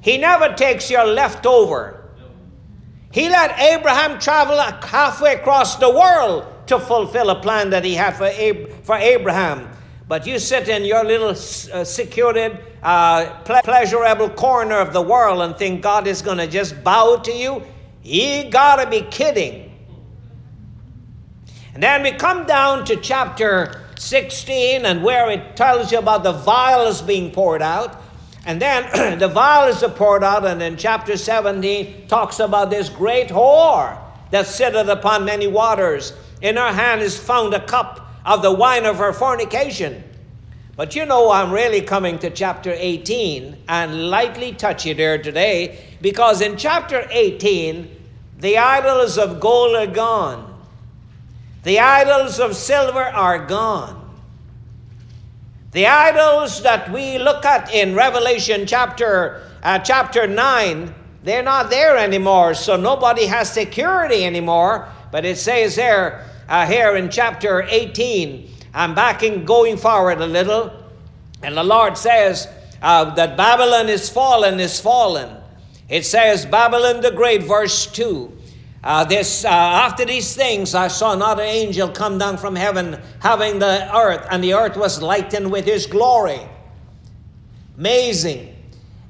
He 0.00 0.18
never 0.18 0.54
takes 0.54 0.90
your 0.90 1.06
leftover. 1.06 2.10
He 3.10 3.28
let 3.28 3.58
Abraham 3.58 4.18
travel 4.18 4.58
halfway 4.58 5.34
across 5.34 5.76
the 5.76 5.90
world 5.90 6.51
to 6.66 6.78
fulfill 6.78 7.30
a 7.30 7.40
plan 7.40 7.70
that 7.70 7.84
he 7.84 7.94
had 7.94 8.16
for, 8.16 8.26
Ab- 8.26 8.84
for 8.84 8.96
Abraham. 8.96 9.68
But 10.08 10.26
you 10.26 10.38
sit 10.38 10.68
in 10.68 10.84
your 10.84 11.04
little 11.04 11.30
uh, 11.30 11.84
secluded, 11.84 12.58
uh, 12.82 13.26
ple- 13.44 13.62
pleasurable 13.64 14.28
corner 14.30 14.76
of 14.76 14.92
the 14.92 15.02
world 15.02 15.40
and 15.42 15.56
think 15.56 15.82
God 15.82 16.06
is 16.06 16.22
going 16.22 16.38
to 16.38 16.46
just 16.46 16.82
bow 16.84 17.16
to 17.16 17.32
you. 17.32 17.62
You 18.02 18.50
got 18.50 18.82
to 18.82 18.90
be 18.90 19.02
kidding. 19.02 19.70
And 21.74 21.82
then 21.82 22.02
we 22.02 22.12
come 22.12 22.46
down 22.46 22.84
to 22.86 22.96
chapter 22.96 23.80
16 23.98 24.84
and 24.84 25.02
where 25.02 25.30
it 25.30 25.56
tells 25.56 25.92
you 25.92 25.98
about 25.98 26.22
the 26.22 26.32
vials 26.32 27.00
being 27.00 27.30
poured 27.30 27.62
out. 27.62 28.02
And 28.44 28.60
then 28.60 29.18
the 29.18 29.28
vials 29.28 29.82
are 29.82 29.88
poured 29.88 30.24
out, 30.24 30.44
and 30.44 30.60
then 30.60 30.76
chapter 30.76 31.16
17 31.16 32.08
talks 32.08 32.40
about 32.40 32.70
this 32.70 32.88
great 32.88 33.28
whore 33.28 33.98
that 34.30 34.46
sitteth 34.46 34.88
upon 34.88 35.24
many 35.24 35.46
waters. 35.46 36.12
In 36.42 36.56
her 36.56 36.72
hand 36.72 37.00
is 37.00 37.18
found 37.18 37.54
a 37.54 37.64
cup 37.64 38.06
of 38.26 38.42
the 38.42 38.52
wine 38.52 38.84
of 38.84 38.98
her 38.98 39.12
fornication. 39.12 40.02
But 40.76 40.96
you 40.96 41.06
know, 41.06 41.30
I'm 41.30 41.52
really 41.52 41.82
coming 41.82 42.18
to 42.18 42.30
chapter 42.30 42.74
18 42.76 43.56
and 43.68 44.10
lightly 44.10 44.52
touch 44.52 44.84
it 44.84 44.96
here 44.96 45.22
today 45.22 45.96
because 46.00 46.40
in 46.40 46.56
chapter 46.56 47.06
18, 47.10 47.88
the 48.38 48.58
idols 48.58 49.18
of 49.18 49.38
gold 49.38 49.76
are 49.76 49.86
gone, 49.86 50.48
the 51.62 51.78
idols 51.78 52.40
of 52.40 52.56
silver 52.56 53.04
are 53.04 53.46
gone. 53.46 54.00
The 55.70 55.86
idols 55.86 56.62
that 56.64 56.90
we 56.90 57.18
look 57.18 57.46
at 57.46 57.72
in 57.72 57.94
Revelation 57.94 58.66
chapter, 58.66 59.48
uh, 59.62 59.78
chapter 59.78 60.26
9, 60.26 60.94
they're 61.22 61.42
not 61.42 61.70
there 61.70 61.96
anymore, 61.96 62.54
so 62.54 62.76
nobody 62.76 63.26
has 63.26 63.50
security 63.50 64.24
anymore. 64.24 64.88
But 65.12 65.24
it 65.24 65.38
says 65.38 65.76
there, 65.76 66.28
uh, 66.52 66.66
here 66.66 66.96
in 66.96 67.08
chapter 67.08 67.62
18, 67.62 68.46
I'm 68.74 68.94
backing, 68.94 69.46
going 69.46 69.78
forward 69.78 70.20
a 70.20 70.26
little, 70.26 70.70
and 71.42 71.56
the 71.56 71.64
Lord 71.64 71.96
says 71.96 72.46
uh, 72.82 73.14
that 73.14 73.38
Babylon 73.38 73.88
is 73.88 74.10
fallen, 74.10 74.60
is 74.60 74.78
fallen. 74.78 75.34
It 75.88 76.04
says, 76.04 76.44
Babylon 76.44 77.00
the 77.00 77.10
Great, 77.10 77.42
verse 77.42 77.86
2. 77.86 78.30
Uh, 78.84 79.04
this 79.04 79.46
uh, 79.46 79.48
after 79.48 80.04
these 80.04 80.36
things 80.36 80.74
I 80.74 80.88
saw 80.88 81.14
not 81.14 81.38
an 81.38 81.46
angel 81.46 81.88
come 81.88 82.18
down 82.18 82.36
from 82.36 82.56
heaven 82.56 83.00
having 83.20 83.60
the 83.60 83.88
earth 83.96 84.26
and 84.28 84.42
the 84.42 84.54
earth 84.54 84.76
was 84.76 85.00
lightened 85.00 85.52
with 85.52 85.64
his 85.64 85.86
glory 85.86 86.40
amazing 87.78 88.56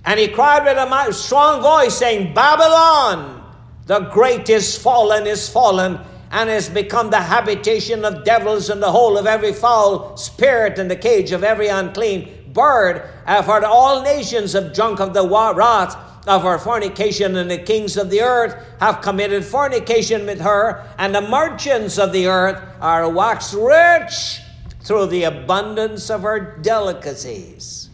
and 0.05 0.21
he 0.21 0.29
cried 0.29 0.65
with 0.65 0.77
a 0.77 1.13
strong 1.15 1.63
voice 1.63 1.97
saying 1.97 2.35
Babylon 2.35 3.43
the 3.87 4.01
great 4.01 4.51
is 4.51 4.77
fallen 4.77 5.27
is 5.27 5.49
fallen 5.49 5.99
and 6.33 6.49
has 6.49 6.69
become 6.69 7.11
the 7.11 7.21
habitation 7.21 8.05
of 8.05 8.25
devils 8.25 8.71
and 8.71 8.83
the 8.83 8.91
hole 8.91 9.19
of 9.19 9.27
every 9.27 9.53
foul 9.53 10.17
spirit 10.17 10.79
and 10.79 10.91
the 10.91 10.97
cage 10.97 11.31
of 11.31 11.45
every 11.45 11.69
unclean 11.69 12.51
bird 12.53 13.09
uh, 13.27 13.43
for 13.43 13.65
all 13.65 14.03
nations 14.03 14.55
have 14.55 14.75
drunk 14.75 14.99
of 14.99 15.15
the 15.15 15.27
wrath 15.27 15.97
of 16.27 16.43
her 16.43 16.59
fornication, 16.59 17.37
and 17.37 17.51
the 17.51 17.59
kings 17.59 17.97
of 17.97 18.09
the 18.09 18.23
earth 18.23 18.57
have 18.79 19.03
committed 19.03 19.45
fornication 19.45 20.25
with 20.25 20.41
her, 20.41 20.87
and 20.97 21.15
the 21.15 21.21
merchants 21.21 21.99
of 21.99 22.13
the 22.13 22.27
earth 22.27 22.63
are 22.81 23.09
waxed 23.09 23.55
rich 23.55 24.41
through 24.83 25.07
the 25.07 25.25
abundance 25.25 26.11
of 26.11 26.23
her 26.23 26.59
delicacies. 26.63 27.91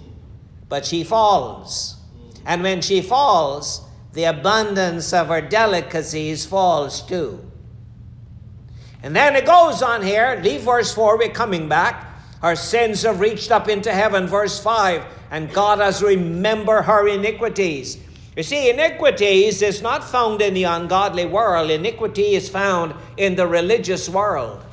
But 0.68 0.84
she 0.84 1.05
falls. 1.05 1.97
And 2.45 2.62
when 2.62 2.82
she 2.82 3.01
falls, 3.01 3.82
the 4.12 4.24
abundance 4.24 5.12
of 5.12 5.28
her 5.28 5.41
delicacies 5.41 6.45
falls 6.45 7.01
too. 7.03 7.47
And 9.03 9.14
then 9.14 9.36
it 9.36 9.46
goes 9.46 9.82
on 9.82 10.03
here, 10.03 10.40
leave 10.42 10.62
verse 10.62 10.92
4, 10.92 11.18
we're 11.18 11.28
coming 11.28 11.68
back. 11.68 12.05
Her 12.42 12.57
sins 12.57 13.03
have 13.03 13.20
reached 13.20 13.51
up 13.51 13.68
into 13.68 13.92
heaven, 13.92 14.26
verse 14.26 14.62
5, 14.62 15.05
and 15.30 15.53
God 15.53 15.78
has 15.78 16.03
remembered 16.03 16.84
her 16.84 17.07
iniquities. 17.09 17.99
You 18.36 18.42
see, 18.42 18.70
iniquities 18.70 19.62
is 19.62 19.82
not 19.82 20.05
found 20.05 20.40
in 20.40 20.55
the 20.55 20.64
ungodly 20.64 21.26
world, 21.26 21.70
iniquity 21.70 22.34
is 22.34 22.49
found 22.49 22.94
in 23.16 23.34
the 23.34 23.46
religious 23.46 24.09
world. 24.09 24.64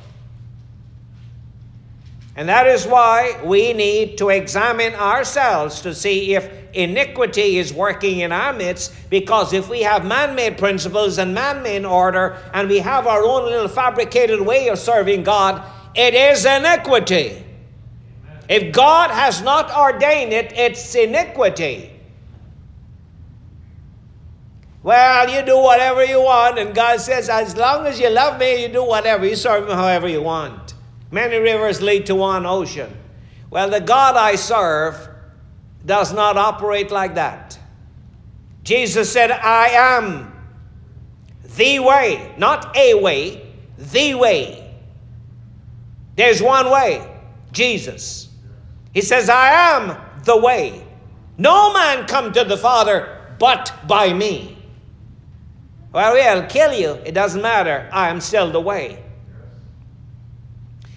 And 2.36 2.50
that 2.50 2.66
is 2.66 2.86
why 2.86 3.40
we 3.42 3.72
need 3.72 4.18
to 4.18 4.28
examine 4.28 4.94
ourselves 4.94 5.80
to 5.80 5.94
see 5.94 6.34
if 6.34 6.52
iniquity 6.74 7.56
is 7.56 7.72
working 7.72 8.20
in 8.20 8.30
our 8.30 8.52
midst. 8.52 8.92
Because 9.08 9.54
if 9.54 9.70
we 9.70 9.80
have 9.82 10.04
man 10.04 10.34
made 10.34 10.58
principles 10.58 11.16
and 11.16 11.34
man 11.34 11.62
made 11.62 11.86
order, 11.86 12.36
and 12.52 12.68
we 12.68 12.78
have 12.80 13.06
our 13.06 13.24
own 13.24 13.46
little 13.46 13.68
fabricated 13.68 14.40
way 14.42 14.68
of 14.68 14.78
serving 14.78 15.24
God, 15.24 15.62
it 15.94 16.12
is 16.12 16.44
iniquity. 16.44 17.42
If 18.50 18.70
God 18.70 19.10
has 19.10 19.40
not 19.40 19.74
ordained 19.74 20.34
it, 20.34 20.52
it's 20.52 20.94
iniquity. 20.94 21.90
Well, 24.82 25.30
you 25.30 25.42
do 25.44 25.58
whatever 25.58 26.04
you 26.04 26.20
want, 26.20 26.58
and 26.58 26.74
God 26.74 27.00
says, 27.00 27.30
as 27.30 27.56
long 27.56 27.86
as 27.86 27.98
you 27.98 28.10
love 28.10 28.38
me, 28.38 28.62
you 28.62 28.68
do 28.68 28.84
whatever. 28.84 29.26
You 29.26 29.34
serve 29.34 29.66
me 29.66 29.72
however 29.72 30.06
you 30.06 30.22
want. 30.22 30.75
Many 31.16 31.38
rivers 31.38 31.80
lead 31.80 32.04
to 32.06 32.14
one 32.14 32.44
ocean. 32.44 32.94
Well, 33.48 33.70
the 33.70 33.80
God 33.80 34.16
I 34.16 34.34
serve 34.34 35.08
does 35.86 36.12
not 36.12 36.36
operate 36.36 36.90
like 36.90 37.14
that. 37.14 37.58
Jesus 38.62 39.10
said, 39.10 39.30
I 39.30 39.68
am 39.68 40.30
the 41.56 41.78
way, 41.78 42.34
not 42.36 42.76
a 42.76 43.00
way, 43.00 43.50
the 43.78 44.14
way. 44.14 44.74
There's 46.16 46.42
one 46.42 46.70
way, 46.70 47.10
Jesus. 47.50 48.28
He 48.92 49.00
says, 49.00 49.30
I 49.30 49.74
am 49.74 49.98
the 50.24 50.36
way. 50.36 50.86
No 51.38 51.72
man 51.72 52.06
come 52.06 52.30
to 52.34 52.44
the 52.44 52.58
Father 52.58 53.34
but 53.38 53.72
by 53.88 54.12
me. 54.12 54.58
Well, 55.94 56.12
we'll 56.12 56.46
kill 56.46 56.74
you. 56.74 56.90
It 57.06 57.12
doesn't 57.12 57.40
matter. 57.40 57.88
I 57.90 58.10
am 58.10 58.20
still 58.20 58.52
the 58.52 58.60
way. 58.60 59.05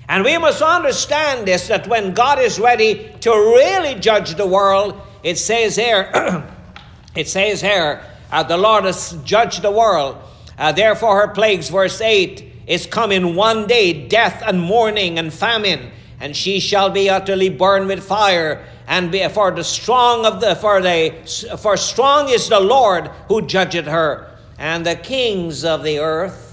And 0.09 0.23
we 0.23 0.39
must 0.39 0.63
understand 0.63 1.47
this 1.47 1.67
that 1.67 1.87
when 1.87 2.15
God 2.15 2.39
is 2.39 2.59
ready 2.59 3.13
to 3.21 3.29
really 3.29 3.93
judge 3.93 4.33
the 4.33 4.47
world, 4.47 4.99
it 5.21 5.37
says 5.37 5.75
here, 5.75 6.09
it 7.15 7.27
says 7.27 7.61
here, 7.61 8.01
uh, 8.31 8.41
the 8.41 8.57
Lord 8.57 8.85
has 8.85 9.15
judged 9.23 9.61
the 9.61 9.69
world. 9.69 10.17
Uh, 10.57 10.71
therefore, 10.71 11.21
her 11.21 11.27
plagues, 11.27 11.69
verse 11.69 12.01
8, 12.01 12.43
is 12.65 12.87
come 12.87 13.11
in 13.11 13.35
one 13.35 13.67
day 13.67 14.07
death 14.07 14.41
and 14.45 14.59
mourning 14.59 15.19
and 15.19 15.31
famine, 15.31 15.91
and 16.19 16.35
she 16.35 16.59
shall 16.59 16.89
be 16.89 17.07
utterly 17.07 17.49
burned 17.49 17.87
with 17.87 18.03
fire. 18.03 18.65
And 18.87 19.11
be, 19.11 19.27
for 19.29 19.51
the 19.51 19.63
strong 19.63 20.25
of 20.25 20.41
the 20.41 20.55
for 20.55 20.81
the 20.81 21.13
for 21.61 21.77
strong 21.77 22.29
is 22.29 22.49
the 22.49 22.59
Lord 22.59 23.09
who 23.27 23.45
judgeth 23.45 23.85
her 23.85 24.35
and 24.57 24.83
the 24.83 24.95
kings 24.95 25.63
of 25.63 25.83
the 25.83 25.99
earth 25.99 26.48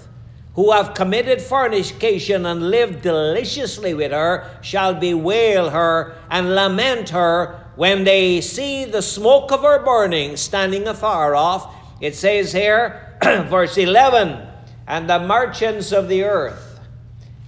who 0.57 0.73
have 0.73 0.95
committed 0.95 1.41
fornication 1.41 2.47
and 2.47 2.71
lived 2.71 3.03
deliciously 3.03 3.93
with 3.93 4.11
her 4.11 4.59
shall 4.63 4.95
bewail 4.95 5.69
her 5.69 6.17
and 6.31 6.55
lament 6.55 7.11
her 7.11 7.63
when 7.77 8.05
they 8.05 8.41
see 8.41 8.87
the 8.87 9.03
smoke 9.03 9.53
of 9.53 9.61
her 9.61 9.85
burning 9.85 10.35
standing 10.35 10.89
afar 10.89 11.37
off. 11.37 11.75
It 12.01 12.15
says 12.15 12.53
here, 12.53 13.19
verse 13.23 13.77
11, 13.77 14.49
and 14.87 15.11
the 15.11 15.19
merchants 15.19 15.93
of 15.93 16.09
the 16.09 16.25
earth, 16.25 16.81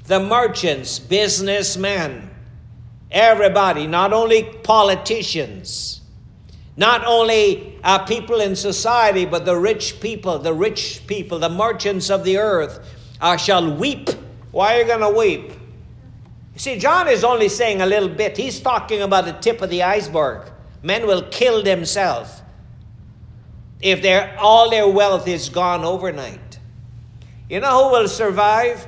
the 0.04 0.20
merchants, 0.20 0.98
businessmen, 0.98 2.30
everybody, 3.10 3.86
not 3.86 4.12
only 4.12 4.42
politicians, 4.42 6.02
not 6.76 7.06
only 7.06 7.78
uh, 7.82 8.04
people 8.04 8.40
in 8.40 8.54
society, 8.54 9.24
but 9.24 9.46
the 9.46 9.56
rich 9.56 9.98
people, 9.98 10.38
the 10.38 10.52
rich 10.52 11.04
people, 11.06 11.38
the 11.38 11.48
merchants 11.48 12.10
of 12.10 12.22
the 12.22 12.36
earth 12.36 12.96
uh, 13.20 13.36
shall 13.36 13.74
weep. 13.74 14.10
Why 14.50 14.76
are 14.76 14.80
you 14.80 14.86
going 14.86 15.00
to 15.00 15.18
weep? 15.18 15.52
You 16.54 16.58
see, 16.58 16.78
John 16.78 17.08
is 17.08 17.24
only 17.24 17.48
saying 17.48 17.80
a 17.80 17.86
little 17.86 18.08
bit. 18.08 18.36
He's 18.36 18.60
talking 18.60 19.02
about 19.02 19.24
the 19.26 19.32
tip 19.32 19.62
of 19.62 19.70
the 19.70 19.82
iceberg. 19.82 20.50
Men 20.82 21.06
will 21.06 21.22
kill 21.22 21.62
themselves 21.62 22.42
if 23.80 24.02
their, 24.02 24.36
all 24.38 24.70
their 24.70 24.88
wealth 24.88 25.28
is 25.28 25.48
gone 25.48 25.84
overnight. 25.84 26.58
You 27.48 27.60
know 27.60 27.84
who 27.84 27.92
will 27.92 28.08
survive? 28.08 28.86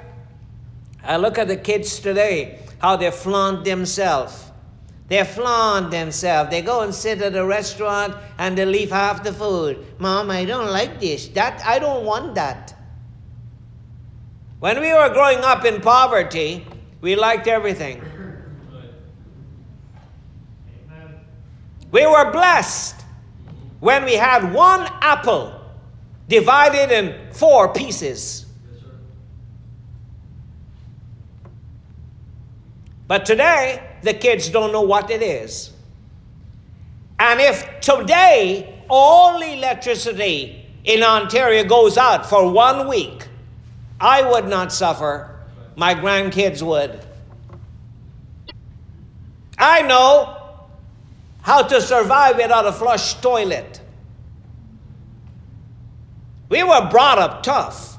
I 1.03 1.17
look 1.17 1.39
at 1.39 1.49
the 1.49 1.57
kids 1.57 1.99
today, 2.01 2.61
how 2.79 2.97
they 2.97 3.11
flaunt 3.11 3.65
themselves. 3.65 4.47
They 5.09 5.25
flaunt 5.25 5.91
themselves. 5.91 6.51
They 6.51 6.63
go 6.63 6.83
and 6.83 6.95
sit 6.95 7.21
at 7.21 7.35
a 7.35 7.45
restaurant 7.45 8.17
and 8.39 8.57
they 8.57 8.65
leave 8.65 8.91
half 8.91 9.25
the 9.25 9.33
food. 9.33 9.85
Mom, 9.99 10.31
I 10.31 10.45
don't 10.45 10.71
like 10.71 11.01
this. 11.01 11.29
That 11.29 11.61
I 11.67 11.79
don't 11.81 12.05
want 12.05 12.37
that. 12.37 12.75
When 14.61 14.79
we 14.81 14.93
were 14.93 15.09
growing 15.09 15.39
up 15.39 15.65
in 15.65 15.81
poverty, 15.81 16.67
we 17.01 17.17
liked 17.17 17.47
everything. 17.47 18.03
We 21.91 22.07
were 22.07 22.31
blessed 22.31 22.95
when 23.81 24.05
we 24.05 24.15
had 24.15 24.53
one 24.53 24.87
apple 25.01 25.59
divided 26.29 26.93
in 26.93 27.33
four 27.33 27.73
pieces. 27.73 28.45
But 33.09 33.25
today, 33.25 33.83
the 34.03 34.13
kids 34.13 34.51
don't 34.51 34.73
know 34.73 34.83
what 34.83 35.11
it 35.11 35.23
is. 35.23 35.73
And 37.19 37.41
if 37.41 37.81
today 37.81 38.85
all 38.89 39.41
electricity 39.41 40.67
in 40.85 41.03
Ontario 41.03 41.65
goes 41.65 41.97
out 41.97 42.29
for 42.29 42.51
one 42.53 42.87
week, 42.87 43.27
I 44.01 44.29
would 44.29 44.49
not 44.49 44.73
suffer, 44.73 45.39
my 45.77 45.95
grandkids 45.95 46.63
would. 46.63 47.05
I 49.59 49.83
know 49.83 50.37
how 51.43 51.63
to 51.63 51.81
survive 51.81 52.37
without 52.37 52.67
a 52.67 52.73
flush 52.73 53.15
toilet. 53.15 53.81
We 56.49 56.63
were 56.63 56.89
brought 56.91 57.19
up 57.19 57.43
tough. 57.43 57.99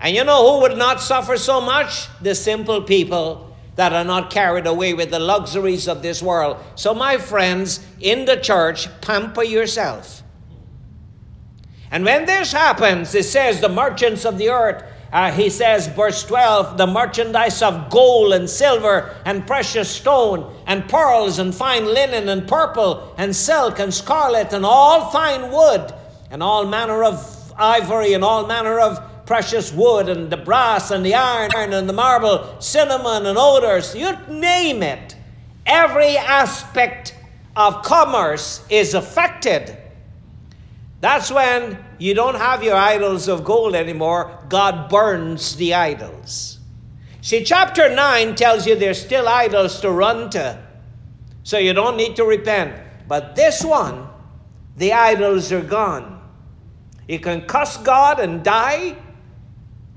And 0.00 0.14
you 0.14 0.24
know 0.24 0.54
who 0.54 0.62
would 0.62 0.78
not 0.78 1.00
suffer 1.00 1.36
so 1.36 1.60
much? 1.60 2.08
The 2.22 2.34
simple 2.34 2.82
people 2.82 3.56
that 3.76 3.92
are 3.92 4.04
not 4.04 4.30
carried 4.30 4.66
away 4.66 4.94
with 4.94 5.10
the 5.10 5.18
luxuries 5.18 5.86
of 5.86 6.02
this 6.02 6.22
world. 6.22 6.56
So, 6.74 6.94
my 6.94 7.16
friends, 7.16 7.84
in 8.00 8.24
the 8.24 8.36
church, 8.36 8.88
pamper 9.00 9.44
yourself. 9.44 10.22
And 11.90 12.04
when 12.04 12.26
this 12.26 12.52
happens, 12.52 13.14
it 13.14 13.24
says 13.24 13.60
the 13.60 13.68
merchants 13.68 14.24
of 14.24 14.36
the 14.36 14.50
earth, 14.50 14.82
uh, 15.12 15.32
he 15.32 15.48
says, 15.48 15.86
verse 15.88 16.22
12, 16.24 16.76
the 16.76 16.86
merchandise 16.86 17.62
of 17.62 17.88
gold 17.88 18.34
and 18.34 18.48
silver 18.48 19.14
and 19.24 19.46
precious 19.46 19.88
stone 19.88 20.54
and 20.66 20.86
pearls 20.86 21.38
and 21.38 21.54
fine 21.54 21.86
linen 21.86 22.28
and 22.28 22.46
purple 22.46 23.14
and 23.16 23.34
silk 23.34 23.78
and 23.78 23.92
scarlet 23.92 24.52
and 24.52 24.66
all 24.66 25.10
fine 25.10 25.50
wood 25.50 25.94
and 26.30 26.42
all 26.42 26.66
manner 26.66 27.04
of 27.04 27.54
ivory 27.56 28.12
and 28.12 28.22
all 28.22 28.46
manner 28.46 28.78
of 28.78 29.00
precious 29.24 29.72
wood 29.72 30.10
and 30.10 30.30
the 30.30 30.36
brass 30.36 30.90
and 30.90 31.04
the 31.04 31.14
iron 31.14 31.72
and 31.72 31.88
the 31.88 31.92
marble, 31.92 32.60
cinnamon 32.60 33.24
and 33.24 33.38
odors, 33.38 33.94
you 33.94 34.14
name 34.28 34.82
it. 34.82 35.16
Every 35.64 36.18
aspect 36.18 37.14
of 37.56 37.82
commerce 37.82 38.62
is 38.68 38.92
affected. 38.92 39.77
That's 41.00 41.30
when 41.30 41.78
you 41.98 42.14
don't 42.14 42.34
have 42.36 42.62
your 42.62 42.74
idols 42.74 43.28
of 43.28 43.44
gold 43.44 43.74
anymore. 43.74 44.44
God 44.48 44.88
burns 44.88 45.56
the 45.56 45.74
idols. 45.74 46.58
See, 47.20 47.44
chapter 47.44 47.94
9 47.94 48.34
tells 48.34 48.66
you 48.66 48.74
there's 48.74 49.00
still 49.00 49.28
idols 49.28 49.80
to 49.80 49.90
run 49.90 50.30
to, 50.30 50.58
so 51.42 51.58
you 51.58 51.72
don't 51.72 51.96
need 51.96 52.16
to 52.16 52.24
repent. 52.24 52.74
But 53.06 53.36
this 53.36 53.64
one, 53.64 54.08
the 54.76 54.92
idols 54.92 55.52
are 55.52 55.62
gone. 55.62 56.20
You 57.06 57.18
can 57.18 57.42
cuss 57.42 57.76
God 57.78 58.20
and 58.20 58.42
die, 58.42 58.96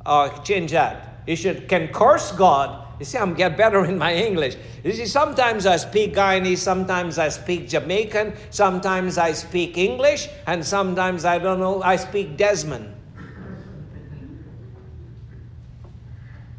or 0.06 0.30
change 0.43 0.72
that. 0.72 1.24
You 1.28 1.36
should 1.36 1.68
can 1.68 1.89
curse 1.89 2.32
God. 2.32 2.80
You 3.02 3.06
see, 3.06 3.18
I'm 3.18 3.34
get 3.34 3.58
better 3.58 3.84
in 3.84 3.97
my 3.97 4.14
English. 4.14 4.56
You 4.84 4.93
see, 4.93 5.08
sometimes 5.08 5.66
I 5.66 5.78
speak 5.78 6.14
Guyanese, 6.14 6.60
sometimes 6.60 7.18
I 7.18 7.30
speak 7.30 7.68
Jamaican, 7.68 8.36
sometimes 8.52 9.18
I 9.18 9.32
speak 9.32 9.76
English, 9.76 10.30
and 10.45 10.64
sometimes 10.64 11.26
I 11.26 11.39
don't 11.39 11.60
know, 11.60 11.82
I 11.82 11.95
speak 11.95 12.38
Desmond. 12.38 12.93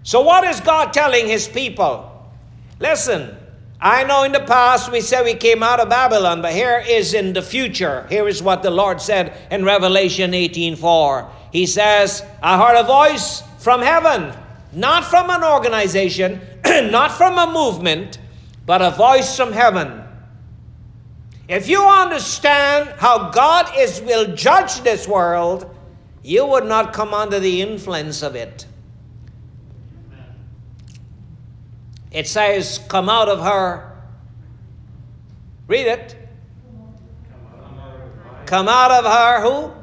So, 0.03 0.23
what 0.23 0.43
is 0.43 0.59
God 0.59 0.93
telling 0.93 1.29
his 1.29 1.47
people? 1.47 2.11
Listen, 2.81 3.37
I 3.81 4.03
know 4.03 4.25
in 4.25 4.33
the 4.33 4.41
past 4.41 4.91
we 4.91 5.01
said 5.01 5.23
we 5.25 5.35
came 5.35 5.63
out 5.63 5.79
of 5.79 5.91
Babylon, 5.91 6.43
but 6.43 6.53
here 6.53 6.83
is 6.85 7.15
in 7.15 7.35
the 7.35 7.43
future. 7.43 8.05
Here 8.11 8.27
is 8.27 8.43
what 8.43 8.65
the 8.65 8.71
Lord 8.73 9.01
said 9.01 9.33
in 9.53 9.65
Revelation 9.65 10.33
18:4. 10.33 11.31
He 11.53 11.67
says, 11.67 12.25
I 12.43 12.59
heard 12.59 12.81
a 12.81 12.83
voice 12.83 13.45
from 13.59 13.81
heaven, 13.81 14.33
not 14.73 15.05
from 15.05 15.31
an 15.31 15.45
organization, 15.45 16.41
not 16.65 17.13
from 17.13 17.39
a 17.39 17.53
movement, 17.53 18.19
but 18.65 18.81
a 18.81 18.91
voice 18.91 19.37
from 19.37 19.53
heaven. 19.53 20.03
If 21.49 21.69
you 21.69 21.85
understand 21.85 22.95
how 22.99 23.31
God 23.31 23.71
is 23.77 24.01
will 24.01 24.35
judge 24.35 24.81
this 24.81 25.07
world, 25.07 25.75
you 26.23 26.47
would 26.47 26.65
not 26.65 26.93
come 26.93 27.13
under 27.13 27.41
the 27.41 27.61
influence 27.61 28.23
of 28.23 28.37
it. 28.37 28.67
It 32.11 32.29
says, 32.29 32.81
Come 32.89 33.09
out 33.09 33.29
of 33.29 33.41
her. 33.41 33.93
Read 35.67 35.87
it. 35.87 36.17
Come 38.47 38.69
out 38.69 38.91
of 38.91 39.05
her, 39.05 39.41
who? 39.41 39.82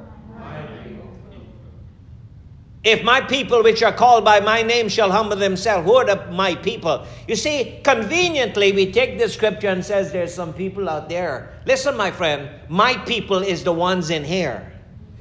If 2.84 3.04
my 3.04 3.20
people, 3.20 3.62
which 3.62 3.84
are 3.84 3.92
called 3.92 4.24
by 4.24 4.40
my 4.40 4.62
name, 4.62 4.88
shall 4.88 5.12
humble 5.12 5.36
themselves, 5.36 5.86
who 5.86 5.96
are 5.96 6.06
the, 6.06 6.32
my 6.32 6.56
people? 6.56 7.06
You 7.28 7.36
see, 7.36 7.82
conveniently, 7.84 8.72
we 8.72 8.92
take 8.92 9.20
the 9.20 9.28
scripture 9.28 9.68
and 9.68 9.84
says 9.84 10.14
there's 10.14 10.34
some 10.34 10.54
people 10.54 10.88
out 10.88 11.10
there. 11.10 11.60
Listen, 11.66 11.98
my 11.98 12.10
friend, 12.10 12.50
my 12.70 12.96
people 13.00 13.40
is 13.40 13.66
the 13.66 13.74
ones 13.74 14.12
in 14.12 14.24
here. 14.24 14.72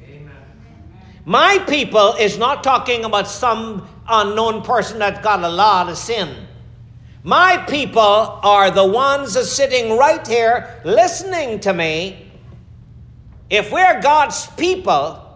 Amen. 0.05 0.31
My 1.25 1.59
people 1.69 2.15
is 2.15 2.39
not 2.39 2.63
talking 2.63 3.05
about 3.05 3.27
some 3.27 3.89
unknown 4.09 4.63
person 4.63 5.01
that 5.01 5.25
got 5.25 5.43
a 5.43 5.49
lot 5.49 5.89
of 5.89 5.99
sin. 5.99 6.47
My 7.25 7.57
people 7.69 8.01
are 8.01 8.71
the 8.71 8.87
ones 8.87 9.37
sitting 9.51 9.99
right 9.99 10.25
here 10.25 10.81
listening 10.85 11.59
to 11.61 11.75
me. 11.75 12.31
If 13.51 13.73
we're 13.73 14.01
God's 14.01 14.47
people, 14.53 15.28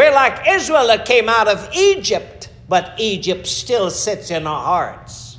we're 0.00 0.14
like 0.14 0.48
Israel 0.48 0.86
that 0.86 1.04
came 1.04 1.28
out 1.28 1.46
of 1.46 1.68
Egypt, 1.74 2.48
but 2.70 2.94
Egypt 2.96 3.46
still 3.46 3.90
sits 3.90 4.30
in 4.30 4.46
our 4.46 4.64
hearts. 4.64 5.36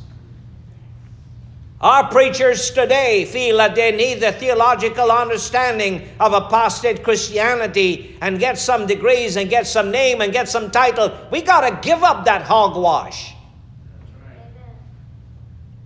Our 1.80 2.08
preachers 2.12 2.70
today 2.70 3.26
feel 3.26 3.58
that 3.58 3.74
they 3.74 3.92
need 3.92 4.20
the 4.20 4.32
theological 4.32 5.12
understanding 5.12 6.08
of 6.20 6.34
apostate 6.34 7.02
Christianity 7.02 8.16
and 8.22 8.38
get 8.38 8.60
some 8.60 8.86
degrees 8.86 9.36
and 9.36 9.50
get 9.50 9.66
some 9.66 9.90
name 9.90 10.22
and 10.22 10.32
get 10.32 10.48
some 10.48 10.70
title. 10.70 11.12
We 11.32 11.42
got 11.42 11.62
to 11.68 11.90
give 11.90 12.04
up 12.04 12.26
that 12.26 12.44
hogwash. 12.44 13.34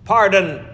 Pardon 0.04 0.66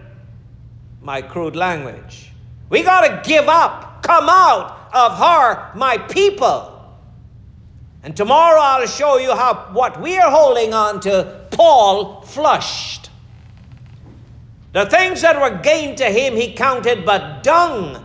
my 1.00 1.22
crude 1.22 1.54
language. 1.54 2.32
We 2.68 2.82
got 2.82 3.06
to 3.06 3.28
give 3.30 3.48
up, 3.48 4.02
come 4.02 4.28
out 4.28 4.88
of 4.92 5.16
her, 5.18 5.70
my 5.76 5.98
people. 5.98 6.71
And 8.02 8.16
tomorrow 8.16 8.60
I'll 8.60 8.86
show 8.86 9.18
you 9.18 9.34
how 9.34 9.70
what 9.72 10.00
we 10.00 10.18
are 10.18 10.30
holding 10.30 10.74
on 10.74 11.00
to, 11.00 11.46
Paul 11.52 12.22
flushed. 12.22 13.10
The 14.72 14.86
things 14.86 15.22
that 15.22 15.40
were 15.40 15.58
gained 15.58 15.98
to 15.98 16.06
him, 16.06 16.34
he 16.34 16.52
counted 16.52 17.04
but 17.04 17.42
dung 17.42 18.04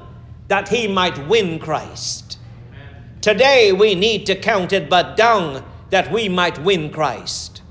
that 0.49 0.69
he 0.69 0.87
might 0.87 1.27
win 1.27 1.59
Christ. 1.59 2.37
Amen. 2.69 3.03
Today 3.21 3.71
we 3.71 3.95
need 3.95 4.25
to 4.27 4.35
count 4.35 4.73
it 4.73 4.89
but 4.89 5.17
dung 5.17 5.63
that 5.89 6.11
we 6.11 6.29
might 6.29 6.61
win 6.61 6.91
Christ. 6.91 7.61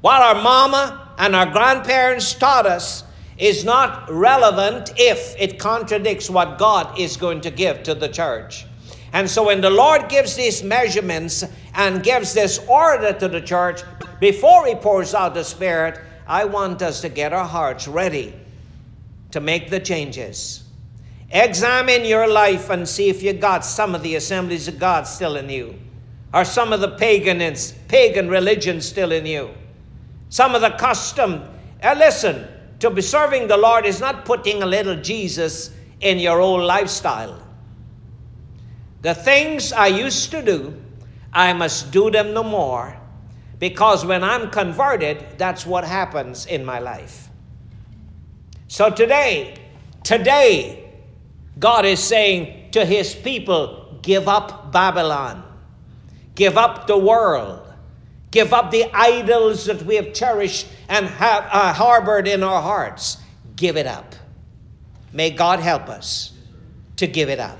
What 0.00 0.22
our 0.22 0.40
mama 0.40 1.14
and 1.18 1.34
our 1.34 1.50
grandparents 1.50 2.32
taught 2.32 2.66
us 2.66 3.02
is 3.36 3.64
not 3.64 4.08
relevant 4.10 4.92
if 4.96 5.34
it 5.38 5.58
contradicts 5.58 6.30
what 6.30 6.58
God 6.58 6.98
is 6.98 7.16
going 7.16 7.40
to 7.42 7.50
give 7.50 7.82
to 7.82 7.94
the 7.94 8.08
church. 8.08 8.66
And 9.12 9.28
so 9.28 9.46
when 9.46 9.60
the 9.60 9.70
Lord 9.70 10.08
gives 10.08 10.36
these 10.36 10.62
measurements 10.62 11.44
and 11.74 12.02
gives 12.02 12.34
this 12.34 12.58
order 12.68 13.12
to 13.12 13.28
the 13.28 13.40
church, 13.40 13.82
before 14.20 14.66
He 14.66 14.74
pours 14.74 15.14
out 15.14 15.34
the 15.34 15.44
Spirit, 15.44 16.00
I 16.26 16.44
want 16.44 16.82
us 16.82 17.00
to 17.00 17.08
get 17.08 17.32
our 17.32 17.46
hearts 17.46 17.88
ready 17.88 18.34
to 19.30 19.40
make 19.40 19.70
the 19.70 19.80
changes. 19.80 20.64
Examine 21.30 22.04
your 22.04 22.26
life 22.26 22.70
and 22.70 22.88
see 22.88 23.08
if 23.08 23.22
you 23.22 23.32
got 23.32 23.64
some 23.64 23.94
of 23.94 24.02
the 24.02 24.16
assemblies 24.16 24.68
of 24.68 24.78
God 24.78 25.06
still 25.06 25.36
in 25.36 25.48
you, 25.48 25.78
or 26.32 26.44
some 26.44 26.72
of 26.72 26.80
the 26.80 26.88
pagan, 26.88 27.54
pagan 27.88 28.28
religion 28.28 28.80
still 28.80 29.12
in 29.12 29.26
you, 29.26 29.50
some 30.28 30.54
of 30.54 30.60
the 30.60 30.70
custom. 30.70 31.44
Uh, 31.82 31.94
listen, 31.98 32.46
to 32.80 32.90
be 32.90 33.02
serving 33.02 33.48
the 33.48 33.56
Lord 33.56 33.86
is 33.86 34.00
not 34.00 34.24
putting 34.24 34.62
a 34.62 34.66
little 34.66 34.96
Jesus 34.96 35.70
in 36.00 36.18
your 36.18 36.40
old 36.40 36.62
lifestyle. 36.62 37.42
The 39.02 39.14
things 39.14 39.72
I 39.72 39.86
used 39.86 40.30
to 40.32 40.42
do, 40.42 40.74
I 41.32 41.52
must 41.52 41.90
do 41.90 42.10
them 42.10 42.34
no 42.34 42.42
more 42.42 42.98
because 43.58 44.04
when 44.04 44.24
I'm 44.24 44.50
converted, 44.50 45.24
that's 45.36 45.66
what 45.66 45.84
happens 45.84 46.46
in 46.46 46.64
my 46.64 46.78
life. 46.78 47.28
So 48.68 48.90
today, 48.90 49.56
today, 50.04 50.92
God 51.58 51.84
is 51.84 52.00
saying 52.00 52.70
to 52.72 52.84
his 52.84 53.14
people, 53.14 53.98
give 54.02 54.28
up 54.28 54.72
Babylon, 54.72 55.42
give 56.34 56.56
up 56.56 56.86
the 56.86 56.98
world, 56.98 57.66
give 58.30 58.52
up 58.52 58.70
the 58.70 58.84
idols 58.92 59.66
that 59.66 59.82
we 59.82 59.96
have 59.96 60.12
cherished 60.12 60.68
and 60.88 61.06
have 61.06 61.44
uh, 61.50 61.72
harbored 61.72 62.28
in 62.28 62.42
our 62.42 62.62
hearts. 62.62 63.18
Give 63.56 63.76
it 63.76 63.86
up. 63.86 64.14
May 65.12 65.30
God 65.30 65.60
help 65.60 65.88
us 65.88 66.32
to 66.96 67.06
give 67.06 67.28
it 67.28 67.40
up. 67.40 67.58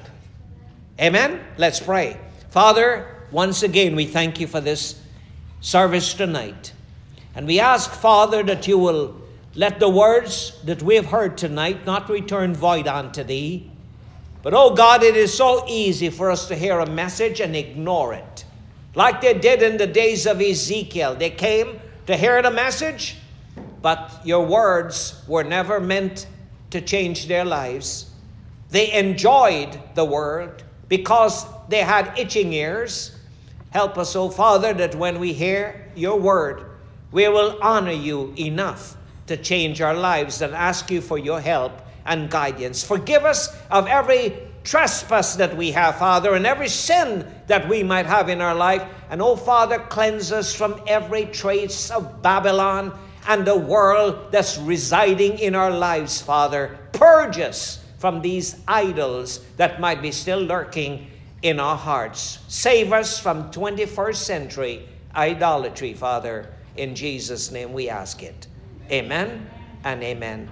Amen? 1.00 1.40
Let's 1.56 1.78
pray. 1.78 2.18
Father, 2.50 3.06
once 3.30 3.62
again, 3.62 3.94
we 3.94 4.04
thank 4.04 4.40
you 4.40 4.48
for 4.48 4.60
this 4.60 5.00
service 5.60 6.12
tonight. 6.12 6.72
And 7.36 7.46
we 7.46 7.60
ask, 7.60 7.90
Father, 7.92 8.42
that 8.42 8.66
you 8.66 8.78
will 8.78 9.14
let 9.54 9.78
the 9.78 9.88
words 9.88 10.58
that 10.64 10.82
we 10.82 10.96
have 10.96 11.06
heard 11.06 11.38
tonight 11.38 11.86
not 11.86 12.08
return 12.08 12.52
void 12.52 12.88
unto 12.88 13.22
thee. 13.22 13.70
But, 14.42 14.54
oh 14.54 14.74
God, 14.74 15.04
it 15.04 15.16
is 15.16 15.32
so 15.32 15.64
easy 15.68 16.10
for 16.10 16.32
us 16.32 16.48
to 16.48 16.56
hear 16.56 16.80
a 16.80 16.90
message 16.90 17.40
and 17.40 17.54
ignore 17.54 18.14
it. 18.14 18.44
Like 18.96 19.20
they 19.20 19.34
did 19.34 19.62
in 19.62 19.76
the 19.76 19.86
days 19.86 20.26
of 20.26 20.40
Ezekiel. 20.40 21.14
They 21.14 21.30
came 21.30 21.80
to 22.06 22.16
hear 22.16 22.42
the 22.42 22.50
message, 22.50 23.16
but 23.82 24.20
your 24.24 24.44
words 24.44 25.22
were 25.28 25.44
never 25.44 25.78
meant 25.78 26.26
to 26.70 26.80
change 26.80 27.28
their 27.28 27.44
lives. 27.44 28.10
They 28.70 28.92
enjoyed 28.92 29.78
the 29.94 30.04
word 30.04 30.64
because 30.88 31.46
they 31.68 31.80
had 31.80 32.18
itching 32.18 32.52
ears. 32.52 33.16
Help 33.70 33.98
us, 33.98 34.16
O 34.16 34.30
Father, 34.30 34.72
that 34.74 34.94
when 34.94 35.20
we 35.20 35.32
hear 35.32 35.90
your 35.94 36.18
word, 36.18 36.64
we 37.12 37.28
will 37.28 37.58
honor 37.62 37.92
you 37.92 38.32
enough 38.38 38.96
to 39.26 39.36
change 39.36 39.80
our 39.80 39.94
lives 39.94 40.42
and 40.42 40.54
ask 40.54 40.90
you 40.90 41.00
for 41.00 41.18
your 41.18 41.40
help 41.40 41.72
and 42.06 42.30
guidance. 42.30 42.82
Forgive 42.82 43.24
us 43.24 43.54
of 43.70 43.86
every 43.86 44.32
trespass 44.64 45.36
that 45.36 45.56
we 45.56 45.70
have, 45.72 45.98
Father, 45.98 46.34
and 46.34 46.46
every 46.46 46.68
sin 46.68 47.26
that 47.46 47.68
we 47.68 47.82
might 47.82 48.06
have 48.06 48.28
in 48.28 48.40
our 48.40 48.54
life. 48.54 48.82
And, 49.10 49.22
oh, 49.22 49.36
Father, 49.36 49.78
cleanse 49.78 50.32
us 50.32 50.54
from 50.54 50.80
every 50.86 51.26
trace 51.26 51.90
of 51.90 52.22
Babylon 52.22 52.98
and 53.26 53.46
the 53.46 53.56
world 53.56 54.32
that's 54.32 54.58
residing 54.58 55.38
in 55.38 55.54
our 55.54 55.70
lives, 55.70 56.20
Father. 56.20 56.78
Purge 56.92 57.38
us 57.38 57.84
from 57.98 58.22
these 58.22 58.56
idols 58.66 59.40
that 59.56 59.80
might 59.80 60.00
be 60.00 60.12
still 60.12 60.40
lurking 60.40 61.10
in 61.42 61.60
our 61.60 61.76
hearts. 61.76 62.38
Save 62.48 62.92
us 62.92 63.18
from 63.18 63.50
21st 63.50 64.16
century 64.16 64.88
idolatry, 65.14 65.94
Father. 65.94 66.46
In 66.76 66.94
Jesus' 66.94 67.50
name 67.50 67.72
we 67.72 67.88
ask 67.88 68.22
it. 68.22 68.46
Amen 68.90 69.48
and 69.84 70.02
amen. 70.02 70.50